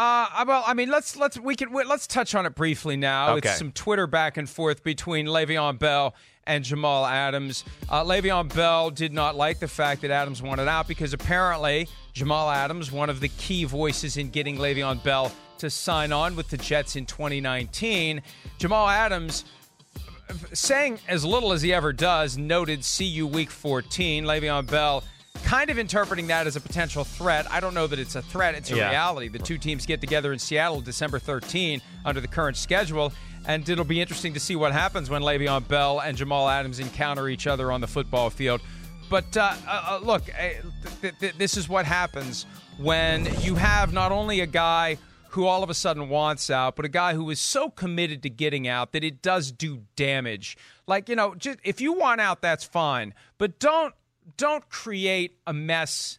Uh, 0.00 0.44
well, 0.46 0.64
I 0.66 0.72
mean, 0.72 0.90
let's 0.90 1.14
let's 1.14 1.38
we 1.38 1.54
can 1.54 1.74
let's 1.74 2.06
touch 2.06 2.34
on 2.34 2.46
it 2.46 2.54
briefly 2.54 2.96
now. 2.96 3.36
Okay. 3.36 3.50
It's 3.50 3.58
some 3.58 3.70
Twitter 3.70 4.06
back 4.06 4.38
and 4.38 4.48
forth 4.48 4.82
between 4.82 5.26
Le'Veon 5.26 5.78
Bell 5.78 6.14
and 6.44 6.64
Jamal 6.64 7.04
Adams. 7.04 7.64
Uh, 7.86 8.02
Le'Veon 8.02 8.54
Bell 8.54 8.88
did 8.88 9.12
not 9.12 9.36
like 9.36 9.58
the 9.58 9.68
fact 9.68 10.00
that 10.00 10.10
Adams 10.10 10.40
wanted 10.40 10.68
out 10.68 10.88
because 10.88 11.12
apparently 11.12 11.86
Jamal 12.14 12.48
Adams, 12.48 12.90
one 12.90 13.10
of 13.10 13.20
the 13.20 13.28
key 13.28 13.64
voices 13.64 14.16
in 14.16 14.30
getting 14.30 14.56
Le'Veon 14.56 15.04
Bell 15.04 15.30
to 15.58 15.68
sign 15.68 16.12
on 16.12 16.34
with 16.34 16.48
the 16.48 16.56
Jets 16.56 16.96
in 16.96 17.04
2019, 17.04 18.22
Jamal 18.56 18.88
Adams 18.88 19.44
saying 20.54 20.98
as 21.08 21.26
little 21.26 21.52
as 21.52 21.60
he 21.60 21.74
ever 21.74 21.92
does, 21.92 22.38
noted 22.38 22.86
see 22.86 23.04
you 23.04 23.26
week 23.26 23.50
14. 23.50 24.24
Le'Veon 24.24 24.66
Bell 24.66 25.04
kind 25.44 25.70
of 25.70 25.78
interpreting 25.78 26.26
that 26.28 26.46
as 26.46 26.56
a 26.56 26.60
potential 26.60 27.04
threat. 27.04 27.50
I 27.50 27.60
don't 27.60 27.74
know 27.74 27.86
that 27.86 27.98
it's 27.98 28.14
a 28.14 28.22
threat, 28.22 28.54
it's 28.54 28.70
a 28.70 28.76
Yeah. 28.76 28.90
reality. 28.90 29.28
The 29.28 29.38
two 29.38 29.58
teams 29.58 29.86
get 29.86 30.00
together 30.00 30.32
in 30.32 30.38
Seattle 30.38 30.80
December 30.80 31.18
13 31.18 31.80
under 32.04 32.20
the 32.20 32.28
current 32.28 32.56
schedule. 32.56 33.12
And 33.46 33.66
it'll 33.68 33.84
be 33.86 34.00
interesting 34.00 34.34
to 34.34 34.40
see 34.40 34.54
what 34.54 34.72
happens 34.72 35.08
when 35.08 35.22
Le'Veon 35.22 35.66
Bell 35.66 35.98
and 36.00 36.16
Jamal 36.16 36.48
Adams 36.48 36.78
encounter 36.78 37.28
each 37.28 37.46
other 37.46 37.72
on 37.72 37.80
the 37.80 37.86
football 37.88 38.28
field. 38.30 38.60
But 39.08 39.34
uh, 39.36 39.54
uh, 39.66 39.82
uh, 39.92 40.00
look, 40.02 40.24
uh, 40.28 40.48
th- 41.00 41.14
th- 41.18 41.34
this 41.36 41.56
is 41.56 41.68
what 41.68 41.84
happens 41.86 42.44
when 42.76 43.26
you 43.40 43.56
have 43.56 43.92
not 43.92 44.12
only 44.12 44.40
a 44.40 44.46
guy 44.46 44.98
who 45.30 45.46
all 45.46 45.62
of 45.62 45.70
a 45.70 45.74
sudden 45.74 46.08
wants 46.08 46.50
out, 46.50 46.76
but 46.76 46.84
a 46.84 46.88
guy 46.88 47.14
who 47.14 47.30
is 47.30 47.40
so 47.40 47.70
committed 47.70 48.22
to 48.24 48.28
getting 48.30 48.68
out 48.68 48.92
that 48.92 49.02
it 49.04 49.22
does 49.22 49.50
do 49.52 49.82
damage. 49.96 50.56
Like 50.86 51.08
you 51.08 51.16
know, 51.16 51.34
just 51.34 51.58
if 51.64 51.80
you 51.80 51.92
want 51.94 52.20
out, 52.20 52.42
that's 52.42 52.64
fine, 52.64 53.14
but 53.38 53.58
don't 53.58 53.94
don't 54.36 54.68
create 54.68 55.36
a 55.46 55.52
mess 55.52 56.18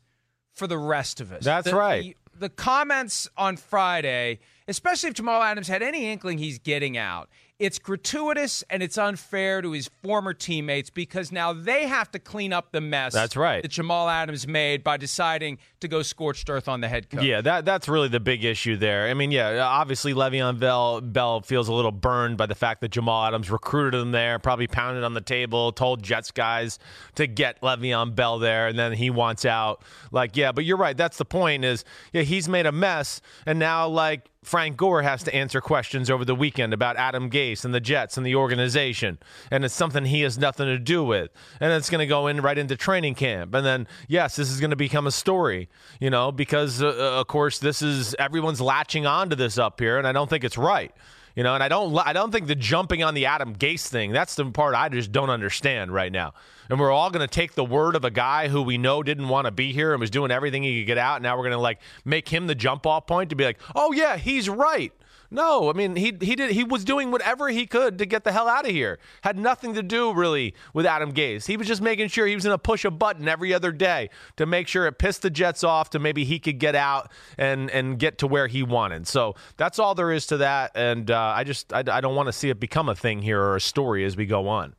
for 0.54 0.68
the 0.68 0.78
rest 0.78 1.22
of 1.22 1.32
us. 1.32 1.44
That's 1.44 1.70
The- 1.70 1.76
right. 1.76 2.16
The, 2.34 2.40
the 2.42 2.50
comments 2.50 3.28
on 3.38 3.58
Friday, 3.58 4.40
especially 4.68 5.10
if 5.10 5.16
Jamal 5.16 5.42
Adams 5.44 5.68
had 5.68 5.82
any 5.84 6.12
inkling 6.12 6.38
he's 6.40 6.60
getting 6.60 6.98
out, 6.98 7.30
it's 7.60 7.78
gratuitous 7.78 8.64
and 8.72 8.82
it's 8.82 8.98
unfair 8.98 9.62
to 9.62 9.72
his 9.72 9.90
former 10.02 10.34
teammates 10.34 10.90
because 10.90 11.32
now 11.32 11.54
they 11.54 11.86
have 11.86 12.10
to 12.12 12.18
clean 12.20 12.52
up 12.54 12.72
the 12.72 12.82
mess. 12.82 13.14
That's 13.14 13.36
right. 13.38 13.62
That 13.62 13.70
Jamal 13.70 14.10
Adams 14.10 14.48
made 14.48 14.84
by 14.84 14.98
deciding 14.98 15.60
to 15.82 15.88
go 15.88 16.02
scorched 16.02 16.50
earth 16.50 16.67
on 16.67 16.82
the 16.82 16.88
head 16.88 17.10
coach. 17.10 17.24
Yeah, 17.24 17.41
that 17.41 17.65
that's 17.65 17.88
really 17.88 18.08
the 18.08 18.20
big 18.20 18.44
issue 18.44 18.78
there. 18.78 19.08
I 19.08 19.13
mean, 19.13 19.32
yeah, 19.32 19.60
obviously 19.60 20.13
Le'Veon 20.13 20.60
Bell, 20.60 21.02
Bell 21.02 21.41
feels 21.41 21.67
a 21.67 21.74
little 21.74 21.91
burned 21.91 22.38
by 22.38 22.46
the 22.46 22.56
fact 22.56 22.82
that 22.82 22.89
Jamal 22.89 23.26
Adams 23.26 23.52
recruited 23.52 24.02
him 24.02 24.12
there, 24.12 24.39
probably 24.39 24.67
pounded 24.67 25.04
on 25.04 25.13
the 25.13 25.22
table, 25.22 25.72
told 25.72 26.04
Jets 26.04 26.32
guys 26.32 26.80
to 27.15 27.28
get 27.28 27.62
Le'Veon 27.62 28.15
Bell 28.15 28.39
there, 28.39 28.67
and 28.67 28.80
then 28.80 28.94
he 28.94 29.10
wants 29.10 29.46
out. 29.46 29.84
Like, 30.12 30.38
yeah, 30.38 30.52
but 30.52 30.65
you're 30.65 30.78
right. 30.78 30.96
That's 30.96 31.17
the 31.17 31.26
point. 31.26 31.65
Is 31.65 31.84
yeah, 32.13 32.22
he's 32.22 32.48
made 32.48 32.65
a 32.65 32.72
mess, 32.72 33.22
and 33.46 33.60
now 33.60 33.88
like 33.88 34.30
Frank 34.44 34.76
Gore 34.76 35.04
has 35.04 35.22
to 35.24 35.36
answer 35.36 35.62
questions 35.62 36.10
over 36.10 36.26
the 36.26 36.34
weekend 36.34 36.74
about 36.74 36.98
Adam 36.98 37.30
Gase 37.30 37.63
and 37.63 37.76
the 37.76 37.80
Jets 37.80 38.17
and 38.17 38.26
the 38.26 38.36
organization, 38.36 39.20
and 39.52 39.63
it's 39.63 39.74
something 39.74 40.06
he 40.06 40.22
has 40.22 40.38
nothing 40.38 40.65
to 40.65 40.80
do 40.80 41.04
with, 41.04 41.30
and 41.60 41.72
it's 41.74 41.91
going 41.91 42.00
to 42.00 42.08
go 42.08 42.26
in 42.26 42.41
right 42.41 42.58
into 42.58 42.76
training 42.76 43.13
camp, 43.13 43.54
and 43.54 43.63
then 43.65 43.88
yes, 44.08 44.36
this 44.36 44.50
is 44.50 44.60
going 44.60 44.72
to 44.72 44.76
become 44.76 45.06
a 45.06 45.12
story, 45.12 45.70
you 46.00 46.10
know, 46.10 46.32
because 46.32 46.82
uh, 46.82 47.20
of 47.20 47.28
course 47.28 47.60
this 47.60 47.82
is 47.82 48.16
everyone's 48.16 48.62
latching 48.62 49.06
onto 49.06 49.36
this 49.36 49.58
up 49.58 49.80
here, 49.80 49.98
and 49.98 50.08
I 50.08 50.12
don't 50.12 50.30
think 50.30 50.44
it's 50.44 50.58
right. 50.58 50.94
You 51.36 51.44
know, 51.44 51.54
and 51.54 51.64
I 51.64 51.70
don't, 51.70 51.98
I 52.06 52.12
don't 52.12 52.32
think 52.32 52.48
the 52.48 52.56
jumping 52.56 53.04
on 53.04 53.14
the 53.14 53.26
Adam 53.28 53.56
Gase 53.56 53.88
thing. 53.88 54.12
That's 54.12 54.36
the 54.36 54.46
part 54.46 54.76
I 54.76 54.90
just 54.90 55.12
don't 55.12 55.30
understand 55.30 55.94
right 55.94 56.12
now. 56.12 56.34
And 56.70 56.80
we're 56.80 56.92
all 56.92 57.10
going 57.10 57.26
to 57.26 57.34
take 57.34 57.54
the 57.54 57.64
word 57.64 57.96
of 57.96 58.04
a 58.04 58.12
guy 58.12 58.48
who 58.50 58.62
we 58.62 58.78
know 58.78 59.02
didn't 59.02 59.30
want 59.30 59.46
to 59.46 59.52
be 59.52 59.72
here 59.72 59.94
and 59.94 60.00
was 60.00 60.10
doing 60.10 60.32
everything 60.32 60.64
he 60.64 60.82
could 60.82 60.88
get 60.88 60.98
out. 60.98 61.22
Now 61.22 61.38
we're 61.38 61.44
going 61.44 61.52
to 61.52 61.58
like 61.58 61.80
make 62.04 62.28
him 62.28 62.48
the 62.48 62.56
jump 62.56 62.86
off 62.86 63.08
point 63.08 63.30
to 63.30 63.36
be 63.36 63.46
like, 63.46 63.60
oh 63.76 63.94
yeah, 63.94 64.18
he's 64.18 64.50
right. 64.50 64.92
No, 65.34 65.70
I 65.70 65.74
mean 65.74 65.96
he 65.96 66.13
he 66.20 66.36
did 66.36 66.52
he 66.52 66.65
was 66.65 66.84
doing 66.84 67.10
whatever 67.10 67.48
he 67.48 67.65
could 67.65 67.98
to 68.00 68.06
get 68.06 68.26
the 68.26 68.34
hell 68.34 68.50
out 68.50 68.65
of 68.65 68.72
here. 68.72 69.00
Had 69.22 69.39
nothing 69.39 69.74
to 69.76 69.82
do 69.82 70.13
really 70.13 70.54
with 70.74 70.86
Adam 70.86 71.13
Gase. 71.13 71.48
He 71.48 71.56
was 71.56 71.67
just 71.67 71.82
making 71.82 72.10
sure 72.10 72.28
he 72.28 72.36
was 72.36 72.44
going 72.44 72.54
to 72.54 72.58
push 72.58 72.84
a 72.84 72.91
button 72.91 73.30
every 73.30 73.54
other 73.54 73.72
day 73.72 74.10
to 74.36 74.46
make 74.46 74.67
sure 74.67 74.86
it 74.88 75.00
pissed 75.00 75.22
the 75.22 75.30
Jets 75.30 75.63
off 75.63 75.89
to 75.91 76.00
maybe 76.00 76.26
he 76.26 76.38
could 76.38 76.60
get 76.60 76.76
out 76.76 77.10
and 77.38 77.72
and 77.72 77.98
get 77.98 78.17
to 78.17 78.28
where 78.28 78.48
he 78.48 78.62
wanted. 78.62 79.08
So 79.08 79.36
that's 79.56 79.80
all 79.80 79.96
there 79.96 80.12
is 80.12 80.28
to 80.28 80.38
that. 80.38 80.72
And 80.76 81.10
uh, 81.10 81.17
I 81.17 81.46
just 81.46 81.72
I, 81.72 81.80
I 81.80 82.02
don't 82.02 82.15
want 82.15 82.28
to 82.28 82.34
see 82.34 82.50
it 82.50 82.60
become 82.60 82.89
a 82.89 82.96
thing 82.96 83.22
here 83.22 83.41
or 83.41 83.56
a 83.56 83.62
story 83.62 84.04
as 84.04 84.17
we 84.17 84.26
go 84.26 84.50
on. 84.50 84.76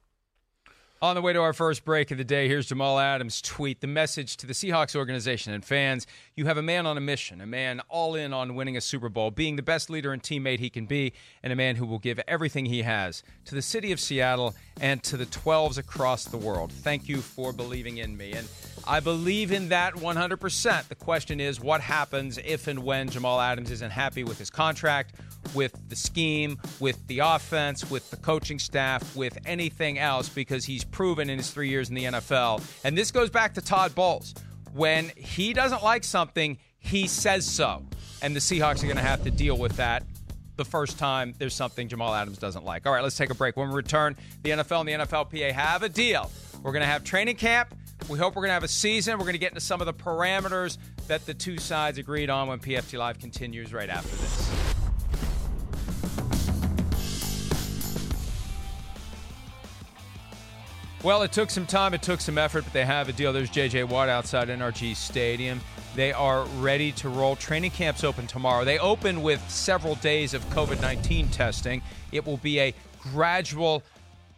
On 1.03 1.17
the 1.17 1.21
way 1.21 1.33
to 1.33 1.41
our 1.41 1.53
first 1.53 1.85
break 1.85 2.13
of 2.13 2.19
the 2.19 2.23
day, 2.23 2.47
here's 2.47 2.67
Jamal 2.67 2.97
Adams' 2.97 3.43
tweet. 3.43 3.81
The 3.81 3.89
message 3.89 4.37
to 4.37 4.47
the 4.47 4.53
Seahawks 4.53 4.95
organization 4.95 5.53
and 5.53 5.65
fans 5.65 6.07
you 6.37 6.47
have 6.47 6.57
a 6.57 6.63
man 6.63 6.87
on 6.87 6.97
a 6.97 7.01
mission, 7.01 7.41
a 7.41 7.47
man 7.47 7.81
all 7.89 8.15
in 8.15 8.33
on 8.33 8.55
winning 8.55 8.77
a 8.77 8.81
Super 8.81 9.09
Bowl, 9.09 9.33
being 9.33 9.57
the 9.57 9.63
best 9.63 9.91
leader 9.91 10.13
and 10.13 10.23
teammate 10.23 10.61
he 10.61 10.71
can 10.71 10.87
be, 10.87 11.13
and 11.43 11.53
a 11.53 11.57
man 11.57 11.75
who 11.75 11.87
will 11.87 11.99
give 11.99 12.21
everything 12.29 12.67
he 12.67 12.83
has 12.83 13.25
to 13.47 13.57
the 13.57 13.63
city 13.63 13.91
of 13.91 13.99
Seattle 13.99 14.55
and 14.81 15.03
to 15.03 15.17
the 15.17 15.27
12s 15.27 15.77
across 15.77 16.25
the 16.25 16.37
world. 16.37 16.73
Thank 16.73 17.09
you 17.09 17.21
for 17.21 17.53
believing 17.53 17.99
in 17.99 18.17
me. 18.17 18.33
And 18.33 18.49
I 18.87 19.01
believe 19.01 19.53
in 19.53 19.69
that 19.71 19.95
100%. 19.95 20.89
The 20.89 20.95
question 20.95 21.41
is 21.41 21.61
what 21.61 21.81
happens 21.81 22.39
if 22.39 22.69
and 22.69 22.79
when 22.85 23.11
Jamal 23.11 23.41
Adams 23.41 23.71
isn't 23.71 23.91
happy 23.91 24.25
with 24.25 24.39
his 24.39 24.51
contract, 24.51 25.17
with 25.55 25.77
the 25.89 25.97
scheme, 25.97 26.59
with 26.81 27.07
the 27.09 27.19
offense, 27.19 27.91
with 27.91 28.11
the 28.11 28.17
coaching 28.17 28.59
staff, 28.59 29.15
with 29.15 29.39
anything 29.45 29.99
else, 29.99 30.29
because 30.29 30.65
he's 30.65 30.85
proven 30.93 31.29
in 31.29 31.39
his 31.39 31.51
three 31.51 31.69
years 31.69 31.89
in 31.89 31.95
the 31.95 32.05
NFL. 32.05 32.63
And 32.85 32.97
this 32.97 33.11
goes 33.11 33.31
back 33.31 33.55
to 33.55 33.61
Todd 33.61 33.95
Bowles. 33.95 34.35
When 34.73 35.11
he 35.17 35.53
doesn't 35.53 35.83
like 35.83 36.05
something, 36.05 36.59
he 36.79 37.07
says 37.09 37.45
so. 37.45 37.85
And 38.23 38.37
the 38.37 38.41
Seahawks 38.41 38.83
are 38.83 38.87
going 38.87 38.97
to 38.97 39.03
have 39.03 39.25
to 39.25 39.31
deal 39.31 39.59
with 39.59 39.77
that 39.77 40.05
the 40.57 40.65
first 40.65 40.99
time 40.99 41.35
there's 41.39 41.55
something 41.55 41.89
Jamal 41.89 42.15
Adams 42.15 42.39
doesn't 42.39 42.65
like. 42.65 42.87
All 42.87 42.93
right, 42.93 43.03
let's 43.03 43.17
take 43.17 43.31
a 43.31 43.35
break. 43.35 43.57
When 43.57 43.69
we 43.69 43.75
return, 43.75 44.17
the 44.43 44.51
NFL 44.51 44.81
and 44.81 44.89
the 44.89 45.07
NFLPA 45.07 45.51
have 45.53 45.83
a 45.83 45.89
deal. 45.89 46.31
We're 46.63 46.73
going 46.73 46.83
to 46.83 46.87
have 46.87 47.05
training 47.05 47.37
camp. 47.37 47.75
We 48.09 48.19
hope 48.19 48.35
we're 48.35 48.43
going 48.43 48.51
to 48.51 48.55
have 48.55 48.65
a 48.65 48.69
season. 48.69 49.15
We're 49.15 49.25
going 49.25 49.35
to 49.35 49.39
get 49.39 49.53
into 49.53 49.61
some 49.61 49.81
of 49.81 49.87
the 49.87 49.95
parameters 49.95 50.79
that 51.09 51.25
the 51.27 51.35
two 51.35 51.59
sides 51.59 51.99
agreed 51.99 52.31
on 52.31 52.49
when 52.49 52.59
PFT 52.59 52.99
Live 52.99 53.19
continues 53.19 53.73
right 53.73 53.89
after 53.89 54.17
this. 54.17 54.72
Well, 61.03 61.23
it 61.23 61.33
took 61.33 61.51
some 61.51 61.67
time, 61.67 61.95
it 61.95 62.03
took 62.03 62.21
some 62.21 62.39
effort, 62.39 62.63
but 62.63 62.73
they 62.73 62.85
have 62.85 63.09
a 63.09 63.13
deal. 63.13 63.33
There's 63.33 63.51
JJ 63.51 63.89
Watt 63.89 64.09
outside 64.09 64.47
NRG 64.47 64.95
Stadium. 64.95 65.61
They 65.97 66.13
are 66.13 66.45
ready 66.61 66.93
to 66.93 67.09
roll. 67.09 67.35
Training 67.35 67.73
camps 67.73 68.05
open 68.05 68.29
tomorrow. 68.29 68.65
They 68.65 68.79
open 68.79 69.21
with 69.21 69.43
several 69.51 69.97
days 69.97 70.33
of 70.33 70.49
COVID 70.51 70.81
19 70.81 71.27
testing. 71.31 71.83
It 72.13 72.25
will 72.25 72.37
be 72.37 72.61
a 72.61 72.73
gradual 73.01 73.83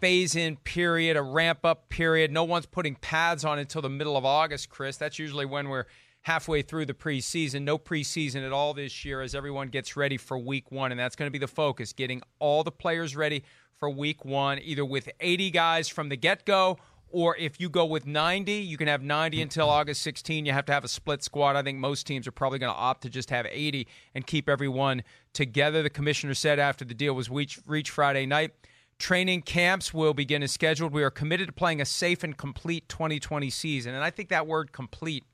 phase 0.00 0.36
in 0.36 0.56
period, 0.56 1.18
a 1.18 1.22
ramp 1.22 1.66
up 1.66 1.90
period. 1.90 2.32
No 2.32 2.44
one's 2.44 2.64
putting 2.64 2.94
pads 2.94 3.44
on 3.44 3.58
until 3.58 3.82
the 3.82 3.90
middle 3.90 4.16
of 4.16 4.24
August, 4.24 4.70
Chris. 4.70 4.96
That's 4.96 5.18
usually 5.18 5.44
when 5.44 5.68
we're 5.68 5.84
halfway 6.22 6.62
through 6.62 6.86
the 6.86 6.94
preseason. 6.94 7.64
No 7.64 7.76
preseason 7.76 8.44
at 8.44 8.52
all 8.52 8.72
this 8.72 9.04
year 9.04 9.20
as 9.20 9.34
everyone 9.34 9.68
gets 9.68 9.96
ready 9.96 10.16
for 10.16 10.38
week 10.38 10.72
one. 10.72 10.92
And 10.92 10.98
that's 10.98 11.14
going 11.14 11.26
to 11.26 11.32
be 11.32 11.38
the 11.38 11.46
focus 11.46 11.92
getting 11.92 12.22
all 12.38 12.64
the 12.64 12.72
players 12.72 13.14
ready 13.14 13.44
for 13.84 13.90
week 13.90 14.24
one, 14.24 14.58
either 14.62 14.82
with 14.82 15.10
80 15.20 15.50
guys 15.50 15.90
from 15.90 16.08
the 16.08 16.16
get 16.16 16.46
go. 16.46 16.78
Or 17.08 17.36
if 17.36 17.60
you 17.60 17.68
go 17.68 17.84
with 17.84 18.06
90, 18.06 18.52
you 18.52 18.78
can 18.78 18.88
have 18.88 19.02
90 19.02 19.42
until 19.42 19.68
August 19.68 20.00
16. 20.02 20.46
You 20.46 20.52
have 20.52 20.64
to 20.64 20.72
have 20.72 20.84
a 20.84 20.88
split 20.88 21.22
squad. 21.22 21.54
I 21.54 21.62
think 21.62 21.78
most 21.78 22.06
teams 22.06 22.26
are 22.26 22.32
probably 22.32 22.58
going 22.58 22.72
to 22.72 22.78
opt 22.78 23.02
to 23.02 23.10
just 23.10 23.28
have 23.28 23.46
80 23.48 23.86
and 24.14 24.26
keep 24.26 24.48
everyone 24.48 25.02
together. 25.34 25.82
The 25.82 25.90
commissioner 25.90 26.32
said 26.32 26.58
after 26.58 26.82
the 26.82 26.94
deal 26.94 27.12
was 27.12 27.28
reached, 27.28 27.90
Friday 27.90 28.24
night, 28.24 28.52
training 28.98 29.42
camps 29.42 29.92
will 29.92 30.14
begin 30.14 30.42
as 30.42 30.50
scheduled. 30.50 30.94
We 30.94 31.04
are 31.04 31.10
committed 31.10 31.48
to 31.48 31.52
playing 31.52 31.82
a 31.82 31.84
safe 31.84 32.24
and 32.24 32.34
complete 32.34 32.88
2020 32.88 33.50
season. 33.50 33.94
And 33.94 34.02
I 34.02 34.08
think 34.08 34.30
that 34.30 34.46
word 34.46 34.72
complete 34.72 35.24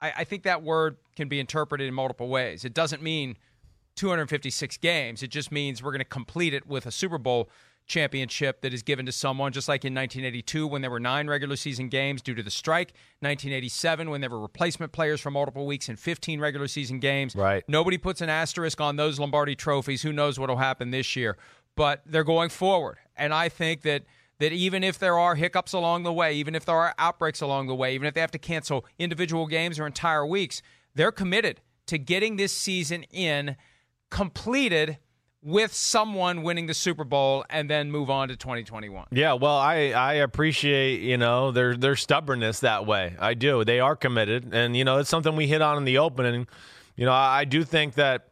I, 0.00 0.12
I 0.18 0.24
think 0.24 0.44
that 0.44 0.62
word 0.62 0.96
can 1.14 1.28
be 1.28 1.38
interpreted 1.38 1.86
in 1.86 1.92
multiple 1.92 2.28
ways. 2.28 2.64
It 2.64 2.72
doesn't 2.72 3.02
mean 3.02 3.36
256 3.96 4.76
games. 4.76 5.22
It 5.22 5.28
just 5.28 5.50
means 5.50 5.82
we're 5.82 5.90
going 5.90 5.98
to 6.00 6.04
complete 6.04 6.54
it 6.54 6.66
with 6.66 6.86
a 6.86 6.90
Super 6.90 7.18
Bowl 7.18 7.48
championship 7.86 8.60
that 8.62 8.74
is 8.74 8.82
given 8.82 9.06
to 9.06 9.12
someone, 9.12 9.52
just 9.52 9.68
like 9.68 9.84
in 9.84 9.94
1982 9.94 10.66
when 10.66 10.82
there 10.82 10.90
were 10.90 11.00
nine 11.00 11.28
regular 11.28 11.56
season 11.56 11.88
games 11.88 12.20
due 12.20 12.34
to 12.34 12.42
the 12.42 12.50
strike, 12.50 12.88
1987 13.20 14.10
when 14.10 14.20
there 14.20 14.30
were 14.30 14.40
replacement 14.40 14.92
players 14.92 15.20
for 15.20 15.30
multiple 15.30 15.66
weeks 15.66 15.88
and 15.88 15.98
15 15.98 16.40
regular 16.40 16.68
season 16.68 16.98
games. 16.98 17.34
Right. 17.34 17.64
Nobody 17.68 17.98
puts 17.98 18.20
an 18.20 18.28
asterisk 18.28 18.80
on 18.80 18.96
those 18.96 19.18
Lombardi 19.18 19.54
trophies. 19.54 20.02
Who 20.02 20.12
knows 20.12 20.38
what 20.38 20.48
will 20.48 20.56
happen 20.56 20.90
this 20.90 21.16
year? 21.16 21.36
But 21.76 22.02
they're 22.06 22.24
going 22.24 22.50
forward. 22.50 22.98
And 23.16 23.32
I 23.32 23.48
think 23.48 23.82
that 23.82 24.04
that 24.38 24.52
even 24.52 24.84
if 24.84 24.98
there 24.98 25.18
are 25.18 25.34
hiccups 25.34 25.72
along 25.72 26.02
the 26.02 26.12
way, 26.12 26.34
even 26.34 26.54
if 26.54 26.66
there 26.66 26.76
are 26.76 26.94
outbreaks 26.98 27.40
along 27.40 27.68
the 27.68 27.74
way, 27.74 27.94
even 27.94 28.06
if 28.06 28.12
they 28.12 28.20
have 28.20 28.30
to 28.32 28.38
cancel 28.38 28.84
individual 28.98 29.46
games 29.46 29.78
or 29.78 29.86
entire 29.86 30.26
weeks, 30.26 30.60
they're 30.94 31.12
committed 31.12 31.62
to 31.86 31.96
getting 31.96 32.36
this 32.36 32.52
season 32.52 33.04
in 33.04 33.56
completed 34.10 34.98
with 35.46 35.72
someone 35.72 36.42
winning 36.42 36.66
the 36.66 36.74
Super 36.74 37.04
Bowl 37.04 37.44
and 37.48 37.70
then 37.70 37.88
move 37.92 38.10
on 38.10 38.26
to 38.28 38.36
2021. 38.36 39.06
Yeah, 39.12 39.34
well, 39.34 39.56
I 39.56 39.92
I 39.92 40.14
appreciate 40.14 41.00
you 41.02 41.16
know 41.16 41.52
their 41.52 41.76
their 41.76 41.94
stubbornness 41.94 42.60
that 42.60 42.84
way. 42.84 43.14
I 43.18 43.34
do. 43.34 43.64
They 43.64 43.78
are 43.78 43.94
committed, 43.94 44.52
and 44.52 44.76
you 44.76 44.84
know 44.84 44.98
it's 44.98 45.08
something 45.08 45.36
we 45.36 45.46
hit 45.46 45.62
on 45.62 45.78
in 45.78 45.84
the 45.84 45.98
opening. 45.98 46.48
You 46.96 47.06
know, 47.06 47.12
I, 47.12 47.40
I 47.40 47.44
do 47.44 47.62
think 47.62 47.94
that 47.94 48.28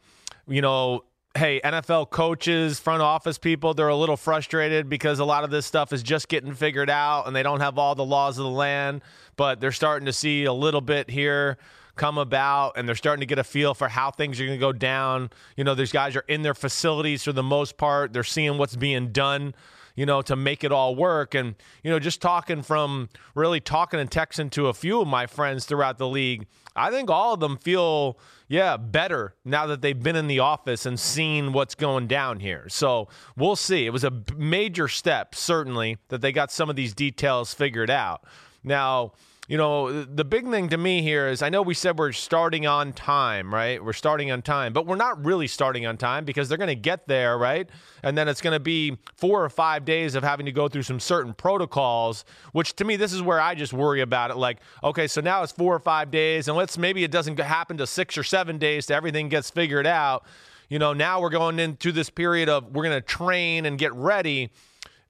you 0.48 0.61
know, 0.61 1.05
hey, 1.37 1.61
NFL 1.62 2.11
coaches, 2.11 2.81
front 2.81 3.00
office 3.00 3.38
people, 3.38 3.74
they're 3.74 3.87
a 3.88 3.96
little 3.96 4.16
frustrated 4.16 4.88
because 4.88 5.20
a 5.20 5.24
lot 5.24 5.44
of 5.44 5.50
this 5.50 5.64
stuff 5.64 5.92
is 5.92 6.03
just 6.03 6.29
getting 6.29 6.53
figured 6.53 6.90
out 6.90 7.29
and 7.29 7.37
they 7.37 7.44
don't 7.44 7.61
have 7.61 7.79
all 7.79 7.94
the 7.94 8.05
laws 8.05 8.38
of 8.38 8.44
the 8.44 8.50
land, 8.50 9.03
but 9.37 9.61
they're 9.61 9.72
starting 9.72 10.07
to 10.07 10.12
see 10.12 10.44
a 10.44 10.53
little 10.53 10.81
bit 10.81 11.09
here 11.09 11.59
come 11.96 12.18
about 12.18 12.76
and 12.76 12.88
they're 12.88 12.94
starting 12.94 13.20
to 13.20 13.26
get 13.26 13.38
a 13.38 13.44
feel 13.44 13.74
for 13.74 13.88
how 13.88 14.11
things 14.11 14.40
are 14.40 14.46
going 14.46 14.59
to 14.59 14.61
go 14.61 14.72
down. 14.72 15.30
You 15.57 15.64
know, 15.64 15.74
these 15.74 15.92
guys 15.92 16.16
are 16.16 16.24
in 16.28 16.42
their 16.42 16.54
facilities 16.54 17.24
for 17.24 17.33
the 17.33 17.42
most 17.42 17.76
part. 17.76 18.12
They're 18.12 18.24
seeing 18.24 18.59
what's 18.59 18.76
being 18.76 19.12
done, 19.12 19.54
you 19.94 20.07
know, 20.07 20.22
to 20.22 20.37
make 20.37 20.64
it 20.64 20.72
all 20.72 20.94
work. 20.96 21.35
And, 21.35 21.54
you 21.83 21.90
know, 21.90 21.98
just 21.98 22.20
talking 22.20 22.62
from 22.62 23.09
really 23.35 23.61
talking 23.61 24.00
and 24.00 24.11
texting 24.11 24.50
to 24.52 24.68
a 24.68 24.74
few 24.74 25.00
of 25.00 25.09
my 25.09 25.26
friends 25.26 25.66
throughout 25.66 25.98
the 25.98 26.09
league, 26.09 26.46
I 26.76 26.90
think 26.90 27.09
all 27.09 27.35
of 27.35 27.40
them 27.40 27.57
feel, 27.57 28.18
yeah, 28.48 28.76
better 28.76 29.37
now 29.44 29.66
that 29.66 29.80
they've 29.80 30.02
been 30.02 30.16
in 30.16 30.26
the 30.26 30.40
office 30.40 30.87
and 30.87 30.98
seen 30.98 31.52
what's 31.52 31.76
going 31.76 32.09
down 32.09 32.40
here. 32.40 32.68
So 32.68 33.09
we'll 33.37 33.54
see. 33.54 33.87
It 33.87 33.92
was 33.92 34.02
a 34.02 34.22
major 34.37 34.88
step, 34.88 35.37
certainly, 35.37 35.98
that 36.09 36.20
they 36.20 36.33
got 36.33 36.50
some 36.50 36.68
of 36.68 36.74
these 36.74 36.92
details 36.92 37.54
figured 37.54 37.90
out. 37.90 38.24
Now, 38.64 39.12
you 39.46 39.59
know, 39.59 40.04
the 40.04 40.24
big 40.24 40.48
thing 40.48 40.70
to 40.70 40.78
me 40.78 41.02
here 41.02 41.28
is 41.28 41.42
I 41.42 41.50
know 41.50 41.61
we 41.61 41.74
said 41.74 41.98
we're 41.98 42.12
starting 42.12 42.66
on 42.66 42.94
time, 42.94 43.52
right? 43.52 43.83
We're 43.83 43.92
starting 43.92 44.30
on 44.30 44.40
time, 44.40 44.72
but 44.72 44.87
we're 44.87 44.96
not 44.96 45.22
really 45.22 45.46
starting 45.46 45.85
on 45.85 45.98
time 45.98 46.24
because 46.24 46.48
they're 46.48 46.57
going 46.57 46.68
to 46.68 46.74
get 46.74 47.07
there, 47.09 47.37
right? 47.37 47.68
And 48.02 48.16
then 48.16 48.26
it's 48.26 48.40
going 48.40 48.54
to 48.54 48.61
be 48.61 48.96
four 49.16 49.44
or 49.44 49.50
five 49.50 49.85
days 49.85 50.14
of 50.14 50.22
having 50.22 50.46
to 50.46 50.52
go 50.52 50.66
through 50.68 50.85
some 50.85 50.98
certain 50.98 51.35
protocols, 51.35 52.24
which 52.52 52.74
to 52.76 52.87
me, 52.87 52.96
this 52.96 53.12
is 53.12 53.20
where 53.20 53.38
I 53.38 53.54
just 53.54 53.74
worry 53.74 54.00
about 54.00 54.30
it. 54.30 54.38
Like, 54.38 54.61
okay, 54.83 55.07
so 55.07 55.20
now 55.20 55.42
it's 55.42 55.52
four 55.52 55.74
or 55.74 55.80
five 55.80 56.11
days, 56.11 56.48
and 56.48 56.57
let's 56.57 56.78
maybe 56.78 57.04
it 57.04 57.11
doesn't 57.11 57.38
happen 57.38 57.76
to 57.76 57.87
six 57.87 58.16
or 58.16 58.24
seven 58.24 58.57
days 58.57 58.87
to 58.87 58.94
everything 58.94 59.28
gets 59.28 59.50
figured 59.50 59.87
out. 59.87 60.24
You 60.70 60.78
know, 60.78 60.94
now 60.94 61.20
we're 61.20 61.28
going 61.28 61.59
into 61.59 61.92
this 61.92 62.09
period 62.09 62.48
of 62.48 62.74
we're 62.74 62.85
going 62.85 62.96
to 62.96 63.07
train 63.07 63.66
and 63.66 63.78
get 63.78 63.92
ready 63.92 64.50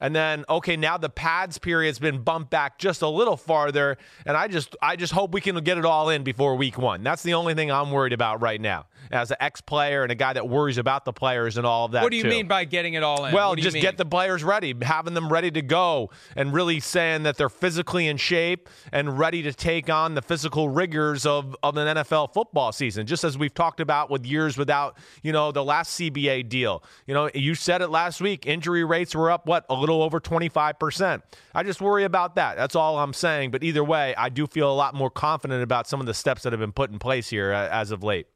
and 0.05 0.15
then 0.15 0.45
okay 0.51 0.77
now 0.77 0.99
the 0.99 1.09
pads 1.09 1.57
period's 1.57 1.99
been 1.99 2.23
bumped 2.23 2.51
back 2.51 2.79
just 2.79 3.01
a 3.01 3.09
little 3.09 3.39
farther 3.39 3.97
and 4.27 4.37
i 4.37 4.47
just 4.47 4.77
i 4.83 4.97
just 4.97 5.15
hope 5.15 5.33
we 5.33 5.41
can 5.41 5.57
get 5.65 5.79
it 5.79 5.87
all 5.87 6.11
in 6.11 6.23
before 6.23 6.57
week 6.57 6.77
one. 6.77 7.03
That's 7.03 7.23
the 7.23 7.35
only 7.35 7.55
thing 7.55 7.73
i'm 7.73 7.91
worried 7.91 8.13
about 8.13 8.43
right 8.43 8.61
now 8.61 8.87
as 9.11 9.31
an 9.31 9.37
ex-player 9.41 10.03
and 10.03 10.13
a 10.13 10.15
guy 10.15 10.33
that 10.33 10.49
worries 10.49 10.79
about 10.79 11.05
the 11.05 11.13
players 11.13 11.57
and 11.57 11.67
all 11.67 11.87
of 11.87 11.93
that 11.93 12.03
what 12.03 12.11
do 12.11 12.19
you 12.19 12.25
too. 12.25 12.29
mean 12.29 12.47
by 12.47 12.65
getting 12.65 12.95
it 12.95 13.03
all 13.03 13.25
in? 13.25 13.33
Well 13.33 13.55
just 13.55 13.77
get 13.77 13.97
the 13.97 14.05
players 14.05 14.45
ready 14.45 14.75
having 14.83 15.15
them 15.15 15.33
ready 15.33 15.51
to 15.53 15.63
go 15.63 16.11
and 16.37 16.53
really 16.53 16.81
saying 16.81 17.23
that 17.23 17.39
they're 17.39 17.49
physically 17.49 18.07
in 18.07 18.19
shape 18.19 18.69
and 18.93 19.19
ready 19.19 19.43
to 19.43 19.55
take 19.55 19.89
on 19.89 20.15
the 20.15 20.23
physical 20.23 20.69
rigors 20.69 21.25
of, 21.25 21.57
of 21.63 21.79
an 21.79 21.97
nfl 21.97 22.33
football 22.33 22.73
season. 22.73 23.07
Just 23.07 23.25
as 23.25 23.39
we've 23.39 23.55
talked 23.55 23.81
about 23.81 24.11
with 24.11 24.27
years 24.27 24.59
without 24.59 24.99
you 25.23 25.33
know 25.33 25.51
the 25.51 25.65
last 25.65 25.99
cba 25.99 26.47
deal. 26.47 26.83
You 27.07 27.15
know 27.15 27.31
you 27.35 27.55
said 27.55 27.81
it 27.81 27.89
last 27.89 28.21
week 28.21 28.47
injury 28.47 28.85
rates 28.85 29.15
were 29.15 29.31
up 29.31 29.47
what 29.47 29.65
a 29.71 29.75
little 29.75 29.94
over 30.03 30.21
25%. 30.21 31.23
I 31.55 31.63
just 31.63 31.81
worry 31.81 32.05
about 32.05 32.37
that. 32.37 32.57
That's 32.57 32.75
all 32.75 32.99
I'm 32.99 33.13
saying. 33.13 33.51
But 33.51 33.63
either 33.63 33.85
way, 33.85 34.15
I 34.17 34.29
do 34.29 34.47
feel 34.47 34.71
a 34.71 34.75
lot 34.75 34.95
more 34.95 35.11
confident 35.11 35.63
about 35.63 35.87
some 35.87 36.01
of 36.01 36.07
the 36.07 36.15
steps 36.15 36.43
that 36.43 36.53
have 36.53 36.61
been 36.61 36.73
put 36.73 36.91
in 36.91 36.99
place 36.99 37.29
here 37.29 37.53
uh, 37.53 37.69
as 37.71 37.91
of 37.91 38.03
late. 38.03 38.27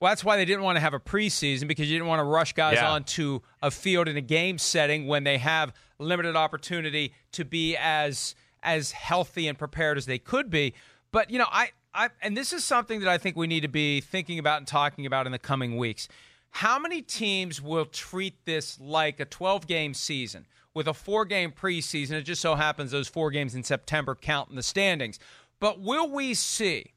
Well, 0.00 0.10
that's 0.10 0.24
why 0.24 0.36
they 0.36 0.44
didn't 0.44 0.64
want 0.64 0.76
to 0.76 0.80
have 0.80 0.92
a 0.92 1.00
preseason 1.00 1.66
because 1.66 1.90
you 1.90 1.96
didn't 1.96 2.08
want 2.08 2.20
to 2.20 2.24
rush 2.24 2.52
guys 2.52 2.74
yeah. 2.74 2.90
onto 2.90 3.40
a 3.62 3.70
field 3.70 4.08
in 4.08 4.16
a 4.16 4.20
game 4.20 4.58
setting 4.58 5.06
when 5.06 5.24
they 5.24 5.38
have 5.38 5.72
limited 5.98 6.36
opportunity 6.36 7.14
to 7.32 7.44
be 7.44 7.76
as 7.76 8.34
as 8.62 8.92
healthy 8.92 9.46
and 9.46 9.58
prepared 9.58 9.98
as 9.98 10.06
they 10.06 10.18
could 10.18 10.50
be. 10.50 10.74
But 11.12 11.30
you 11.30 11.38
know, 11.38 11.46
I, 11.50 11.70
I 11.94 12.10
and 12.20 12.36
this 12.36 12.52
is 12.52 12.64
something 12.64 13.00
that 13.00 13.08
I 13.08 13.18
think 13.18 13.36
we 13.36 13.46
need 13.46 13.60
to 13.60 13.68
be 13.68 14.00
thinking 14.00 14.38
about 14.38 14.58
and 14.58 14.66
talking 14.66 15.06
about 15.06 15.26
in 15.26 15.32
the 15.32 15.38
coming 15.38 15.76
weeks. 15.76 16.08
How 16.54 16.78
many 16.78 17.02
teams 17.02 17.60
will 17.60 17.84
treat 17.84 18.44
this 18.44 18.80
like 18.80 19.20
a 19.20 19.24
12 19.24 19.66
game 19.66 19.94
season? 19.94 20.46
with 20.74 20.88
a 20.88 20.94
four 20.94 21.24
game 21.24 21.52
preseason. 21.52 22.12
It 22.12 22.22
just 22.22 22.42
so 22.42 22.56
happens 22.56 22.90
those 22.90 23.08
four 23.08 23.30
games 23.30 23.54
in 23.54 23.62
September 23.62 24.14
count 24.14 24.50
in 24.50 24.56
the 24.56 24.62
standings. 24.62 25.18
But 25.60 25.80
will 25.80 26.10
we 26.10 26.34
see, 26.34 26.92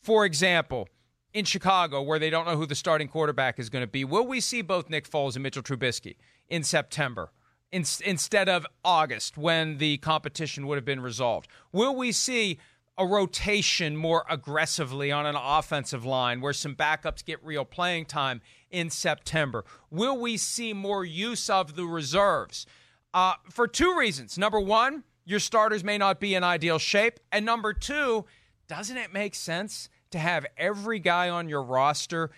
for 0.00 0.24
example, 0.24 0.88
in 1.32 1.46
Chicago, 1.46 2.02
where 2.02 2.18
they 2.18 2.28
don't 2.28 2.46
know 2.46 2.56
who 2.56 2.66
the 2.66 2.74
starting 2.74 3.08
quarterback 3.08 3.58
is 3.58 3.70
going 3.70 3.82
to 3.82 3.90
be, 3.90 4.04
will 4.04 4.26
we 4.26 4.38
see 4.40 4.60
both 4.60 4.90
Nick 4.90 5.10
Foles 5.10 5.34
and 5.34 5.42
Mitchell 5.42 5.62
Trubisky 5.62 6.16
in 6.48 6.62
September? 6.62 7.32
In, 7.72 7.84
instead 8.04 8.50
of 8.50 8.66
August, 8.84 9.38
when 9.38 9.78
the 9.78 9.96
competition 9.96 10.66
would 10.66 10.76
have 10.76 10.84
been 10.84 11.00
resolved? 11.00 11.48
Will 11.72 11.96
we 11.96 12.12
see 12.12 12.58
a 12.98 13.06
rotation 13.06 13.96
more 13.96 14.24
aggressively 14.28 15.10
on 15.10 15.26
an 15.26 15.36
offensive 15.36 16.04
line 16.04 16.40
where 16.40 16.52
some 16.52 16.74
backups 16.74 17.24
get 17.24 17.42
real 17.44 17.64
playing 17.64 18.06
time 18.06 18.40
in 18.70 18.90
September? 18.90 19.64
Will 19.90 20.18
we 20.18 20.36
see 20.36 20.72
more 20.72 21.04
use 21.04 21.48
of 21.48 21.74
the 21.76 21.84
reserves? 21.84 22.66
Uh, 23.14 23.34
for 23.50 23.66
two 23.66 23.96
reasons. 23.96 24.38
Number 24.38 24.60
one, 24.60 25.04
your 25.24 25.40
starters 25.40 25.84
may 25.84 25.98
not 25.98 26.20
be 26.20 26.34
in 26.34 26.44
ideal 26.44 26.78
shape. 26.78 27.20
And 27.30 27.44
number 27.44 27.72
two, 27.72 28.24
doesn't 28.68 28.96
it 28.96 29.12
make 29.12 29.34
sense 29.34 29.88
to 30.10 30.18
have 30.18 30.46
every 30.56 30.98
guy 30.98 31.28
on 31.28 31.48
your 31.48 31.62
roster 31.62 32.30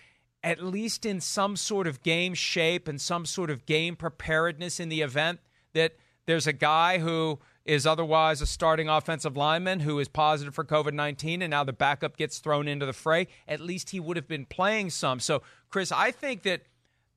at 0.45 0.63
least 0.63 1.07
in 1.07 1.19
some 1.19 1.55
sort 1.55 1.87
of 1.87 2.03
game 2.03 2.35
shape 2.35 2.87
and 2.87 3.01
some 3.01 3.25
sort 3.25 3.49
of 3.49 3.65
game 3.65 3.95
preparedness 3.95 4.79
in 4.79 4.89
the 4.89 5.01
event 5.01 5.39
that 5.73 5.95
there's 6.27 6.45
a 6.45 6.53
guy 6.53 6.99
who 6.99 7.39
is 7.65 7.85
otherwise 7.87 8.41
a 8.41 8.45
starting 8.45 8.87
offensive 8.87 9.35
lineman 9.35 9.79
who 9.81 9.99
is 9.99 10.07
positive 10.07 10.53
for 10.53 10.63
COVID 10.63 10.93
19 10.93 11.41
and 11.41 11.51
now 11.51 11.63
the 11.63 11.73
backup 11.73 12.15
gets 12.15 12.39
thrown 12.39 12.67
into 12.67 12.85
the 12.85 12.93
fray? 12.93 13.27
At 13.47 13.59
least 13.59 13.89
he 13.89 13.99
would 13.99 14.17
have 14.17 14.27
been 14.27 14.45
playing 14.45 14.91
some. 14.91 15.19
So, 15.19 15.41
Chris, 15.69 15.91
I 15.91 16.11
think 16.11 16.43
that 16.43 16.63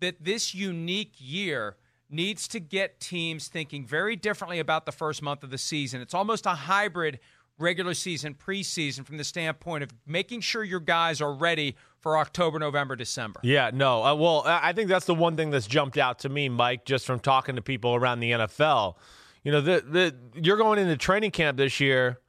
that 0.00 0.24
this 0.24 0.54
unique 0.54 1.14
year 1.18 1.76
needs 2.10 2.48
to 2.48 2.60
get 2.60 3.00
teams 3.00 3.48
thinking 3.48 3.84
very 3.84 4.16
differently 4.16 4.58
about 4.58 4.86
the 4.86 4.92
first 4.92 5.22
month 5.22 5.42
of 5.42 5.50
the 5.50 5.58
season. 5.58 6.00
It's 6.00 6.14
almost 6.14 6.46
a 6.46 6.50
hybrid 6.50 7.18
regular 7.58 7.94
season, 7.94 8.34
preseason 8.34 9.04
from 9.04 9.16
the 9.16 9.24
standpoint 9.24 9.82
of 9.82 9.90
making 10.06 10.40
sure 10.40 10.62
your 10.62 10.80
guys 10.80 11.20
are 11.20 11.32
ready 11.32 11.76
for 12.00 12.16
October, 12.16 12.58
November, 12.58 12.96
December. 12.96 13.40
Yeah, 13.42 13.70
no. 13.74 14.04
Uh, 14.04 14.14
well, 14.14 14.44
I 14.46 14.72
think 14.72 14.88
that's 14.88 15.06
the 15.06 15.14
one 15.14 15.36
thing 15.36 15.50
that's 15.50 15.66
jumped 15.66 15.98
out 15.98 16.20
to 16.20 16.28
me, 16.28 16.48
Mike, 16.48 16.84
just 16.84 17.04
from 17.04 17.18
talking 17.18 17.56
to 17.56 17.62
people 17.62 17.94
around 17.94 18.20
the 18.20 18.30
NFL. 18.30 18.94
You 19.42 19.52
know, 19.52 19.60
the, 19.60 19.80
the 19.80 20.14
you're 20.34 20.56
going 20.56 20.78
into 20.78 20.96
training 20.96 21.30
camp 21.30 21.56
this 21.56 21.80
year, 21.80 22.20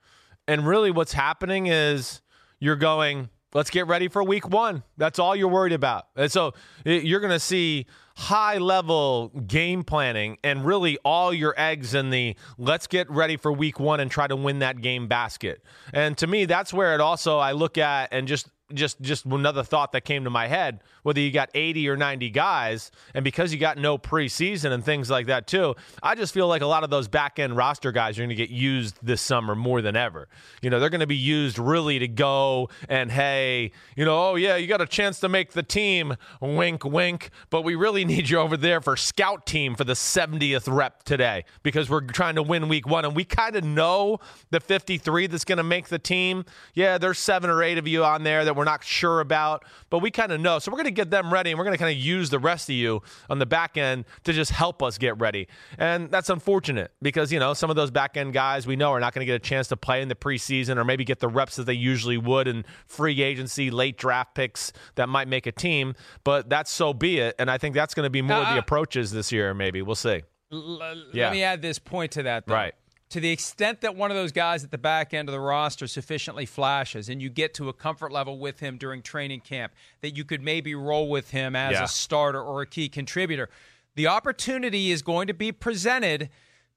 and 0.48 0.65
really 0.65 0.91
what's 0.91 1.13
happening 1.13 1.67
is 1.67 2.22
you're 2.60 2.76
going, 2.76 3.30
let's 3.54 3.69
get 3.69 3.88
ready 3.88 4.08
for 4.08 4.24
week 4.24 4.48
one. 4.50 4.84
That's 4.98 5.19
all 5.19 5.36
you're 5.36 5.48
worried 5.48 5.74
about. 5.74 6.08
And 6.15 6.32
so 6.32 6.54
eh, 6.86 7.00
you're 7.04 7.19
going 7.19 7.32
to 7.32 7.39
see 7.39 7.86
high 8.20 8.58
level 8.58 9.30
game 9.48 9.82
planning 9.82 10.38
and 10.44 10.66
really 10.66 10.98
all 11.06 11.34
your 11.34 11.54
eggs 11.58 11.94
in 11.94 12.10
the 12.10 12.36
let's 12.58 12.86
get 12.86 13.10
ready 13.10 13.38
for 13.38 13.50
week 13.50 13.80
one 13.80 14.02
and 14.02 14.12
try 14.12 14.28
to 14.28 14.36
win 14.36 14.60
that 14.60 14.82
game 14.82 15.08
basket. 15.08 15.64
And 15.94 16.18
to 16.18 16.28
me, 16.28 16.44
that's 16.44 16.74
where 16.74 16.94
it 16.94 17.00
also 17.00 17.38
I 17.38 17.54
look 17.54 17.78
at 17.78 18.10
and 18.12 18.28
just 18.28 18.50
just 18.74 19.02
just 19.02 19.26
another 19.26 19.64
thought 19.64 19.92
that 19.94 20.02
came 20.02 20.24
to 20.24 20.30
my 20.30 20.48
head 20.48 20.82
whether 21.04 21.20
you 21.20 21.32
got 21.32 21.50
80 21.54 21.90
or 21.90 21.98
90 21.98 22.30
guys 22.30 22.92
and 23.14 23.24
because 23.24 23.52
you 23.52 23.60
got 23.60 23.78
no 23.78 23.98
preseason 23.98 24.72
and 24.72 24.84
things 24.84 25.10
like 25.10 25.28
that 25.28 25.48
too 25.48 25.76
i 26.04 26.16
just 26.16 26.34
feel 26.34 26.48
like 26.48 26.62
a 26.62 26.68
lot 26.68 26.84
of 26.84 26.90
those 26.90 27.08
back 27.08 27.40
end 27.40 27.56
roster 27.58 27.92
guys 27.92 28.18
are 28.18 28.22
going 28.22 28.30
to 28.30 28.36
get 28.36 28.50
used 28.50 28.98
this 29.02 29.22
summer 29.22 29.56
more 29.56 29.82
than 29.82 29.96
ever 29.96 30.28
you 30.62 30.70
know 30.70 30.80
they're 30.80 30.90
going 30.90 31.00
to 31.00 31.08
be 31.08 31.16
used 31.16 31.58
really 31.58 32.00
to 32.00 32.08
go 32.08 32.70
and 32.88 33.12
hey 33.12 33.72
you 33.96 34.06
know 34.06 34.30
oh 34.30 34.36
yeah 34.36 34.56
you 34.56 34.68
got 34.68 34.82
a 34.82 34.88
chance 34.88 35.20
to 35.20 35.30
make 35.30 35.54
the 35.54 35.64
team 35.64 36.16
wink 36.42 36.86
wink 36.86 37.32
but 37.50 37.64
we 37.64 37.76
really 37.76 38.06
need 38.10 38.30
you 38.30 38.39
over 38.39 38.58
there 38.58 38.82
for 38.82 38.98
scout 38.98 39.45
team 39.45 39.76
for 39.76 39.84
the 39.84 39.93
70th 39.93 40.67
rep 40.67 41.04
today 41.04 41.45
because 41.63 41.89
we're 41.89 42.02
trying 42.02 42.36
to 42.36 42.43
win 42.43 42.67
week 42.67 42.88
one 42.88 43.06
and 43.06 43.15
we 43.15 43.24
kind 43.24 43.56
of 43.56 43.63
know 43.63 44.19
the 44.52 44.60
53 44.60 45.28
that's 45.28 45.45
going 45.45 45.58
to 45.58 45.63
make 45.63 45.88
the 45.88 46.00
team 46.00 46.43
yeah 46.74 46.98
there's 46.98 47.19
seven 47.19 47.50
or 47.50 47.63
eight 47.63 47.78
of 47.78 47.88
you 47.88 48.04
on 48.04 48.24
there 48.24 48.43
that 48.45 48.56
we're 48.56 48.63
not 48.63 48.84
sure 48.84 49.19
about, 49.19 49.63
but 49.89 50.00
we 50.00 50.12
kind 50.12 50.32
of 50.32 50.41
know. 50.41 50.60
So 50.60 50.72
we're 50.72 50.78
going 50.78 50.86
to 50.86 50.91
get 50.91 51.10
them 51.10 51.32
ready, 51.32 51.52
and 51.52 51.58
we're 51.58 51.63
going 51.65 51.76
to 51.76 51.78
kind 51.78 51.95
of 51.95 52.02
use 52.02 52.30
the 52.30 52.39
rest 52.39 52.69
of 52.69 52.76
you 52.76 53.02
on 53.30 53.39
the 53.39 53.45
back 53.45 53.78
end 53.78 54.06
to 54.24 54.34
just 54.34 54.52
help 54.52 54.82
us 54.84 54.98
get 54.98 55.17
ready. 55.19 55.48
And 55.78 56.10
that's 56.10 56.30
unfortunate 56.30 56.91
because, 57.02 57.32
you 57.32 57.39
know, 57.39 57.54
some 57.54 57.69
of 57.69 57.76
those 57.76 57.91
back 57.91 58.17
end 58.17 58.34
guys 58.34 58.67
we 58.67 58.76
know 58.76 58.91
are 58.91 59.00
not 59.00 59.13
going 59.13 59.22
to 59.22 59.26
get 59.26 59.36
a 59.36 59.39
chance 59.39 59.67
to 59.69 59.78
play 59.78 60.02
in 60.02 60.08
the 60.08 60.15
preseason 60.15 60.78
or 60.78 60.84
maybe 60.84 61.04
get 61.04 61.19
the 61.19 61.28
reps 61.28 61.56
that 61.56 61.65
they 61.65 61.74
usually 61.74 62.17
would 62.17 62.48
in 62.48 62.65
free 62.88 63.22
agency, 63.22 63.72
late 63.72 63.98
draft 63.98 64.36
picks 64.36 64.71
that 64.96 65.08
might 65.10 65.27
make 65.27 65.46
a 65.46 65.52
team. 65.52 65.96
But 66.23 66.50
that's 66.50 66.71
so 66.71 66.94
be 66.94 67.19
it. 67.19 67.36
And 67.40 67.50
I 67.50 67.58
think 67.58 67.75
that's 67.75 67.88
going 67.94 68.06
to 68.06 68.10
be 68.10 68.21
more 68.21 68.37
uh, 68.37 68.42
of 68.42 68.48
the 68.50 68.56
uh, 68.56 68.60
approaches 68.60 69.12
this 69.12 69.31
year, 69.31 69.54
maybe. 69.54 69.81
We'll 69.81 69.96
see. 69.96 70.21
L- 70.52 70.79
yeah. 71.13 71.25
Let 71.25 71.33
me 71.33 71.44
add 71.44 71.62
this 71.62 71.79
point 71.79 72.12
to 72.13 72.23
that, 72.23 72.48
though. 72.48 72.54
Right 72.54 72.73
to 73.10 73.19
the 73.19 73.31
extent 73.31 73.81
that 73.81 73.96
one 73.96 74.12
of 74.12 74.17
those 74.17 74.31
guys 74.31 74.63
at 74.63 74.71
the 74.71 74.77
back 74.77 75.13
end 75.13 75.27
of 75.27 75.33
the 75.33 75.40
roster 75.40 75.87
sufficiently 75.87 76.46
flashes 76.46 77.10
and 77.10 77.21
you 77.21 77.29
get 77.29 77.54
to 77.56 77.67
a 77.67 77.73
comfort 77.73 78.12
level 78.12 78.37
with 78.37 78.60
him 78.60 78.77
during 78.77 79.02
training 79.02 79.42
camp 79.42 79.73
that 80.02 80.15
you 80.15 80.23
could 80.23 80.42
maybe 80.42 80.75
roll 80.75 81.10
with 81.10 81.31
him 81.31 81.56
as 81.56 81.73
yeah. 81.73 81.83
a 81.83 81.87
starter 81.87 82.42
or 82.42 82.62
a 82.62 82.67
key 82.67 82.87
contributor, 82.87 83.50
the 83.96 84.08
opportunity 84.08 84.92
is 84.92 85.02
going 85.02 85.27
to 85.27 85.33
be 85.33 85.52
presented 85.52 86.29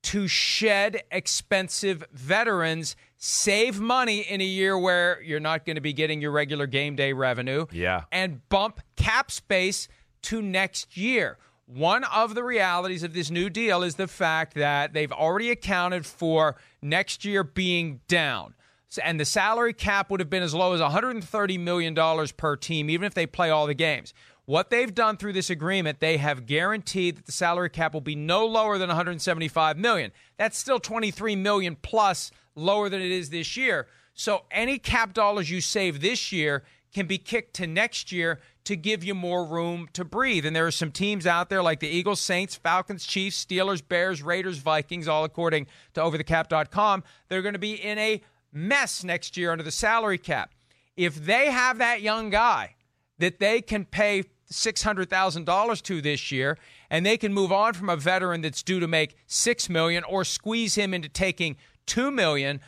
to 0.03 0.27
shed 0.27 1.03
expensive 1.13 2.03
veterans 2.13 2.97
save 3.19 3.79
money 3.79 4.21
in 4.21 4.41
a 4.41 4.45
year 4.45 4.77
where 4.77 5.23
you're 5.23 5.39
not 5.39 5.65
going 5.65 5.77
to 5.77 5.83
be 5.83 5.93
getting 5.93 6.21
your 6.21 6.33
regular 6.33 6.67
game 6.67 6.97
day 6.97 7.13
revenue. 7.13 7.67
Yeah. 7.71 8.05
And 8.11 8.49
bump 8.49 8.81
cap 8.97 9.31
space 9.31 9.87
to 10.23 10.43
next 10.43 10.97
year. 10.97 11.39
One 11.67 12.05
of 12.05 12.35
the 12.35 12.45
realities 12.45 13.03
of 13.03 13.15
this 13.15 13.31
new 13.31 13.49
deal 13.49 13.83
is 13.83 13.95
the 13.95 14.09
fact 14.09 14.55
that 14.55 14.93
they've 14.93 15.13
already 15.13 15.51
accounted 15.51 16.05
for 16.05 16.57
next 16.83 17.25
year 17.25 17.45
being 17.45 18.01
down. 18.09 18.55
And 19.03 19.19
the 19.19 19.25
salary 19.25 19.73
cap 19.73 20.11
would 20.11 20.21
have 20.21 20.29
been 20.29 20.43
as 20.43 20.55
low 20.55 20.75
as 20.75 20.81
$130 20.81 21.61
million 21.61 22.29
per 22.37 22.57
team, 22.57 22.91
even 22.91 23.07
if 23.07 23.15
they 23.15 23.27
play 23.27 23.49
all 23.49 23.67
the 23.67 23.75
games. 23.75 24.13
What 24.45 24.71
they've 24.71 24.95
done 24.95 25.17
through 25.17 25.35
this 25.35 25.51
agreement, 25.51 26.01
they 26.01 26.17
have 26.17 26.47
guaranteed 26.47 27.17
that 27.17 27.27
the 27.27 27.33
salary 27.33 27.71
cap 27.71 27.95
will 27.95 28.01
be 28.01 28.17
no 28.17 28.45
lower 28.45 28.77
than 28.77 28.89
175 28.89 29.79
million. 29.79 30.11
That's 30.37 30.59
still 30.59 30.81
23 30.81 31.37
million 31.37 31.77
plus 31.81 32.33
lower 32.55 32.89
than 32.89 33.01
it 33.01 33.13
is 33.13 33.31
this 33.31 33.57
year. 33.57 33.87
So 34.15 34.43
any 34.51 34.79
cap 34.79 35.15
dollars 35.15 35.51
you 35.51 35.61
save 35.61 36.01
this 36.01 36.33
year 36.33 36.65
can 36.93 37.07
be 37.07 37.19
kicked 37.19 37.55
to 37.55 37.67
next 37.67 38.13
year 38.13 38.41
to 38.65 38.77
give 38.77 39.03
you 39.03 39.15
more 39.15 39.45
room 39.45 39.89
to 39.93 40.05
breathe. 40.05 40.47
And 40.47 40.55
there 40.55 40.67
are 40.67 40.71
some 40.73 40.93
teams 40.93 41.27
out 41.27 41.51
there 41.51 41.63
like 41.63 41.81
the 41.81 41.89
Eagles, 41.89 42.21
Saints, 42.21 42.55
Falcons, 42.55 43.05
Chiefs, 43.05 43.45
Steelers, 43.45 43.83
Bears, 43.87 44.23
Raiders, 44.23 44.59
Vikings, 44.59 45.09
all 45.09 45.25
according 45.25 45.67
to 45.95 46.01
overthecap.com. 46.01 47.03
They're 47.29 47.43
going 47.43 47.55
to 47.55 47.59
be 47.59 47.75
in 47.75 47.99
a 47.99 48.23
mess 48.53 49.03
next 49.03 49.37
year 49.37 49.51
under 49.51 49.65
the 49.65 49.71
salary 49.71 50.19
cap. 50.19 50.53
If 50.97 51.17
they 51.17 51.51
have 51.51 51.79
that 51.79 52.03
young 52.03 52.31
guy 52.31 52.77
that 53.19 53.41
they 53.41 53.61
can 53.63 53.85
pay 53.85 54.25
$600,000 54.53 55.83
to 55.83 56.01
this 56.01 56.31
year 56.31 56.59
and 56.91 57.05
they 57.05 57.17
can 57.17 57.33
move 57.33 57.51
on 57.51 57.73
from 57.73 57.89
a 57.89 57.97
veteran 57.97 58.43
that's 58.43 58.63
due 58.63 58.81
to 58.81 58.87
make 58.87 59.17
6 59.27 59.69
million 59.69 60.05
or 60.05 60.25
squeeze 60.25 60.75
him 60.75 60.93
into 60.93 61.09
taking 61.09 61.57
2 61.87 62.11
million, 62.11 62.61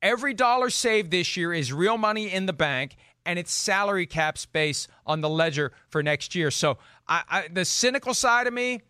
every 0.00 0.34
dollar 0.34 0.70
saved 0.70 1.10
this 1.10 1.36
year 1.36 1.52
is 1.52 1.72
real 1.72 1.98
money 1.98 2.30
in 2.30 2.46
the 2.46 2.52
bank 2.52 2.96
and 3.24 3.38
it's 3.38 3.52
salary 3.52 4.06
cap 4.06 4.38
space 4.38 4.88
on 5.06 5.20
the 5.20 5.28
ledger 5.28 5.72
for 5.88 6.02
next 6.02 6.34
year. 6.34 6.50
So 6.50 6.78
I, 7.08 7.22
I, 7.28 7.48
the 7.48 7.64
cynical 7.64 8.14
side 8.14 8.46
of 8.46 8.52
me 8.52 8.82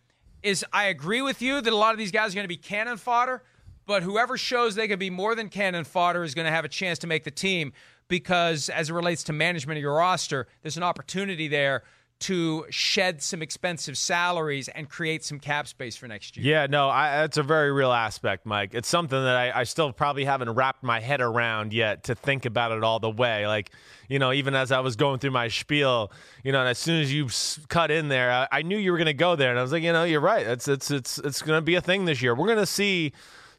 is 0.43 0.65
I 0.73 0.85
agree 0.85 1.23
with 1.23 1.43
you 1.43 1.61
that 1.61 1.73
a 1.73 1.77
lot 1.77 1.93
of 1.93 1.99
these 1.99 2.11
guys 2.11 2.33
are 2.33 2.35
going 2.35 2.45
to 2.45 2.49
be 2.49 2.57
cannon 2.57 2.97
fodder, 2.97 3.43
but 3.87 4.03
whoever 4.03 4.37
shows 4.37 4.75
they 4.75 4.89
can 4.89 4.99
be 4.99 5.11
more 5.11 5.35
than 5.35 5.49
cannon 5.49 5.85
fodder 5.85 6.25
is 6.25 6.35
going 6.35 6.47
to 6.47 6.53
have 6.53 6.65
a 6.65 6.69
chance 6.69 6.99
to 7.01 7.07
make 7.07 7.25
the 7.25 7.31
team 7.31 7.73
because 8.09 8.69
as 8.69 8.91
it 8.91 8.93
relates 8.93 9.23
to 9.25 9.33
management 9.33 9.79
of 9.79 9.83
your 9.83 9.95
roster, 9.95 10.47
there's 10.63 10.77
an 10.77 10.83
opportunity 10.83 11.49
there 11.49 11.83
to 12.23 12.65
shed 12.71 13.21
some 13.21 13.43
expensive 13.43 13.99
salaries 13.99 14.69
and 14.69 14.89
create 14.89 15.25
some 15.25 15.41
cap 15.41 15.67
space 15.67 15.97
for 15.97 16.07
next 16.07 16.37
year. 16.37 16.47
Yeah, 16.47 16.67
no, 16.67 16.89
I, 16.89 17.23
that's 17.23 17.37
a 17.37 17.43
very 17.43 17.73
real 17.73 17.93
aspect, 17.93 18.47
Mike. 18.47 18.75
It's 18.75 18.89
something 18.89 19.23
that 19.23 19.37
I, 19.37 19.61
I, 19.61 19.65
still 19.65 19.93
probably 19.93 20.25
haven't 20.25 20.51
wrapped 20.51 20.85
my 20.85 21.01
head 21.01 21.21
around 21.21 21.73
yet 21.73 22.05
to 22.05 22.15
think 22.15 22.45
about 22.45 22.71
it 22.73 22.85
all 22.85 23.01
the 23.01 23.11
way. 23.11 23.47
Like, 23.47 23.71
you 24.09 24.21
know, 24.21 24.33
even 24.33 24.55
as 24.55 24.71
I 24.71 24.81
was 24.81 24.95
going 24.95 25.19
through 25.19 25.33
my 25.33 25.49
spiel, 25.49 26.13
you 26.45 26.53
know, 26.53 26.61
and 26.61 26.69
as 26.69 26.79
soon 26.79 27.03
as 27.03 27.13
you 27.13 27.29
cut 27.69 27.91
in 27.91 28.09
there, 28.09 28.31
I, 28.31 28.49
I 28.53 28.63
knew 28.63 28.79
you 28.79 28.93
were 28.93 28.99
going 28.99 29.07
to 29.07 29.15
go 29.15 29.35
there, 29.35 29.51
and 29.51 29.59
I 29.59 29.63
was 29.63 29.73
like, 29.73 29.83
you 29.83 29.93
know, 29.93 30.05
you're 30.05 30.21
right. 30.21 30.47
It's 30.47 30.69
it's 30.69 30.91
it's 30.91 31.19
it's 31.19 31.43
going 31.43 31.59
to 31.59 31.63
be 31.63 31.75
a 31.75 31.81
thing 31.81 32.05
this 32.05 32.23
year. 32.23 32.35
We're 32.35 32.47
going 32.47 32.59
to 32.59 32.67
see 32.67 33.13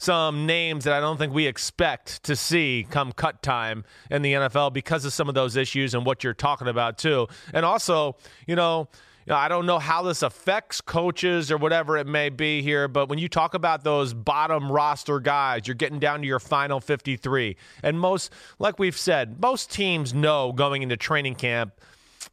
some 0.04 0.45
names 0.45 0.84
that 0.84 0.93
I 0.93 0.99
don't 0.99 1.18
think 1.18 1.34
we 1.34 1.47
expect 1.47 2.24
to 2.24 2.36
see 2.36 2.86
come 2.89 3.14
cut 3.14 3.41
time 3.41 3.86
in 4.12 4.22
the 4.22 4.34
NFL 4.34 4.74
because 4.74 5.06
of 5.06 5.14
some 5.14 5.30
of 5.30 5.36
those 5.36 5.56
issues 5.56 5.93
and 5.93 6.06
what 6.06 6.26
you're 6.26 6.34
talking 6.34 6.68
about 6.68 6.97
too. 6.97 7.28
And 7.54 7.66
also, 7.66 8.18
you 8.45 8.58
know, 8.58 8.89
I 9.30 9.47
don't 9.47 9.66
know 9.66 9.80
how 9.80 10.04
this 10.04 10.22
affects 10.22 10.82
coaches 10.82 11.49
or 11.49 11.58
whatever 11.58 11.95
it 11.95 12.06
may 12.06 12.28
be 12.28 12.62
here, 12.62 12.89
but 12.89 13.08
when 13.08 13.18
you 13.18 13.30
talk 13.30 13.54
about 13.54 13.86
those 13.86 14.14
bottom 14.14 14.70
roster 14.70 15.22
guys, 15.22 15.68
you're 15.68 15.76
getting 15.76 15.99
down 15.99 16.20
to 16.20 16.28
your 16.28 16.39
final 16.39 16.82
53. 16.82 17.56
And 17.82 17.97
most, 17.97 18.34
like 18.60 18.80
we've 18.80 18.97
said, 18.97 19.39
most 19.41 19.72
teams 19.72 20.14
know 20.14 20.51
going 20.51 20.82
into 20.82 20.97
training 20.97 21.36
camp 21.36 21.74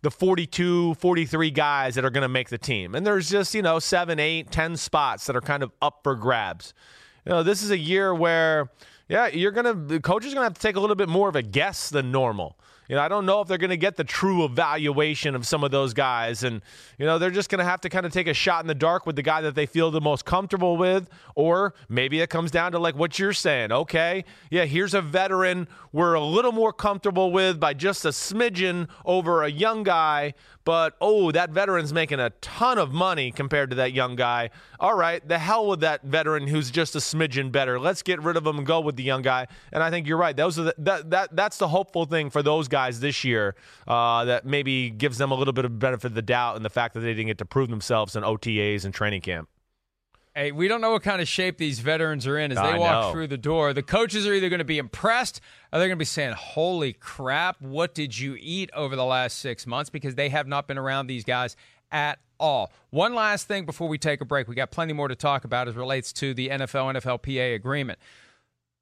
the 0.02 0.10
42, 0.10 0.94
43 0.94 1.50
guys 1.50 1.94
that 1.94 2.04
are 2.04 2.10
going 2.10 2.22
to 2.22 2.28
make 2.28 2.48
the 2.48 2.58
team. 2.58 2.94
And 2.94 3.06
there's 3.06 3.28
just, 3.28 3.54
you 3.54 3.62
know, 3.62 3.78
seven, 3.78 4.18
eight, 4.18 4.50
ten 4.50 4.76
spots 4.76 5.26
that 5.26 5.36
are 5.36 5.40
kind 5.40 5.62
of 5.62 5.72
up 5.82 6.00
for 6.02 6.14
grabs 6.14 6.74
you 7.24 7.30
know, 7.30 7.42
this 7.42 7.62
is 7.62 7.70
a 7.70 7.78
year 7.78 8.14
where, 8.14 8.70
yeah, 9.08 9.26
you're 9.28 9.50
gonna 9.52 9.74
the 9.74 10.00
coach 10.00 10.24
is 10.24 10.34
gonna 10.34 10.44
have 10.44 10.54
to 10.54 10.60
take 10.60 10.76
a 10.76 10.80
little 10.80 10.96
bit 10.96 11.08
more 11.08 11.28
of 11.28 11.36
a 11.36 11.42
guess 11.42 11.90
than 11.90 12.10
normal. 12.12 12.56
You 12.90 12.96
know, 12.96 13.02
I 13.02 13.06
don't 13.08 13.24
know 13.24 13.40
if 13.40 13.46
they're 13.46 13.56
going 13.56 13.70
to 13.70 13.76
get 13.76 13.94
the 13.94 14.02
true 14.02 14.44
evaluation 14.44 15.36
of 15.36 15.46
some 15.46 15.62
of 15.62 15.70
those 15.70 15.94
guys. 15.94 16.42
And, 16.42 16.60
you 16.98 17.06
know, 17.06 17.20
they're 17.20 17.30
just 17.30 17.48
going 17.48 17.60
to 17.60 17.64
have 17.64 17.80
to 17.82 17.88
kind 17.88 18.04
of 18.04 18.12
take 18.12 18.26
a 18.26 18.34
shot 18.34 18.64
in 18.64 18.66
the 18.66 18.74
dark 18.74 19.06
with 19.06 19.14
the 19.14 19.22
guy 19.22 19.42
that 19.42 19.54
they 19.54 19.64
feel 19.64 19.92
the 19.92 20.00
most 20.00 20.24
comfortable 20.24 20.76
with. 20.76 21.08
Or 21.36 21.72
maybe 21.88 22.20
it 22.20 22.30
comes 22.30 22.50
down 22.50 22.72
to 22.72 22.80
like 22.80 22.96
what 22.96 23.16
you're 23.16 23.32
saying. 23.32 23.70
Okay, 23.70 24.24
yeah, 24.50 24.64
here's 24.64 24.92
a 24.92 25.00
veteran 25.00 25.68
we're 25.92 26.14
a 26.14 26.24
little 26.24 26.50
more 26.50 26.72
comfortable 26.72 27.30
with 27.30 27.60
by 27.60 27.74
just 27.74 28.04
a 28.04 28.08
smidgen 28.08 28.88
over 29.04 29.44
a 29.44 29.48
young 29.48 29.84
guy. 29.84 30.34
But, 30.64 30.96
oh, 31.00 31.30
that 31.32 31.50
veteran's 31.50 31.92
making 31.92 32.20
a 32.20 32.30
ton 32.40 32.78
of 32.78 32.92
money 32.92 33.32
compared 33.32 33.70
to 33.70 33.76
that 33.76 33.92
young 33.92 34.14
guy. 34.14 34.50
All 34.78 34.94
right, 34.94 35.26
the 35.26 35.38
hell 35.38 35.66
with 35.66 35.80
that 35.80 36.02
veteran 36.02 36.46
who's 36.48 36.70
just 36.70 36.94
a 36.94 36.98
smidgen 36.98 37.50
better. 37.50 37.78
Let's 37.80 38.02
get 38.02 38.20
rid 38.20 38.36
of 38.36 38.46
him 38.46 38.58
and 38.58 38.66
go 38.66 38.80
with 38.80 38.96
the 38.96 39.02
young 39.02 39.22
guy. 39.22 39.46
And 39.72 39.82
I 39.82 39.90
think 39.90 40.06
you're 40.06 40.18
right. 40.18 40.36
Those 40.36 40.58
are 40.58 40.64
the, 40.64 40.74
that, 40.78 41.10
that, 41.10 41.36
that's 41.36 41.56
the 41.56 41.68
hopeful 41.68 42.04
thing 42.04 42.30
for 42.30 42.42
those 42.42 42.68
guys 42.68 42.79
guys 42.80 43.00
this 43.00 43.24
year 43.24 43.54
uh, 43.86 44.24
that 44.24 44.46
maybe 44.46 44.90
gives 44.90 45.18
them 45.18 45.30
a 45.30 45.34
little 45.34 45.52
bit 45.52 45.64
of 45.64 45.78
benefit 45.78 46.06
of 46.06 46.14
the 46.14 46.22
doubt 46.22 46.56
and 46.56 46.64
the 46.64 46.70
fact 46.70 46.94
that 46.94 47.00
they 47.00 47.12
didn't 47.12 47.26
get 47.26 47.38
to 47.38 47.44
prove 47.44 47.68
themselves 47.68 48.16
in 48.16 48.22
OTAs 48.22 48.84
and 48.84 48.94
training 48.94 49.20
camp. 49.20 49.48
Hey, 50.34 50.52
we 50.52 50.68
don't 50.68 50.80
know 50.80 50.92
what 50.92 51.02
kind 51.02 51.20
of 51.20 51.26
shape 51.26 51.58
these 51.58 51.80
veterans 51.80 52.26
are 52.26 52.38
in 52.38 52.52
as 52.52 52.56
they 52.56 52.62
I 52.62 52.78
walk 52.78 53.06
know. 53.06 53.12
through 53.12 53.26
the 53.26 53.36
door. 53.36 53.72
The 53.72 53.82
coaches 53.82 54.26
are 54.26 54.32
either 54.32 54.48
going 54.48 54.60
to 54.60 54.64
be 54.64 54.78
impressed 54.78 55.40
or 55.72 55.78
they're 55.78 55.88
going 55.88 55.98
to 55.98 56.00
be 56.00 56.04
saying, 56.04 56.34
Holy 56.34 56.92
crap, 56.92 57.60
what 57.60 57.94
did 57.94 58.16
you 58.16 58.36
eat 58.38 58.70
over 58.72 58.94
the 58.94 59.04
last 59.04 59.40
six 59.40 59.66
months? 59.66 59.90
Because 59.90 60.14
they 60.14 60.28
have 60.28 60.46
not 60.46 60.68
been 60.68 60.78
around 60.78 61.08
these 61.08 61.24
guys 61.24 61.56
at 61.90 62.20
all. 62.38 62.70
One 62.90 63.14
last 63.14 63.48
thing 63.48 63.66
before 63.66 63.88
we 63.88 63.98
take 63.98 64.20
a 64.20 64.24
break. 64.24 64.46
We 64.48 64.54
got 64.54 64.70
plenty 64.70 64.92
more 64.92 65.08
to 65.08 65.16
talk 65.16 65.44
about 65.44 65.68
as 65.68 65.74
relates 65.74 66.12
to 66.14 66.32
the 66.32 66.48
NFL 66.48 66.94
NFLPA 66.94 67.54
agreement. 67.56 67.98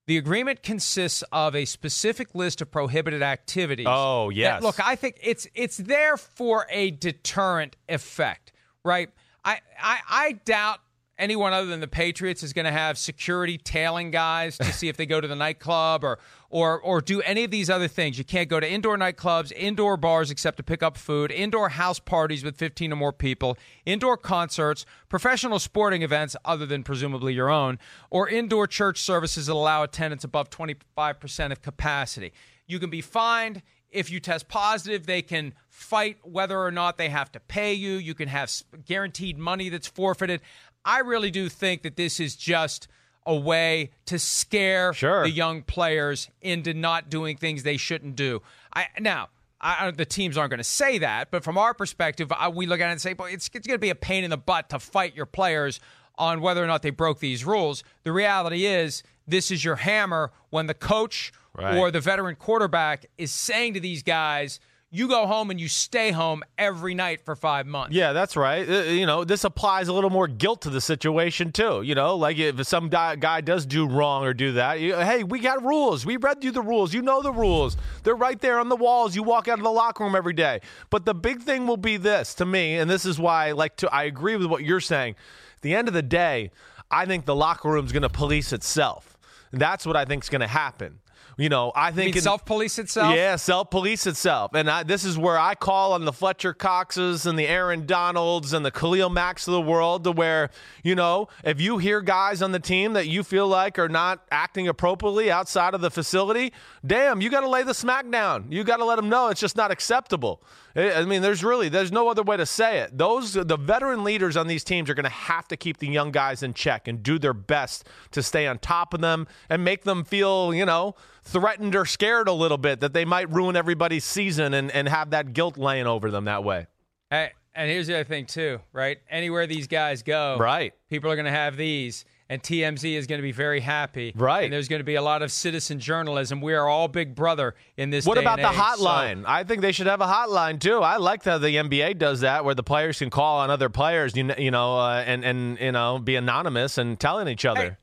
The 0.09 0.17
agreement 0.17 0.63
consists 0.63 1.23
of 1.33 1.55
a 1.55 1.67
specific 1.67 2.35
list 2.35 2.63
of 2.63 2.71
prohibited 2.71 3.23
activities. 3.23 3.85
Oh, 3.87 4.31
that- 4.31 4.37
yes. 4.37 4.63
look, 4.63 4.81
I 4.83 4.97
think 4.97 5.19
it's 5.23 5.47
it's 5.55 5.77
there 5.77 6.17
for 6.17 6.67
a 6.71 6.91
deterrent 6.93 7.77
effect, 7.91 8.53
right? 8.83 9.11
I 9.45 9.61
I, 9.79 9.99
I 10.09 10.33
doubt 10.47 10.81
anyone 11.19 11.53
other 11.53 11.67
than 11.67 11.81
the 11.81 11.89
Patriots 11.89 12.43
is 12.43 12.55
going 12.55 12.65
to 12.65 12.73
have 12.73 12.97
security 12.97 13.59
tailing 13.59 14.11
guys 14.11 14.57
to 14.57 14.73
see 14.73 14.89
if 14.89 14.97
they 14.97 15.05
go 15.05 15.21
to 15.21 15.29
the 15.29 15.37
nightclub 15.37 16.03
or 16.05 16.21
or 16.51 16.81
or 16.81 17.01
do 17.01 17.21
any 17.23 17.45
of 17.45 17.51
these 17.51 17.69
other 17.69 17.89
things. 17.89 18.19
You 18.19 18.25
can't 18.25 18.49
go 18.49 18.61
to 18.61 18.71
indoor 18.71 18.97
nightclubs, 18.97 19.53
indoor 19.53 19.97
bars 19.97 20.31
except 20.31 20.57
to 20.57 20.63
pick 20.63 20.83
up 20.83 20.97
food, 20.97 21.31
indoor 21.31 21.71
house 21.71 21.99
parties 21.99 22.45
with 22.45 22.57
15 22.57 22.93
or 22.93 22.97
more 22.97 23.13
people, 23.13 23.59
indoor 23.85 24.17
concerts, 24.17 24.87
professional 25.09 25.59
sporting 25.59 26.03
events 26.03 26.37
other 26.45 26.67
than 26.67 26.83
presumably 26.83 27.35
your 27.35 27.51
own, 27.51 27.79
or 28.11 28.29
indoor 28.29 28.67
church 28.67 29.01
services 29.01 29.47
that 29.47 29.53
allow 29.53 29.83
attendance 29.83 30.25
above 30.25 30.51
25% 30.51 31.53
of 31.53 31.63
capacity. 31.63 32.33
You 32.67 32.79
can 32.79 32.91
be 32.91 33.01
fined 33.01 33.63
if 33.91 34.11
you 34.11 34.21
test 34.21 34.49
positive, 34.49 35.07
they 35.07 35.23
can 35.23 35.55
fight 35.71 36.19
whether 36.23 36.61
or 36.61 36.71
not 36.71 36.99
they 36.99 37.09
have 37.09 37.33
to 37.33 37.41
pay 37.41 37.73
you. 37.73 37.93
You 37.93 38.15
can 38.15 38.29
have 38.29 38.53
guaranteed 38.85 39.39
money 39.39 39.69
that's 39.69 39.87
forfeited. 39.87 40.41
I 40.85 41.01
really 41.01 41.31
do 41.31 41.49
think 41.49 41.83
that 41.83 41.97
this 41.97 42.21
is 42.21 42.37
just 42.37 42.89
a 43.27 43.35
way 43.35 43.91
to 44.07 44.19
scare 44.19 44.93
Sure. 44.95 45.23
the 45.25 45.31
young 45.31 45.63
players 45.63 46.29
into 46.41 46.73
not 46.75 47.11
doing 47.11 47.37
things 47.37 47.63
they 47.63 47.77
shouldn't 47.77 48.17
do. 48.17 48.43
I 48.75 48.87
now. 48.99 49.29
I, 49.61 49.91
the 49.91 50.05
teams 50.05 50.37
aren't 50.37 50.51
going 50.51 50.59
to 50.59 50.65
say 50.65 50.99
that, 50.99 51.33
but 51.33 51.43
from 51.43 51.59
our 51.59 51.75
perspective, 51.75 52.31
I, 52.31 52.49
we 52.49 52.67
look 52.67 52.79
at 52.81 52.89
it 52.89 52.93
and 52.93 53.01
say, 53.01 53.15
"Well, 53.19 53.27
it's, 53.27 53.51
it's 53.53 53.67
going 53.67 53.75
to 53.75 53.79
be 53.81 53.91
a 53.91 53.97
pain 53.97 54.23
in 54.23 54.31
the 54.31 54.37
butt 54.37 54.71
to 54.71 54.79
fight 54.79 55.17
your 55.17 55.27
players 55.27 55.81
on 56.17 56.41
whether 56.41 56.63
or 56.63 56.69
not 56.69 56.83
they 56.83 56.91
broke 56.91 57.19
these 57.19 57.45
rules." 57.45 57.83
The 58.05 58.13
reality 58.13 58.67
is, 58.67 59.03
this 59.27 59.51
is 59.51 59.65
your 59.65 59.75
hammer 59.77 60.31
when 60.51 60.67
the 60.67 60.75
coach 60.75 61.33
Right. 61.55 61.77
or 61.77 61.91
the 61.91 61.99
veteran 61.99 62.37
quarterback 62.37 63.07
is 63.19 63.33
saying 63.33 63.75
to 63.75 63.81
these 63.81 64.05
guys, 64.05 64.61
"You 64.91 65.09
go 65.09 65.27
home 65.27 65.51
and 65.51 65.61
you 65.61 65.69
stay 65.69 66.11
home 66.11 66.43
every 66.57 66.95
night 66.95 67.25
for 67.25 67.37
five 67.37 67.67
months." 67.67 67.95
Yeah, 67.95 68.13
that's 68.13 68.37
right. 68.37 68.69
Uh, 68.69 68.83
you 68.85 69.07
know, 69.07 69.25
this 69.25 69.45
applies 69.45 69.89
a 69.89 69.93
little 69.93 70.11
more 70.11 70.29
guilt 70.29 70.63
to 70.63 70.71
the 70.71 70.81
situation 70.81 71.53
too. 71.53 71.83
You 71.83 71.95
know, 71.95 72.17
like 72.17 72.39
if 72.39 72.67
some 72.67 72.89
guy, 72.89 73.41
does 73.41 73.67
do 73.67 73.87
wrong 73.87 74.25
or 74.25 74.35
do 74.35 74.53
that, 74.53 74.81
you, 74.81 74.95
hey, 74.97 75.25
we 75.25 75.41
got 75.41 75.63
rules. 75.63 76.07
We 76.07 76.17
read 76.17 76.43
you 76.43 76.51
the 76.51 76.63
rules. 76.63 76.95
You 76.95 77.03
know 77.03 77.23
the 77.23 77.33
rules. 77.33 77.77
They're 78.03 78.15
right 78.15 78.41
there 78.41 78.59
on 78.59 78.69
the 78.69 78.77
walls. 78.77 79.15
You 79.15 79.23
walk 79.23 79.49
out 79.49 79.59
of 79.59 79.65
the 79.65 79.71
locker 79.71 80.05
room 80.05 80.15
every 80.15 80.33
day. 80.33 80.61
But 80.91 81.05
the 81.05 81.15
big 81.15 81.43
thing 81.43 81.67
will 81.67 81.77
be 81.77 81.97
this 81.97 82.35
to 82.35 82.47
me, 82.47 82.77
and 82.77 82.91
this 82.91 83.05
is 83.05 83.19
why, 83.19 83.53
like, 83.53 83.77
to 83.77 83.95
I 83.95 84.05
agree 84.05 84.37
with 84.37 84.47
what 84.47 84.65
you're 84.65 84.81
saying. 84.81 85.17
At 85.57 85.63
the 85.63 85.75
end 85.75 85.89
of 85.89 85.95
the 85.95 86.03
day, 86.03 86.51
I 86.91 87.05
think 87.05 87.27
the 87.27 87.35
locker 87.35 87.69
room's 87.69 87.93
going 87.93 88.03
to 88.03 88.09
police 88.09 88.53
itself. 88.53 89.17
That's 89.53 89.87
what 89.87 89.97
I 89.97 90.05
think 90.05 90.23
is 90.23 90.29
going 90.29 90.41
to 90.41 90.47
happen. 90.47 91.01
You 91.39 91.49
know, 91.49 91.71
I 91.75 91.93
think 91.93 92.17
in- 92.17 92.23
self 92.23 92.45
police 92.45 92.79
itself. 92.81 93.15
yeah, 93.15 93.37
self 93.37 93.71
police 93.71 94.07
itself. 94.09 94.53
And 94.55 94.69
I, 94.69 94.83
this 94.83 95.05
is 95.05 95.17
where 95.17 95.39
I 95.39 95.55
call 95.55 95.93
on 95.93 96.05
the 96.05 96.13
Fletcher 96.13 96.53
Coxes 96.53 97.27
and 97.27 97.39
the 97.39 97.47
Aaron 97.47 97.87
Donalds 97.87 98.53
and 98.53 98.67
the 98.67 98.73
Khalil 98.73 99.09
Macks 99.09 99.47
of 99.47 99.53
the 99.53 99.61
world 99.61 100.03
to 100.05 100.13
where, 100.13 100.51
you 100.83 100.97
know, 100.97 101.29
if 101.45 101.61
you 101.61 101.79
hear 101.79 102.01
guys 102.01 102.43
on 102.43 102.51
the 102.51 102.59
team 102.59 102.95
that 102.95 103.07
you 103.07 103.23
feel 103.23 103.47
like 103.47 103.79
are 103.79 103.89
not 103.89 104.25
acting 104.33 104.67
appropriately 104.67 105.31
outside 105.31 105.75
of 105.75 105.81
the 105.81 105.91
facility, 105.93 106.53
damn, 106.85 107.21
you 107.21 107.31
got 107.31 107.41
to 107.43 107.49
lay 107.49 107.63
the 107.63 107.73
smack 107.75 108.11
down. 108.11 108.47
You 108.51 108.65
got 108.65 108.79
to 108.79 108.85
let 108.85 108.97
them 108.97 109.09
know 109.09 109.29
it's 109.29 109.41
just 109.41 109.57
not 109.57 109.71
acceptable. 109.71 110.43
I 110.79 110.93
I 111.01 111.05
mean, 111.05 111.21
there's 111.23 111.43
really 111.45 111.69
there's 111.69 111.91
no 111.93 112.09
other 112.09 112.23
way 112.23 112.37
to 112.37 112.47
say 112.47 112.79
it. 112.79 112.97
Those 112.97 113.33
the 113.35 113.57
veteran 113.57 114.05
leaders 114.05 114.37
on 114.37 114.47
these 114.47 114.63
teams 114.65 114.89
are 114.89 114.95
going 114.95 115.05
to 115.05 115.11
have 115.11 115.49
to 115.49 115.57
keep 115.57 115.79
the 115.79 115.89
young 115.89 116.11
guys 116.13 116.43
in 116.43 116.55
check 116.55 116.87
and 116.89 117.03
do 117.03 117.19
their 117.19 117.35
best 117.35 117.87
to 118.13 118.23
stay 118.23 118.47
on 118.47 118.59
top 118.59 118.95
of 118.95 119.01
them 119.01 119.27
and 119.51 119.65
make 119.65 119.85
them 119.85 120.05
feel, 120.05 120.55
you 120.55 120.65
know, 120.65 120.95
threatened 121.23 121.75
or 121.75 121.85
scared 121.85 122.29
a 122.29 122.33
little 122.33 122.59
bit 122.59 122.81
that 122.81 122.93
they 122.93 123.05
might 123.05 123.29
ruin 123.31 123.57
everybody's 123.57 124.05
season 124.05 124.55
and, 124.55 124.71
and 124.71 124.89
have 124.89 125.11
that 125.11 125.33
guilt 125.33 125.59
laying 125.59 125.87
over 125.87 126.11
them 126.11 126.25
that 126.27 126.45
way. 126.45 126.67
Hey, 127.11 127.33
and 127.55 127.71
here's 127.71 127.87
the 127.89 127.95
other 127.95 128.05
thing 128.05 128.27
too, 128.27 128.61
right? 128.73 128.99
Anywhere 129.11 129.47
these 129.47 129.67
guys 129.67 130.03
go, 130.03 130.37
Right. 130.39 130.73
people 130.89 131.11
are 131.11 131.17
going 131.17 131.25
to 131.27 131.31
have 131.33 131.57
these, 131.57 132.05
and 132.31 132.43
TMZ 132.43 132.93
is 132.95 133.07
going 133.07 133.19
to 133.19 133.23
be 133.23 133.33
very 133.33 133.61
happy, 133.61 134.13
Right. 134.15 134.45
And 134.45 134.53
there's 134.53 134.69
going 134.69 134.81
to 134.81 134.85
be 134.85 134.97
a 134.97 135.03
lot 135.03 135.23
of 135.23 135.33
citizen 135.33 135.81
journalism. 135.81 136.41
We 136.41 136.55
are 136.55 136.69
all 136.69 136.87
Big 136.87 137.15
Brother 137.15 137.55
in 137.77 137.91
this. 137.91 138.05
What 138.05 138.19
about 138.19 138.39
the 138.39 138.49
age. 138.49 138.55
So- 138.55 138.61
hotline? 138.61 139.25
I 139.27 139.45
think 139.45 139.63
they 139.63 139.73
should 139.73 139.87
have 139.87 140.01
a 140.01 140.07
hotline 140.07 140.61
too. 140.61 140.81
I 140.81 140.99
like 140.99 141.25
how 141.25 141.39
the 141.39 141.57
NBA 141.57 141.99
does 141.99 142.21
that, 142.21 142.45
where 142.45 142.55
the 142.55 142.63
players 142.63 142.99
can 142.99 143.11
call 143.11 143.39
on 143.39 143.51
other 143.51 143.69
players, 143.71 144.15
you 144.15 144.25
know, 144.25 144.35
you 144.37 144.51
know 144.51 144.79
uh, 144.79 145.03
and 145.07 145.25
and 145.25 145.59
you 145.59 145.73
know, 145.73 145.99
be 145.99 146.17
anonymous 146.17 146.77
and 146.77 147.01
telling 147.01 147.29
each 147.29 147.45
other. 147.45 147.71
Hey, 147.71 147.77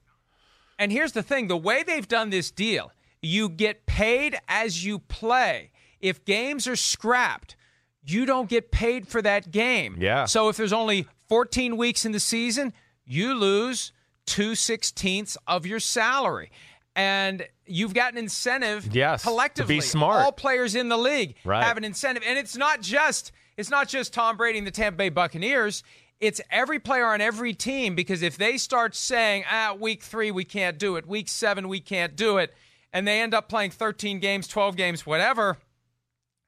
And 0.78 0.92
here's 0.92 1.14
the 1.14 1.24
thing 1.24 1.48
the 1.48 1.58
way 1.58 1.84
they've 1.84 2.08
done 2.08 2.30
this 2.30 2.52
deal, 2.52 2.92
you 3.22 3.50
get 3.50 3.86
paid 3.88 4.38
as 4.48 4.86
you 4.86 5.00
play. 5.00 5.72
If 6.00 6.24
games 6.24 6.68
are 6.68 6.76
scrapped, 6.76 7.56
you 8.04 8.28
don't 8.28 8.48
get 8.48 8.70
paid 8.70 9.08
for 9.08 9.22
that 9.24 9.50
game. 9.50 9.98
Yeah. 10.00 10.26
So 10.26 10.50
if 10.50 10.58
there's 10.58 10.74
only 10.74 11.08
14 11.30 11.78
weeks 11.78 12.06
in 12.06 12.12
the 12.12 12.20
season, 12.20 12.74
you 13.06 13.34
lose 13.34 13.92
two 14.26 14.56
sixteenths 14.56 15.38
of 15.48 15.66
your 15.66 15.80
salary. 15.80 16.52
And 16.96 17.46
you've 17.66 17.94
got 17.94 18.14
an 18.14 18.18
incentive 18.18 18.88
Yes, 18.96 19.22
to 19.24 19.28
be 19.28 19.32
collectively. 19.32 19.82
smart. 19.82 20.24
All 20.24 20.32
players 20.32 20.76
in 20.76 20.88
the 20.90 20.98
league 20.98 21.36
Right. 21.44 21.64
have 21.64 21.76
an 21.78 21.84
incentive. 21.84 22.24
And 22.26 22.38
it's 22.40 22.56
not 22.56 22.82
just 22.82 23.32
it's 23.58 23.70
not 23.70 23.88
just 23.88 24.14
Tom 24.14 24.36
Brady 24.38 24.58
and 24.58 24.68
the 24.68 24.72
Tampa 24.72 24.98
Bay 24.98 25.10
Buccaneers. 25.10 25.84
It's 26.22 26.40
every 26.50 26.80
player 26.80 27.06
on 27.08 27.20
every 27.22 27.54
team 27.54 27.96
because 27.96 28.22
if 28.22 28.38
they 28.38 28.58
start 28.58 28.96
saying, 28.96 29.44
ah, 29.50 29.76
week 29.78 30.02
three, 30.02 30.32
we 30.32 30.46
can't 30.46 30.78
do 30.78 30.96
it, 30.96 31.06
week 31.06 31.28
seven, 31.28 31.68
we 31.68 31.80
can't 31.82 32.16
do 32.16 32.38
it, 32.38 32.54
and 32.94 33.06
they 33.08 33.20
end 33.22 33.34
up 33.34 33.50
playing 33.50 33.72
13 33.72 34.20
games, 34.20 34.48
12 34.48 34.78
games, 34.78 35.06
whatever, 35.06 35.58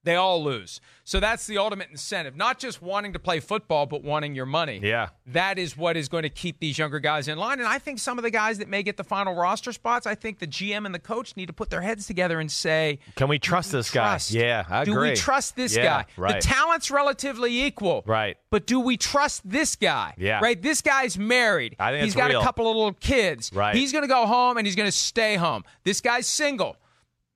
they 0.07 0.15
all 0.15 0.43
lose. 0.43 0.79
So 1.03 1.19
that's 1.19 1.47
the 1.47 1.57
ultimate 1.57 1.89
incentive. 1.89 2.35
Not 2.35 2.59
just 2.59 2.81
wanting 2.81 3.13
to 3.13 3.19
play 3.19 3.39
football, 3.39 3.85
but 3.85 4.03
wanting 4.03 4.35
your 4.35 4.45
money. 4.45 4.79
Yeah. 4.83 5.09
That 5.27 5.57
is 5.57 5.77
what 5.77 5.95
is 5.95 6.09
going 6.09 6.23
to 6.23 6.29
keep 6.29 6.59
these 6.59 6.77
younger 6.77 6.99
guys 6.99 7.27
in 7.29 7.37
line. 7.37 7.59
And 7.59 7.67
I 7.67 7.79
think 7.79 7.99
some 7.99 8.17
of 8.17 8.23
the 8.23 8.29
guys 8.31 8.57
that 8.57 8.67
may 8.67 8.83
get 8.83 8.97
the 8.97 9.03
final 9.05 9.33
roster 9.33 9.71
spots, 9.71 10.05
I 10.05 10.15
think 10.15 10.39
the 10.39 10.47
GM 10.47 10.85
and 10.85 10.93
the 10.93 10.99
coach 10.99 11.37
need 11.37 11.45
to 11.47 11.53
put 11.53 11.69
their 11.69 11.81
heads 11.81 12.07
together 12.07 12.39
and 12.39 12.51
say, 12.51 12.99
Can 13.15 13.27
we 13.29 13.39
trust 13.39 13.71
this 13.71 13.89
trust? 13.91 14.33
guy? 14.33 14.39
Yeah, 14.39 14.65
I 14.69 14.83
do 14.85 14.91
agree. 14.93 15.09
we 15.11 15.15
trust 15.15 15.55
this 15.55 15.75
Yeah, 15.77 15.83
guy? 15.83 16.05
Right. 16.17 16.41
The 16.41 16.47
talent's 16.47 16.89
relatively 16.91 17.63
equal. 17.63 18.03
Right. 18.05 18.37
But 18.49 18.65
do 18.67 18.79
we 18.79 18.97
trust 18.97 19.49
this 19.49 19.75
guy? 19.77 20.13
Yeah. 20.17 20.39
Right? 20.41 20.61
This 20.61 20.81
guy's 20.81 21.17
married. 21.17 21.75
I 21.79 21.91
think 21.91 22.03
He's 22.03 22.15
got 22.15 22.29
real. 22.31 22.41
a 22.41 22.43
couple 22.43 22.69
of 22.69 22.75
little 22.75 22.93
kids. 22.93 23.51
Right. 23.53 23.75
He's 23.75 23.91
going 23.91 24.03
to 24.03 24.07
go 24.09 24.25
home 24.25 24.57
and 24.57 24.65
he's 24.67 24.75
going 24.75 24.87
to 24.87 24.97
stay 24.97 25.35
home. 25.35 25.63
This 25.83 26.01
guy's 26.01 26.27
single. 26.27 26.75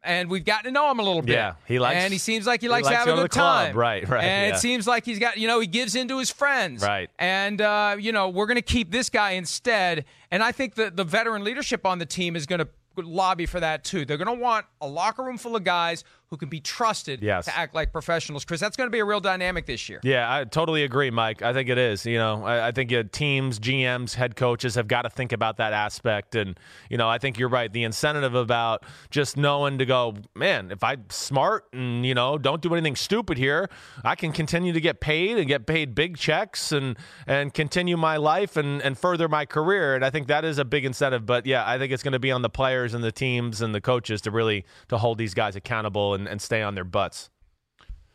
And 0.04 0.30
we've 0.32 0.44
gotten 0.44 0.66
to 0.66 0.72
know 0.72 0.90
him 0.90 1.00
a 1.00 1.04
little 1.04 1.22
bit. 1.22 1.34
Yeah, 1.34 1.54
he 1.68 1.78
likes- 1.78 1.98
And 1.98 2.12
he 2.12 2.18
seems 2.18 2.48
like 2.48 2.62
he 2.62 2.66
he 2.66 2.70
likes, 2.72 2.86
likes 2.86 3.04
to 3.04 3.10
have 3.12 3.20
a 3.20 3.22
good 3.22 3.32
time. 3.32 3.76
Right, 3.78 4.08
right, 4.10 4.24
And 4.24 4.50
yeah. 4.50 4.56
it 4.56 4.60
seems 4.60 4.88
like 4.88 5.06
he's 5.06 5.20
got, 5.20 5.38
you 5.38 5.48
know, 5.48 5.60
he 5.60 5.68
gives 5.68 5.96
into 5.96 6.18
his 6.18 6.32
friends. 6.32 6.82
Right. 6.82 7.10
And, 7.20 7.62
uh, 7.62 7.98
you 8.00 8.12
know, 8.12 8.30
we're 8.30 8.48
going 8.48 8.56
to 8.56 8.62
keep 8.64 8.92
this 8.92 9.10
guy 9.12 9.32
instead. 9.32 10.06
And 10.32 10.42
I 10.42 10.52
think 10.52 10.74
that 10.76 10.96
the 10.96 11.04
veteran 11.04 11.44
leadership 11.44 11.86
on 11.86 12.00
the 12.00 12.06
team 12.08 12.36
is 12.36 12.48
going 12.48 12.60
to 12.60 12.68
lobby 12.98 13.46
for 13.46 13.60
that 13.60 13.84
too. 13.84 14.04
They're 14.06 14.18
going 14.18 14.36
to 14.36 14.42
want 14.44 14.66
a 14.82 14.88
locker 14.88 15.24
room 15.24 15.38
full 15.38 15.56
of 15.56 15.64
guys 15.64 16.04
who 16.32 16.38
can 16.38 16.48
be 16.48 16.62
trusted 16.62 17.22
Yes. 17.22 17.44
to 17.46 17.56
act 17.56 17.76
like 17.76 17.92
professionals. 17.92 18.46
Chris, 18.46 18.62
that's 18.62 18.78
going 18.78 18.88
to 18.88 18.92
be 18.92 19.00
a 19.00 19.06
real 19.06 19.20
dynamic 19.20 19.66
this 19.66 19.90
year. 19.90 20.00
Yeah, 20.02 20.34
I 20.34 20.46
totally 20.46 20.84
agree, 20.84 21.12
Mike. 21.12 21.42
I 21.42 21.52
think 21.52 21.68
it 21.68 21.78
is. 21.78 22.06
You 22.06 22.18
know, 22.18 22.46
I, 22.46 22.70
I 22.70 22.72
think 22.72 22.92
uh, 22.94 23.04
teams, 23.12 23.60
GMs, 23.60 24.14
head 24.16 24.38
coaches 24.38 24.76
have 24.76 24.88
got 24.88 25.02
to 25.02 25.10
think 25.10 25.34
about 25.34 25.58
that 25.58 25.74
aspect. 25.74 26.36
And, 26.36 26.58
you 26.90 26.98
know, 26.98 27.10
I 27.10 27.18
think 27.18 27.38
you're 27.38 27.50
right. 27.50 27.72
The 27.72 27.84
incentive 27.84 28.34
about 28.34 28.86
just 29.10 29.36
knowing 29.36 29.78
to 29.80 29.86
go, 29.86 30.16
man, 30.34 30.72
if 30.72 30.82
I'm 30.86 31.04
smart 31.10 31.66
and, 31.74 32.06
you 32.06 32.14
know, 32.16 32.38
don't 32.38 32.62
do 32.62 32.74
anything 32.74 32.96
stupid 32.96 33.38
here, 33.38 33.70
I 34.06 34.16
can 34.16 34.32
continue 34.32 34.72
to 34.72 34.80
get 34.82 35.02
paid 35.02 35.38
and 35.38 35.50
get 35.50 35.66
paid 35.68 35.94
big 35.94 36.18
checks 36.18 36.72
and, 36.72 36.98
and 37.28 37.54
continue 37.54 37.98
my 37.98 38.16
life 38.16 38.56
and, 38.56 38.82
and 38.82 38.98
further 38.98 39.28
my 39.28 39.46
career. 39.46 39.96
And 39.96 40.06
I 40.06 40.10
think 40.10 40.28
that 40.28 40.46
is 40.46 40.60
a 40.60 40.66
big 40.66 40.86
incentive. 40.86 41.26
But 41.26 41.46
yeah, 41.46 41.70
I 41.70 41.78
think 41.78 41.92
it's 41.92 42.04
going 42.04 42.14
to 42.14 42.20
be 42.20 42.32
on 42.32 42.42
the 42.42 42.50
players 42.50 42.94
and 42.94 43.04
the 43.04 43.12
teams 43.12 43.62
and 43.62 43.76
the 43.76 43.82
coaches 43.82 44.22
to 44.22 44.32
really 44.32 44.64
to 44.88 44.98
hold 44.98 45.18
these 45.18 45.34
guys 45.34 45.58
accountable 45.58 46.14
and, 46.14 46.21
and 46.28 46.42
stay 46.42 46.62
on 46.62 46.76
their 46.76 46.84
butts. 46.84 47.30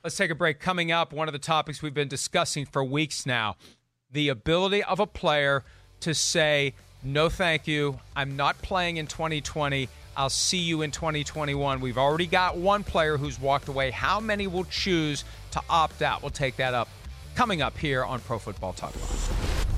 Let's 0.02 0.16
take 0.16 0.30
a 0.30 0.34
break. 0.34 0.60
Coming 0.60 0.92
up, 0.92 1.12
one 1.12 1.28
of 1.28 1.32
the 1.32 1.38
topics 1.38 1.82
we've 1.82 1.94
been 1.94 2.08
discussing 2.08 2.64
for 2.64 2.84
weeks 2.84 3.26
now 3.26 3.56
the 4.10 4.28
ability 4.28 4.82
of 4.84 5.00
a 5.00 5.06
player 5.06 5.64
to 6.00 6.14
say, 6.14 6.74
no, 7.02 7.28
thank 7.28 7.66
you. 7.66 7.98
I'm 8.14 8.36
not 8.36 8.60
playing 8.62 8.96
in 8.98 9.06
2020. 9.06 9.88
I'll 10.16 10.30
see 10.30 10.58
you 10.58 10.82
in 10.82 10.90
2021. 10.90 11.80
We've 11.80 11.98
already 11.98 12.26
got 12.26 12.56
one 12.56 12.84
player 12.84 13.16
who's 13.16 13.40
walked 13.40 13.68
away. 13.68 13.90
How 13.90 14.20
many 14.20 14.46
will 14.46 14.64
choose 14.64 15.24
to 15.50 15.60
opt 15.68 16.02
out? 16.02 16.22
We'll 16.22 16.30
take 16.30 16.56
that 16.56 16.72
up 16.72 16.88
coming 17.34 17.60
up 17.60 17.76
here 17.76 18.04
on 18.04 18.20
Pro 18.20 18.38
Football 18.38 18.72
Talk 18.72 18.94
Live. 18.94 19.75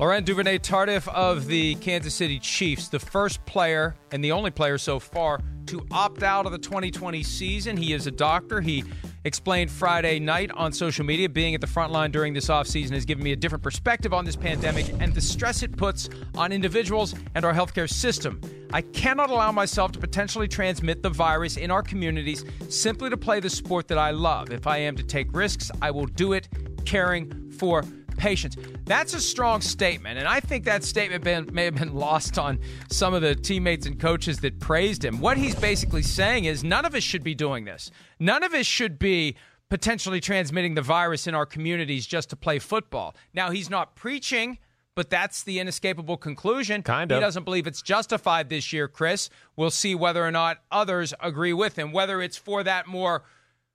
Laurent 0.00 0.26
Duvernay 0.26 0.58
Tardif 0.58 1.06
of 1.06 1.46
the 1.46 1.76
Kansas 1.76 2.14
City 2.14 2.40
Chiefs, 2.40 2.88
the 2.88 2.98
first 2.98 3.44
player 3.46 3.94
and 4.10 4.24
the 4.24 4.32
only 4.32 4.50
player 4.50 4.76
so 4.76 4.98
far 4.98 5.38
to 5.66 5.86
opt 5.92 6.24
out 6.24 6.46
of 6.46 6.52
the 6.52 6.58
2020 6.58 7.22
season. 7.22 7.76
He 7.76 7.92
is 7.92 8.08
a 8.08 8.10
doctor. 8.10 8.60
He 8.60 8.82
explained 9.22 9.70
Friday 9.70 10.18
night 10.18 10.50
on 10.50 10.72
social 10.72 11.04
media 11.04 11.28
being 11.28 11.54
at 11.54 11.60
the 11.60 11.68
front 11.68 11.92
line 11.92 12.10
during 12.10 12.34
this 12.34 12.48
offseason 12.48 12.90
has 12.90 13.04
given 13.04 13.22
me 13.22 13.30
a 13.30 13.36
different 13.36 13.62
perspective 13.62 14.12
on 14.12 14.24
this 14.24 14.34
pandemic 14.34 14.92
and 14.98 15.14
the 15.14 15.20
stress 15.20 15.62
it 15.62 15.76
puts 15.76 16.10
on 16.36 16.50
individuals 16.50 17.14
and 17.36 17.44
our 17.44 17.54
healthcare 17.54 17.88
system. 17.88 18.40
I 18.72 18.82
cannot 18.82 19.30
allow 19.30 19.52
myself 19.52 19.92
to 19.92 20.00
potentially 20.00 20.48
transmit 20.48 21.04
the 21.04 21.10
virus 21.10 21.56
in 21.56 21.70
our 21.70 21.82
communities 21.82 22.44
simply 22.68 23.10
to 23.10 23.16
play 23.16 23.38
the 23.38 23.48
sport 23.48 23.86
that 23.88 23.98
I 23.98 24.10
love. 24.10 24.50
If 24.50 24.66
I 24.66 24.78
am 24.78 24.96
to 24.96 25.04
take 25.04 25.32
risks, 25.32 25.70
I 25.80 25.92
will 25.92 26.06
do 26.06 26.32
it 26.32 26.48
caring 26.84 27.52
for 27.52 27.84
patients. 28.16 28.56
That's 28.84 29.14
a 29.14 29.20
strong 29.20 29.60
statement, 29.60 30.18
and 30.18 30.28
I 30.28 30.40
think 30.40 30.64
that 30.64 30.84
statement 30.84 31.24
been, 31.24 31.48
may 31.52 31.64
have 31.64 31.74
been 31.74 31.94
lost 32.06 32.38
on 32.38 32.58
some 32.90 33.14
of 33.14 33.22
the 33.22 33.34
teammates 33.34 33.86
and 33.86 33.98
coaches 33.98 34.38
that 34.40 34.60
praised 34.60 35.04
him. 35.04 35.20
What 35.20 35.36
he's 35.36 35.54
basically 35.54 36.02
saying 36.02 36.44
is 36.44 36.64
none 36.64 36.84
of 36.84 36.94
us 36.94 37.02
should 37.02 37.24
be 37.24 37.34
doing 37.34 37.64
this. 37.64 37.90
None 38.18 38.42
of 38.42 38.54
us 38.54 38.66
should 38.66 38.98
be 38.98 39.36
potentially 39.70 40.20
transmitting 40.20 40.74
the 40.74 40.82
virus 40.82 41.26
in 41.26 41.34
our 41.34 41.46
communities 41.46 42.06
just 42.06 42.30
to 42.30 42.36
play 42.36 42.58
football. 42.58 43.14
Now, 43.32 43.50
he's 43.50 43.70
not 43.70 43.96
preaching. 43.96 44.58
But 44.96 45.10
that's 45.10 45.42
the 45.42 45.58
inescapable 45.58 46.16
conclusion. 46.16 46.82
Kind 46.82 47.10
of. 47.10 47.16
He 47.16 47.20
doesn't 47.20 47.42
believe 47.42 47.66
it's 47.66 47.82
justified 47.82 48.48
this 48.48 48.72
year, 48.72 48.86
Chris. 48.86 49.28
We'll 49.56 49.72
see 49.72 49.96
whether 49.96 50.24
or 50.24 50.30
not 50.30 50.58
others 50.70 51.12
agree 51.18 51.52
with 51.52 51.76
him, 51.76 51.90
whether 51.90 52.22
it's 52.22 52.36
for 52.36 52.62
that 52.62 52.86
more 52.86 53.24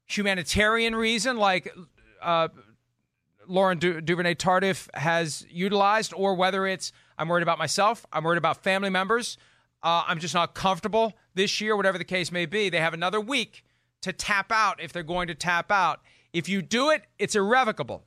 humanitarian 0.08 0.96
reason, 0.96 1.36
like 1.38 1.74
uh, 2.22 2.48
Lauren 3.50 3.80
du- 3.80 4.00
Duvernay 4.00 4.36
Tardif 4.36 4.88
has 4.93 5.45
utilized, 5.50 6.14
or 6.16 6.36
whether 6.36 6.68
it's 6.68 6.93
I'm 7.18 7.28
worried 7.28 7.43
about 7.43 7.58
myself, 7.58 8.06
I'm 8.14 8.24
worried 8.24 8.38
about 8.38 8.64
family 8.64 8.89
members, 8.89 9.38
uh, 9.84 10.04
I'm 10.08 10.20
just 10.20 10.34
not 10.34 10.54
comfortable 10.54 11.14
this 11.34 11.60
year, 11.60 11.76
whatever 11.76 11.97
the 11.97 12.06
case 12.06 12.32
may 12.32 12.45
be. 12.45 12.70
They 12.70 12.80
have 12.80 12.93
another 12.93 13.20
week 13.20 13.64
to 14.02 14.14
tap 14.14 14.52
out 14.52 14.82
if 14.82 14.93
they're 14.93 15.04
going 15.04 15.28
to 15.28 15.36
tap 15.36 15.72
out. 15.72 16.02
If 16.32 16.47
you 16.47 16.62
do 16.62 16.91
it, 16.91 17.04
it's 17.18 17.36
irrevocable. 17.36 18.04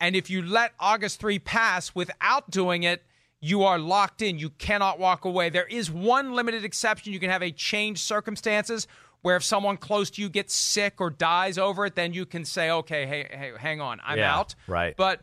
And 0.00 0.16
if 0.16 0.30
you 0.30 0.42
let 0.42 0.72
August 0.80 1.20
3 1.20 1.38
pass 1.38 1.94
without 1.94 2.50
doing 2.50 2.82
it, 2.82 3.04
you 3.40 3.64
are 3.64 3.78
locked 3.78 4.22
in. 4.22 4.38
You 4.38 4.50
cannot 4.50 4.98
walk 4.98 5.24
away. 5.24 5.50
There 5.50 5.66
is 5.66 5.90
one 5.90 6.34
limited 6.34 6.64
exception. 6.64 7.12
You 7.12 7.20
can 7.20 7.30
have 7.30 7.42
a 7.42 7.50
change 7.50 8.00
circumstances 8.00 8.86
where 9.26 9.34
if 9.34 9.42
someone 9.42 9.76
close 9.76 10.08
to 10.08 10.22
you 10.22 10.28
gets 10.28 10.54
sick 10.54 11.00
or 11.00 11.10
dies 11.10 11.58
over 11.58 11.84
it, 11.84 11.96
then 11.96 12.12
you 12.12 12.24
can 12.24 12.44
say, 12.44 12.70
okay, 12.70 13.06
hey, 13.06 13.26
hey 13.28 13.50
hang 13.58 13.80
on, 13.80 14.00
I'm 14.04 14.18
Yeah, 14.18 14.38
out. 14.38 14.54
right. 14.68 14.94
But 14.96 15.20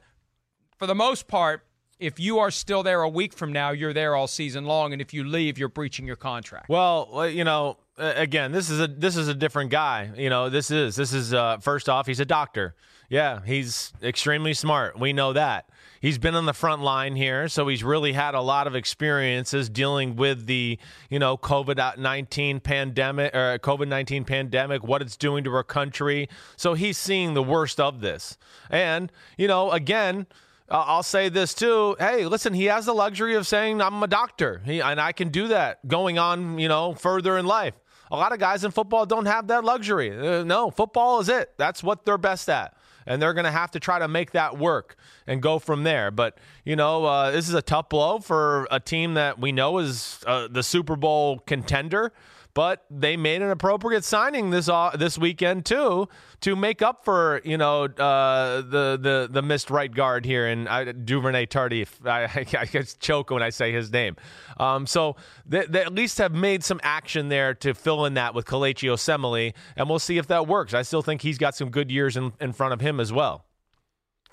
for 0.78 0.88
the 0.88 0.93
most 0.93 1.30
part, 1.30 1.66
if 1.99 2.20
you 2.20 2.39
are 2.39 2.51
still 2.51 2.84
there 2.84 3.01
a 3.01 3.08
week 3.08 3.32
from 3.32 3.54
now, 3.54 3.72
you're 3.72 3.93
there 3.93 4.14
all 4.14 4.28
season 4.28 4.66
long. 4.66 4.91
And 4.91 5.01
if 5.01 5.14
you 5.14 5.24
leave, 5.24 5.58
you're 5.58 5.70
breaching 5.70 6.06
your 6.06 6.18
contract. 6.18 6.68
Well, 6.68 7.30
you 7.30 7.45
know, 7.45 7.78
again, 7.97 8.51
this 8.51 8.70
is 8.70 8.82
a 8.82 8.88
this 8.88 9.16
is 9.16 9.30
a 9.30 9.34
different 9.34 9.72
guy. 9.72 10.12
You 10.18 10.30
know, 10.30 10.49
this 10.49 10.70
is 10.70 10.97
this 10.97 11.14
is 11.14 11.34
uh, 11.34 11.60
first 11.60 11.88
off, 11.88 12.06
he's 12.06 12.20
a 12.20 12.26
doctor. 12.26 12.76
Yeah, 13.14 13.41
he's 13.45 13.93
extremely 14.01 14.55
smart. 14.55 14.99
We 14.99 15.14
know 15.14 15.34
that. 15.34 15.70
He's 16.01 16.18
been 16.18 16.34
on 16.34 16.47
the 16.47 16.53
front 16.53 16.82
line 16.82 17.16
here, 17.16 17.47
so 17.47 17.68
he's 17.68 17.84
really 17.84 18.14
had 18.14 18.34
a 18.34 18.41
lot 18.41 18.66
of 18.66 18.74
experiences 18.74 19.70
dealing 19.70 20.16
with 20.16 20.47
the, 20.47 20.80
you 21.11 21.20
know, 21.20 21.38
COVID 21.38 21.99
nineteen 21.99 22.59
pandemic 22.59 23.36
or 23.36 23.59
COVID 23.59 23.88
nineteen 23.88 24.26
pandemic, 24.26 24.84
what 24.84 25.03
it's 25.03 25.16
doing 25.16 25.43
to 25.43 25.53
our 25.53 25.64
country. 25.64 26.28
So 26.55 26.74
he's 26.74 26.97
seeing 26.97 27.36
the 27.36 27.43
worst 27.43 27.80
of 27.80 28.01
this. 28.01 28.36
And 28.72 29.11
you 29.38 29.47
know, 29.47 29.70
again, 29.70 30.26
I'll 30.68 31.03
say 31.03 31.30
this 31.30 31.53
too. 31.53 31.95
Hey, 31.99 32.26
listen, 32.26 32.55
he 32.55 32.66
has 32.66 32.88
the 32.88 32.95
luxury 32.95 33.36
of 33.36 33.45
saying 33.45 33.80
I'm 33.80 34.01
a 34.01 34.07
doctor, 34.07 34.64
he, 34.66 34.82
and 34.82 34.99
I 34.99 35.11
can 35.11 35.30
do 35.30 35.49
that 35.49 35.88
going 35.88 36.18
on, 36.18 36.57
you 36.57 36.68
know, 36.68 36.95
further 36.95 37.38
in 37.38 37.45
life. 37.45 37.76
A 38.09 38.18
lot 38.18 38.32
of 38.32 38.39
guys 38.39 38.64
in 38.64 38.72
football 38.72 39.05
don't 39.05 39.28
have 39.28 39.47
that 39.49 39.64
luxury. 39.64 40.09
Uh, 40.18 40.43
no, 40.43 40.72
football 40.72 41.20
is 41.20 41.30
it. 41.30 41.53
That's 41.57 41.84
what 41.84 42.05
they're 42.05 42.18
best 42.18 42.49
at. 42.49 42.76
And 43.06 43.22
they're 43.22 43.34
going 43.34 43.45
to 43.45 43.51
have 43.51 43.72
to 43.72 43.80
try 43.80 43.99
to 43.99 44.08
make 44.08 44.32
that 44.32 44.58
work 44.58 44.95
and 45.28 45.41
go 45.41 45.59
from 45.59 45.84
there. 45.84 46.11
But, 46.11 46.38
you 46.65 46.76
know, 46.76 47.05
uh, 47.05 47.32
this 47.32 47.47
is 47.47 47.55
a 47.55 47.61
tough 47.61 47.89
blow 47.89 48.19
for 48.19 48.67
a 48.71 48.80
team 48.80 49.15
that 49.15 49.39
we 49.39 49.51
know 49.51 49.78
is 49.78 50.19
uh, 50.26 50.47
the 50.49 50.63
Super 50.63 50.95
Bowl 50.95 51.39
contender 51.39 52.13
but 52.53 52.86
they 52.89 53.17
made 53.17 53.41
an 53.41 53.49
appropriate 53.49 54.03
signing 54.03 54.51
this 54.51 54.69
uh, 54.69 54.91
this 54.97 55.17
weekend 55.17 55.65
too 55.65 56.07
to 56.41 56.55
make 56.55 56.82
up 56.82 57.03
for 57.03 57.41
you 57.43 57.57
know 57.57 57.86
uh, 57.86 58.61
the 58.61 58.97
the 59.01 59.28
the 59.32 59.41
missed 59.41 59.69
right 59.69 59.93
guard 59.93 60.26
here 60.26 60.47
in 60.47 60.67
uh, 60.67 60.91
Duvernay 61.03 61.47
Tardif. 61.47 62.05
I, 62.05 62.45
I, 62.59 62.65
get 62.65 62.95
choke 62.99 63.32
when 63.32 63.41
I 63.41 63.49
say 63.49 63.71
his 63.71 63.91
name. 63.91 64.15
Um, 64.57 64.86
so 64.86 65.15
they, 65.45 65.65
they, 65.65 65.82
at 65.82 65.93
least 65.93 66.19
have 66.19 66.34
made 66.34 66.63
some 66.63 66.80
action 66.84 67.30
there 67.30 67.53
to 67.55 67.74
fill 67.74 68.05
in 68.05 68.13
that 68.15 68.36
with 68.36 68.45
Kelechi 68.45 68.89
Osemele, 68.89 69.53
and 69.76 69.89
we'll 69.89 69.99
see 69.99 70.17
if 70.17 70.28
that 70.28 70.47
works. 70.47 70.74
I 70.74 70.84
still 70.84 71.01
think 71.01 71.21
he's 71.21 71.38
got 71.38 71.55
some 71.55 71.69
good 71.69 71.91
years 71.91 72.17
in, 72.17 72.34
in 72.39 72.53
front 72.53 72.74
of 72.74 72.82
him 72.82 72.99
as 72.99 73.11
well. 73.11 73.45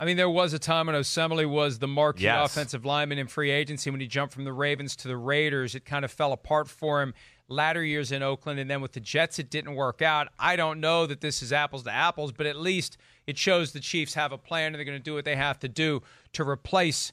I 0.00 0.06
mean, 0.06 0.16
there 0.16 0.30
was 0.30 0.54
a 0.54 0.58
time 0.58 0.86
when 0.86 0.96
Osemele 0.96 1.46
was 1.46 1.78
the 1.78 1.86
marquee 1.86 2.22
yes. 2.22 2.50
offensive 2.50 2.86
lineman 2.86 3.18
in 3.18 3.26
free 3.26 3.50
agency. 3.50 3.90
When 3.90 4.00
he 4.00 4.06
jumped 4.06 4.32
from 4.32 4.44
the 4.44 4.52
Ravens 4.52 4.96
to 4.96 5.08
the 5.08 5.16
Raiders, 5.16 5.74
it 5.74 5.84
kind 5.84 6.06
of 6.06 6.10
fell 6.10 6.32
apart 6.32 6.68
for 6.68 7.02
him 7.02 7.12
latter 7.48 7.84
years 7.84 8.10
in 8.10 8.22
Oakland, 8.22 8.58
and 8.58 8.70
then 8.70 8.80
with 8.80 8.92
the 8.92 9.00
Jets, 9.00 9.38
it 9.38 9.50
didn't 9.50 9.74
work 9.74 10.00
out. 10.00 10.28
I 10.38 10.56
don't 10.56 10.80
know 10.80 11.04
that 11.04 11.20
this 11.20 11.42
is 11.42 11.52
apples 11.52 11.82
to 11.82 11.92
apples, 11.92 12.32
but 12.32 12.46
at 12.46 12.56
least 12.56 12.96
it 13.26 13.36
shows 13.36 13.72
the 13.72 13.80
Chiefs 13.80 14.14
have 14.14 14.32
a 14.32 14.38
plan 14.38 14.68
and 14.68 14.76
they're 14.76 14.84
going 14.84 14.96
to 14.96 15.04
do 15.04 15.14
what 15.14 15.26
they 15.26 15.36
have 15.36 15.58
to 15.58 15.68
do 15.68 16.00
to 16.32 16.48
replace 16.48 17.12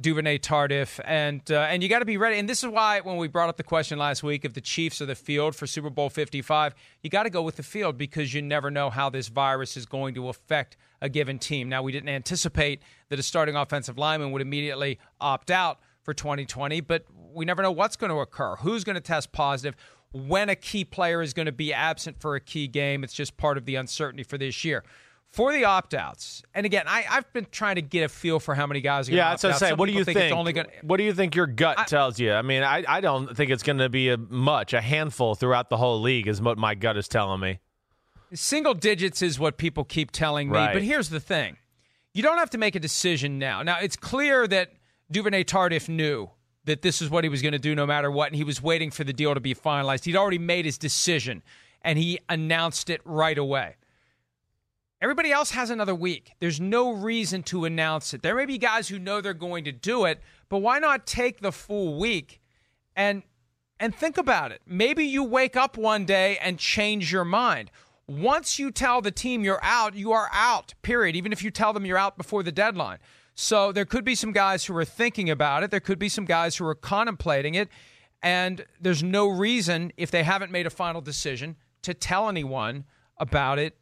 Duvernay 0.00 0.38
Tardif, 0.38 1.00
and 1.04 1.42
uh, 1.50 1.60
and 1.60 1.82
you 1.82 1.88
got 1.88 1.98
to 1.98 2.06
be 2.06 2.16
ready. 2.16 2.38
And 2.38 2.48
this 2.48 2.62
is 2.62 2.70
why 2.70 3.00
when 3.00 3.18
we 3.18 3.28
brought 3.28 3.50
up 3.50 3.58
the 3.58 3.62
question 3.62 3.98
last 3.98 4.22
week 4.22 4.44
if 4.44 4.54
the 4.54 4.60
Chiefs 4.60 5.02
are 5.02 5.06
the 5.06 5.14
field 5.14 5.54
for 5.54 5.66
Super 5.66 5.90
Bowl 5.90 6.08
55, 6.08 6.74
you 7.02 7.10
got 7.10 7.24
to 7.24 7.30
go 7.30 7.42
with 7.42 7.56
the 7.56 7.62
field 7.62 7.98
because 7.98 8.32
you 8.32 8.40
never 8.40 8.70
know 8.70 8.88
how 8.88 9.10
this 9.10 9.28
virus 9.28 9.76
is 9.76 9.84
going 9.84 10.14
to 10.14 10.28
affect 10.28 10.76
a 11.02 11.08
given 11.08 11.38
team. 11.38 11.68
Now 11.68 11.82
we 11.82 11.92
didn't 11.92 12.08
anticipate 12.08 12.80
that 13.10 13.18
a 13.18 13.22
starting 13.22 13.56
offensive 13.56 13.98
lineman 13.98 14.30
would 14.30 14.40
immediately 14.40 14.98
opt 15.20 15.50
out 15.50 15.80
for 16.02 16.14
2020, 16.14 16.80
but 16.80 17.04
we 17.34 17.44
never 17.44 17.60
know 17.60 17.72
what's 17.72 17.96
going 17.96 18.10
to 18.10 18.18
occur. 18.18 18.56
Who's 18.56 18.84
going 18.84 18.94
to 18.94 19.00
test 19.00 19.32
positive? 19.32 19.74
When 20.12 20.48
a 20.48 20.56
key 20.56 20.84
player 20.84 21.20
is 21.20 21.34
going 21.34 21.46
to 21.46 21.52
be 21.52 21.72
absent 21.72 22.20
for 22.20 22.36
a 22.36 22.40
key 22.40 22.68
game? 22.68 23.02
It's 23.02 23.12
just 23.12 23.36
part 23.36 23.58
of 23.58 23.64
the 23.64 23.74
uncertainty 23.74 24.22
for 24.22 24.38
this 24.38 24.64
year. 24.64 24.84
For 25.30 25.50
the 25.50 25.64
opt 25.64 25.94
outs, 25.94 26.42
and 26.54 26.66
again, 26.66 26.84
I, 26.86 27.00
have 27.00 27.32
been 27.32 27.46
trying 27.50 27.76
to 27.76 27.82
get 27.82 28.02
a 28.02 28.08
feel 28.10 28.38
for 28.38 28.54
how 28.54 28.66
many 28.66 28.82
guys 28.82 29.08
are 29.08 29.12
going 29.12 29.16
yeah, 29.16 29.34
to 29.34 29.48
opt 29.48 29.54
out. 29.54 29.58
Say, 29.60 29.72
what 29.72 29.86
do 29.86 29.92
you 29.92 30.04
think? 30.04 30.18
think 30.18 30.54
gonna, 30.54 30.68
what 30.82 30.98
do 30.98 31.04
you 31.04 31.14
think 31.14 31.34
your 31.34 31.46
gut 31.46 31.78
I, 31.78 31.84
tells 31.84 32.18
you? 32.18 32.34
I 32.34 32.42
mean, 32.42 32.62
I, 32.62 32.84
I 32.86 33.00
don't 33.00 33.34
think 33.34 33.50
it's 33.50 33.62
going 33.62 33.78
to 33.78 33.88
be 33.88 34.10
a 34.10 34.18
much, 34.18 34.74
a 34.74 34.82
handful 34.82 35.34
throughout 35.34 35.70
the 35.70 35.78
whole 35.78 36.02
league, 36.02 36.28
is 36.28 36.42
what 36.42 36.58
my 36.58 36.74
gut 36.74 36.98
is 36.98 37.08
telling 37.08 37.40
me. 37.40 37.60
Single 38.34 38.74
digits 38.74 39.22
is 39.22 39.38
what 39.38 39.56
people 39.58 39.84
keep 39.84 40.10
telling 40.10 40.48
me. 40.48 40.56
Right. 40.56 40.72
But 40.72 40.82
here's 40.82 41.08
the 41.08 41.20
thing 41.20 41.56
you 42.14 42.22
don't 42.22 42.38
have 42.38 42.50
to 42.50 42.58
make 42.58 42.74
a 42.74 42.80
decision 42.80 43.38
now. 43.38 43.62
Now, 43.62 43.78
it's 43.80 43.96
clear 43.96 44.46
that 44.48 44.72
Duvernay 45.10 45.44
Tardif 45.44 45.88
knew 45.88 46.30
that 46.64 46.82
this 46.82 47.02
is 47.02 47.10
what 47.10 47.24
he 47.24 47.30
was 47.30 47.42
going 47.42 47.52
to 47.52 47.58
do 47.58 47.74
no 47.74 47.86
matter 47.86 48.10
what, 48.10 48.28
and 48.28 48.36
he 48.36 48.44
was 48.44 48.62
waiting 48.62 48.90
for 48.90 49.04
the 49.04 49.12
deal 49.12 49.34
to 49.34 49.40
be 49.40 49.54
finalized. 49.54 50.04
He'd 50.04 50.16
already 50.16 50.38
made 50.38 50.64
his 50.64 50.78
decision, 50.78 51.42
and 51.82 51.98
he 51.98 52.18
announced 52.28 52.90
it 52.90 53.00
right 53.04 53.36
away. 53.36 53.76
Everybody 55.00 55.32
else 55.32 55.50
has 55.50 55.70
another 55.70 55.96
week. 55.96 56.32
There's 56.38 56.60
no 56.60 56.92
reason 56.92 57.42
to 57.44 57.64
announce 57.64 58.14
it. 58.14 58.22
There 58.22 58.36
may 58.36 58.46
be 58.46 58.56
guys 58.56 58.86
who 58.88 59.00
know 59.00 59.20
they're 59.20 59.34
going 59.34 59.64
to 59.64 59.72
do 59.72 60.04
it, 60.04 60.20
but 60.48 60.58
why 60.58 60.78
not 60.78 61.06
take 61.06 61.40
the 61.40 61.50
full 61.50 61.98
week 61.98 62.40
and 62.94 63.22
and 63.80 63.92
think 63.92 64.16
about 64.16 64.52
it? 64.52 64.62
Maybe 64.64 65.04
you 65.04 65.24
wake 65.24 65.56
up 65.56 65.76
one 65.76 66.04
day 66.04 66.38
and 66.40 66.56
change 66.56 67.12
your 67.12 67.24
mind. 67.24 67.72
Once 68.20 68.58
you 68.58 68.70
tell 68.70 69.00
the 69.00 69.10
team 69.10 69.42
you're 69.42 69.62
out, 69.62 69.94
you 69.94 70.12
are 70.12 70.28
out. 70.32 70.74
Period. 70.82 71.16
Even 71.16 71.32
if 71.32 71.42
you 71.42 71.50
tell 71.50 71.72
them 71.72 71.86
you're 71.86 71.98
out 71.98 72.16
before 72.16 72.42
the 72.42 72.52
deadline. 72.52 72.98
So 73.34 73.72
there 73.72 73.86
could 73.86 74.04
be 74.04 74.14
some 74.14 74.32
guys 74.32 74.66
who 74.66 74.76
are 74.76 74.84
thinking 74.84 75.30
about 75.30 75.62
it. 75.62 75.70
There 75.70 75.80
could 75.80 75.98
be 75.98 76.10
some 76.10 76.26
guys 76.26 76.56
who 76.56 76.66
are 76.66 76.74
contemplating 76.74 77.54
it. 77.54 77.68
And 78.22 78.66
there's 78.80 79.02
no 79.02 79.28
reason, 79.28 79.92
if 79.96 80.10
they 80.10 80.22
haven't 80.22 80.52
made 80.52 80.66
a 80.66 80.70
final 80.70 81.00
decision, 81.00 81.56
to 81.82 81.94
tell 81.94 82.28
anyone 82.28 82.84
about 83.18 83.58
it 83.58 83.76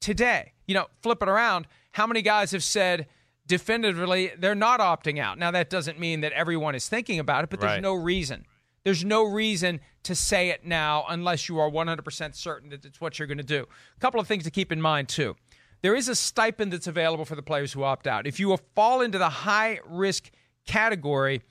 today. 0.00 0.52
You 0.66 0.74
know, 0.74 0.86
flip 1.00 1.22
it 1.22 1.28
around. 1.28 1.66
How 1.92 2.06
many 2.06 2.22
guys 2.22 2.50
have 2.50 2.64
said 2.64 3.06
definitively 3.46 4.32
they're 4.36 4.54
not 4.54 4.80
opting 4.80 5.18
out? 5.18 5.38
Now, 5.38 5.50
that 5.52 5.70
doesn't 5.70 5.98
mean 5.98 6.20
that 6.22 6.32
everyone 6.32 6.74
is 6.74 6.88
thinking 6.88 7.18
about 7.18 7.44
it, 7.44 7.50
but 7.50 7.60
there's 7.60 7.74
right. 7.74 7.82
no 7.82 7.94
reason. 7.94 8.46
There's 8.86 9.04
no 9.04 9.24
reason 9.24 9.80
to 10.04 10.14
say 10.14 10.48
it 10.48 10.64
now 10.64 11.04
unless 11.08 11.48
you 11.48 11.58
are 11.58 11.68
100% 11.68 12.34
certain 12.34 12.70
that 12.70 12.86
it's 12.86 13.02
what 13.02 13.18
you're 13.18 13.28
going 13.28 13.36
to 13.36 13.44
do. 13.44 13.66
A 13.96 14.00
couple 14.00 14.20
of 14.20 14.26
things 14.26 14.44
to 14.44 14.50
keep 14.50 14.72
in 14.72 14.80
mind, 14.80 15.10
too 15.10 15.36
there 15.82 15.94
is 15.94 16.08
a 16.08 16.14
stipend 16.14 16.72
that's 16.72 16.86
available 16.86 17.24
for 17.24 17.36
the 17.36 17.42
players 17.42 17.72
who 17.72 17.84
opt 17.84 18.06
out. 18.06 18.26
If 18.26 18.40
you 18.40 18.56
fall 18.74 19.02
into 19.02 19.18
the 19.18 19.28
high 19.28 19.78
risk 19.86 20.30
category, 20.66 21.42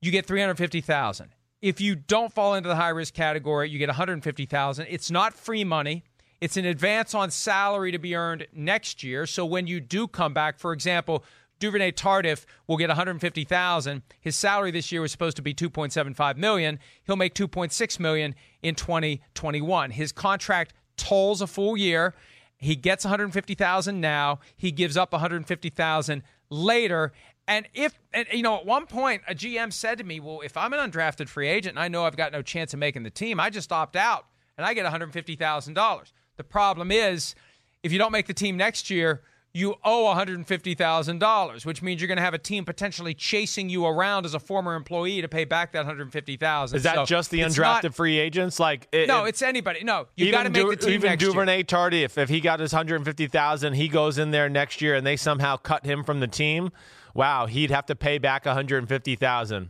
you 0.00 0.10
get 0.10 0.26
350,000. 0.26 1.30
If 1.60 1.80
you 1.80 1.94
don't 1.94 2.32
fall 2.32 2.54
into 2.54 2.68
the 2.68 2.76
high 2.76 2.90
risk 2.90 3.14
category, 3.14 3.70
you 3.70 3.78
get 3.78 3.88
150,000. 3.88 4.86
It's 4.88 5.10
not 5.10 5.34
free 5.34 5.64
money. 5.64 6.04
It's 6.40 6.56
an 6.56 6.64
advance 6.64 7.14
on 7.14 7.30
salary 7.30 7.92
to 7.92 7.98
be 7.98 8.16
earned 8.16 8.46
next 8.52 9.02
year. 9.02 9.26
So 9.26 9.46
when 9.46 9.66
you 9.68 9.80
do 9.80 10.08
come 10.08 10.34
back, 10.34 10.58
for 10.58 10.72
example, 10.72 11.24
Duvernay 11.62 11.92
Tardif 11.92 12.44
will 12.66 12.76
get 12.76 12.88
150,000. 12.88 14.02
His 14.20 14.34
salary 14.34 14.72
this 14.72 14.90
year 14.90 15.00
was 15.00 15.12
supposed 15.12 15.36
to 15.36 15.42
be 15.42 15.54
2.75 15.54 16.36
million. 16.36 16.80
He'll 17.04 17.14
make 17.14 17.34
2.6 17.34 18.00
million 18.00 18.34
in 18.64 18.74
2021. 18.74 19.92
His 19.92 20.10
contract 20.10 20.74
tolls 20.96 21.40
a 21.40 21.46
full 21.46 21.76
year. 21.76 22.14
He 22.56 22.74
gets 22.74 23.04
150,000 23.04 24.00
now. 24.00 24.40
He 24.56 24.72
gives 24.72 24.96
up 24.96 25.12
150,000 25.12 26.24
later. 26.50 27.12
And 27.46 27.68
if 27.74 27.96
and 28.12 28.26
you 28.32 28.42
know, 28.42 28.56
at 28.56 28.66
one 28.66 28.86
point 28.86 29.22
a 29.28 29.34
GM 29.34 29.72
said 29.72 29.98
to 29.98 30.04
me, 30.04 30.18
"Well, 30.18 30.40
if 30.40 30.56
I'm 30.56 30.72
an 30.72 30.90
undrafted 30.90 31.28
free 31.28 31.46
agent 31.46 31.76
and 31.76 31.84
I 31.84 31.86
know 31.86 32.06
I've 32.06 32.16
got 32.16 32.32
no 32.32 32.42
chance 32.42 32.74
of 32.74 32.80
making 32.80 33.04
the 33.04 33.10
team, 33.10 33.38
I 33.38 33.50
just 33.50 33.70
opt 33.70 33.94
out 33.94 34.26
and 34.58 34.66
I 34.66 34.74
get 34.74 34.84
$150,000." 34.84 36.12
The 36.36 36.44
problem 36.44 36.90
is, 36.90 37.36
if 37.84 37.92
you 37.92 38.00
don't 38.00 38.10
make 38.10 38.26
the 38.26 38.34
team 38.34 38.56
next 38.56 38.90
year, 38.90 39.22
you 39.54 39.74
owe 39.84 40.04
$150,000, 40.14 41.66
which 41.66 41.82
means 41.82 42.00
you're 42.00 42.08
going 42.08 42.16
to 42.16 42.22
have 42.22 42.32
a 42.32 42.38
team 42.38 42.64
potentially 42.64 43.12
chasing 43.12 43.68
you 43.68 43.84
around 43.84 44.24
as 44.24 44.32
a 44.32 44.40
former 44.40 44.74
employee 44.74 45.20
to 45.20 45.28
pay 45.28 45.44
back 45.44 45.72
that 45.72 45.84
$150,000. 45.84 46.74
Is 46.74 46.82
that 46.84 46.94
so 46.94 47.04
just 47.04 47.30
the 47.30 47.40
undrafted 47.40 47.82
not, 47.84 47.94
free 47.94 48.18
agents? 48.18 48.58
Like 48.58 48.88
it, 48.92 49.08
No, 49.08 49.24
it's 49.24 49.42
anybody. 49.42 49.84
No, 49.84 50.06
you 50.16 50.30
got 50.30 50.44
to 50.44 50.50
make 50.50 50.66
the 50.66 50.76
team 50.76 50.94
even 50.94 51.18
Duvernay 51.18 51.56
year. 51.56 51.64
Tardif, 51.64 52.16
if 52.16 52.30
he 52.30 52.40
got 52.40 52.60
his 52.60 52.72
$150,000, 52.72 53.74
he 53.74 53.88
goes 53.88 54.18
in 54.18 54.30
there 54.30 54.48
next 54.48 54.80
year 54.80 54.94
and 54.94 55.06
they 55.06 55.16
somehow 55.16 55.56
cut 55.56 55.84
him 55.84 56.02
from 56.02 56.20
the 56.20 56.28
team. 56.28 56.70
Wow, 57.14 57.44
he'd 57.44 57.70
have 57.70 57.84
to 57.86 57.94
pay 57.94 58.16
back 58.16 58.44
$150,000. 58.44 59.68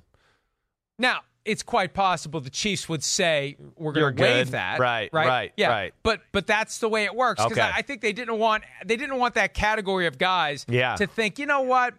Now, 0.96 1.22
it's 1.44 1.62
quite 1.62 1.92
possible 1.92 2.40
the 2.40 2.50
Chiefs 2.50 2.88
would 2.88 3.02
say 3.02 3.56
we're 3.76 3.92
going 3.92 4.14
to 4.14 4.22
waive 4.22 4.52
that. 4.52 4.78
Right, 4.78 5.10
right, 5.12 5.26
right, 5.26 5.52
yeah. 5.56 5.68
right. 5.68 5.94
But 6.02 6.20
but 6.30 6.46
that's 6.46 6.78
the 6.78 6.88
way 6.88 7.04
it 7.04 7.14
works 7.14 7.42
because 7.42 7.58
okay. 7.58 7.66
I, 7.66 7.78
I, 7.78 7.82
think 7.82 8.00
they 8.00 8.12
didn't 8.12 8.38
want 8.38 8.64
they 8.84 8.96
didn't 8.96 9.18
want 9.18 9.34
that 9.34 9.54
category 9.54 10.06
of 10.06 10.18
guys 10.18 10.64
yeah. 10.68 10.96
to 10.96 11.06
think 11.06 11.38
you 11.38 11.46
know 11.46 11.62
what 11.62 11.94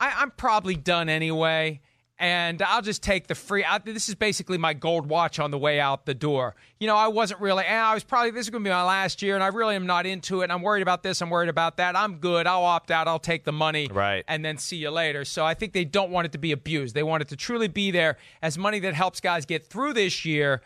I, 0.00 0.14
I'm 0.18 0.30
probably 0.30 0.76
done 0.76 1.08
anyway 1.08 1.80
and 2.18 2.62
I'll 2.62 2.82
just 2.82 3.02
take 3.02 3.26
the 3.26 3.34
free. 3.34 3.62
I, 3.62 3.78
this 3.78 4.08
is 4.08 4.14
basically 4.14 4.56
my 4.56 4.72
gold 4.72 5.06
watch 5.06 5.38
on 5.38 5.50
the 5.50 5.58
way 5.58 5.78
out 5.78 6.06
the 6.06 6.14
door. 6.14 6.54
You 6.80 6.86
know, 6.86 6.96
I 6.96 7.08
wasn't 7.08 7.40
really. 7.40 7.64
I 7.64 7.92
was 7.92 8.04
probably 8.04 8.30
this 8.30 8.46
is 8.46 8.50
going 8.50 8.64
to 8.64 8.68
be 8.68 8.72
my 8.72 8.84
last 8.84 9.20
year, 9.20 9.34
and 9.34 9.44
I 9.44 9.48
really 9.48 9.74
am 9.74 9.86
not 9.86 10.06
into 10.06 10.40
it. 10.40 10.44
And 10.44 10.52
I'm 10.52 10.62
worried 10.62 10.82
about 10.82 11.02
this. 11.02 11.20
I'm 11.20 11.28
worried 11.28 11.50
about 11.50 11.76
that. 11.76 11.94
I'm 11.94 12.16
good. 12.16 12.46
I'll 12.46 12.64
opt 12.64 12.90
out. 12.90 13.06
I'll 13.06 13.18
take 13.18 13.44
the 13.44 13.52
money. 13.52 13.88
Right. 13.92 14.24
And 14.28 14.44
then 14.44 14.56
see 14.56 14.76
you 14.76 14.90
later. 14.90 15.24
So 15.24 15.44
I 15.44 15.52
think 15.52 15.74
they 15.74 15.84
don't 15.84 16.10
want 16.10 16.24
it 16.26 16.32
to 16.32 16.38
be 16.38 16.52
abused. 16.52 16.94
They 16.94 17.02
want 17.02 17.20
it 17.20 17.28
to 17.28 17.36
truly 17.36 17.68
be 17.68 17.90
there 17.90 18.16
as 18.40 18.56
money 18.56 18.78
that 18.80 18.94
helps 18.94 19.20
guys 19.20 19.44
get 19.44 19.66
through 19.66 19.92
this 19.92 20.24
year. 20.24 20.62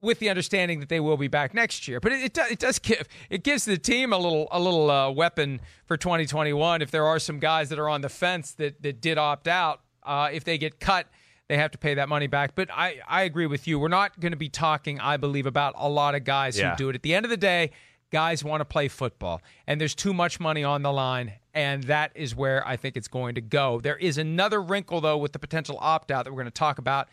With 0.00 0.18
the 0.18 0.30
understanding 0.30 0.80
that 0.80 0.88
they 0.88 0.98
will 0.98 1.16
be 1.16 1.28
back 1.28 1.54
next 1.54 1.86
year, 1.86 2.00
but 2.00 2.10
it, 2.10 2.24
it, 2.24 2.34
does, 2.34 2.50
it 2.50 2.58
does 2.58 2.80
give 2.80 3.06
it 3.30 3.44
gives 3.44 3.64
the 3.66 3.78
team 3.78 4.12
a 4.12 4.18
little 4.18 4.48
a 4.50 4.58
little 4.58 4.90
uh, 4.90 5.08
weapon 5.12 5.60
for 5.86 5.96
2021. 5.96 6.82
If 6.82 6.90
there 6.90 7.06
are 7.06 7.20
some 7.20 7.38
guys 7.38 7.68
that 7.68 7.78
are 7.78 7.88
on 7.88 8.00
the 8.00 8.08
fence 8.08 8.50
that 8.54 8.82
that 8.82 9.00
did 9.00 9.16
opt 9.16 9.46
out, 9.46 9.80
uh, 10.04 10.28
if 10.32 10.44
they 10.44 10.58
get 10.58 10.80
cut 10.80 11.06
they 11.48 11.58
have 11.58 11.72
to 11.72 11.76
pay 11.76 11.94
that 11.94 12.08
money 12.08 12.28
back. 12.28 12.54
But 12.54 12.70
I, 12.72 13.00
I 13.06 13.22
agree 13.24 13.46
with 13.46 13.66
you. 13.68 13.78
We're 13.78 13.88
not 13.88 14.18
going 14.18 14.30
to 14.32 14.38
be 14.38 14.48
talking, 14.48 15.00
I 15.00 15.18
believe, 15.18 15.44
about 15.44 15.74
a 15.76 15.86
lot 15.88 16.14
of 16.14 16.24
guys 16.24 16.56
Yeah. 16.58 16.70
who 16.70 16.76
do 16.76 16.88
it. 16.88 16.94
At 16.94 17.02
the 17.02 17.14
end 17.14 17.26
of 17.26 17.30
the 17.30 17.36
day, 17.36 17.72
guys 18.10 18.42
want 18.42 18.62
to 18.62 18.64
play 18.64 18.88
football, 18.88 19.42
and 19.66 19.78
there's 19.78 19.94
too 19.94 20.14
much 20.14 20.40
money 20.40 20.64
on 20.64 20.80
the 20.82 20.92
line, 20.92 21.32
and 21.52 21.82
that 21.84 22.12
is 22.14 22.34
where 22.34 22.66
I 22.66 22.76
think 22.76 22.96
it's 22.96 23.08
going 23.08 23.34
to 23.34 23.42
go. 23.42 23.80
There 23.80 23.96
is 23.98 24.16
another 24.16 24.62
wrinkle, 24.62 25.02
though, 25.02 25.18
with 25.18 25.32
the 25.32 25.38
potential 25.38 25.76
opt 25.80 26.10
out 26.10 26.24
that 26.24 26.30
we're 26.30 26.36
going 26.42 26.46
to 26.46 26.50
talk 26.52 26.78
about 26.78 27.08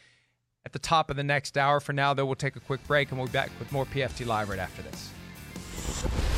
at 0.66 0.72
the 0.72 0.80
top 0.80 1.10
of 1.10 1.18
the 1.18 1.24
next 1.24 1.58
hour. 1.58 1.82
For 1.82 1.92
now, 1.92 2.14
though, 2.14 2.26
we'll 2.26 2.36
take 2.36 2.56
a 2.56 2.62
quick 2.62 2.86
break, 2.88 3.10
and 3.10 3.18
we'll 3.18 3.28
be 3.28 3.34
back 3.34 3.50
with 3.60 3.72
more 3.74 3.86
PFT 3.88 4.26
Live 4.26 4.48
right 4.48 4.60
after 4.60 4.84
this. 4.84 6.29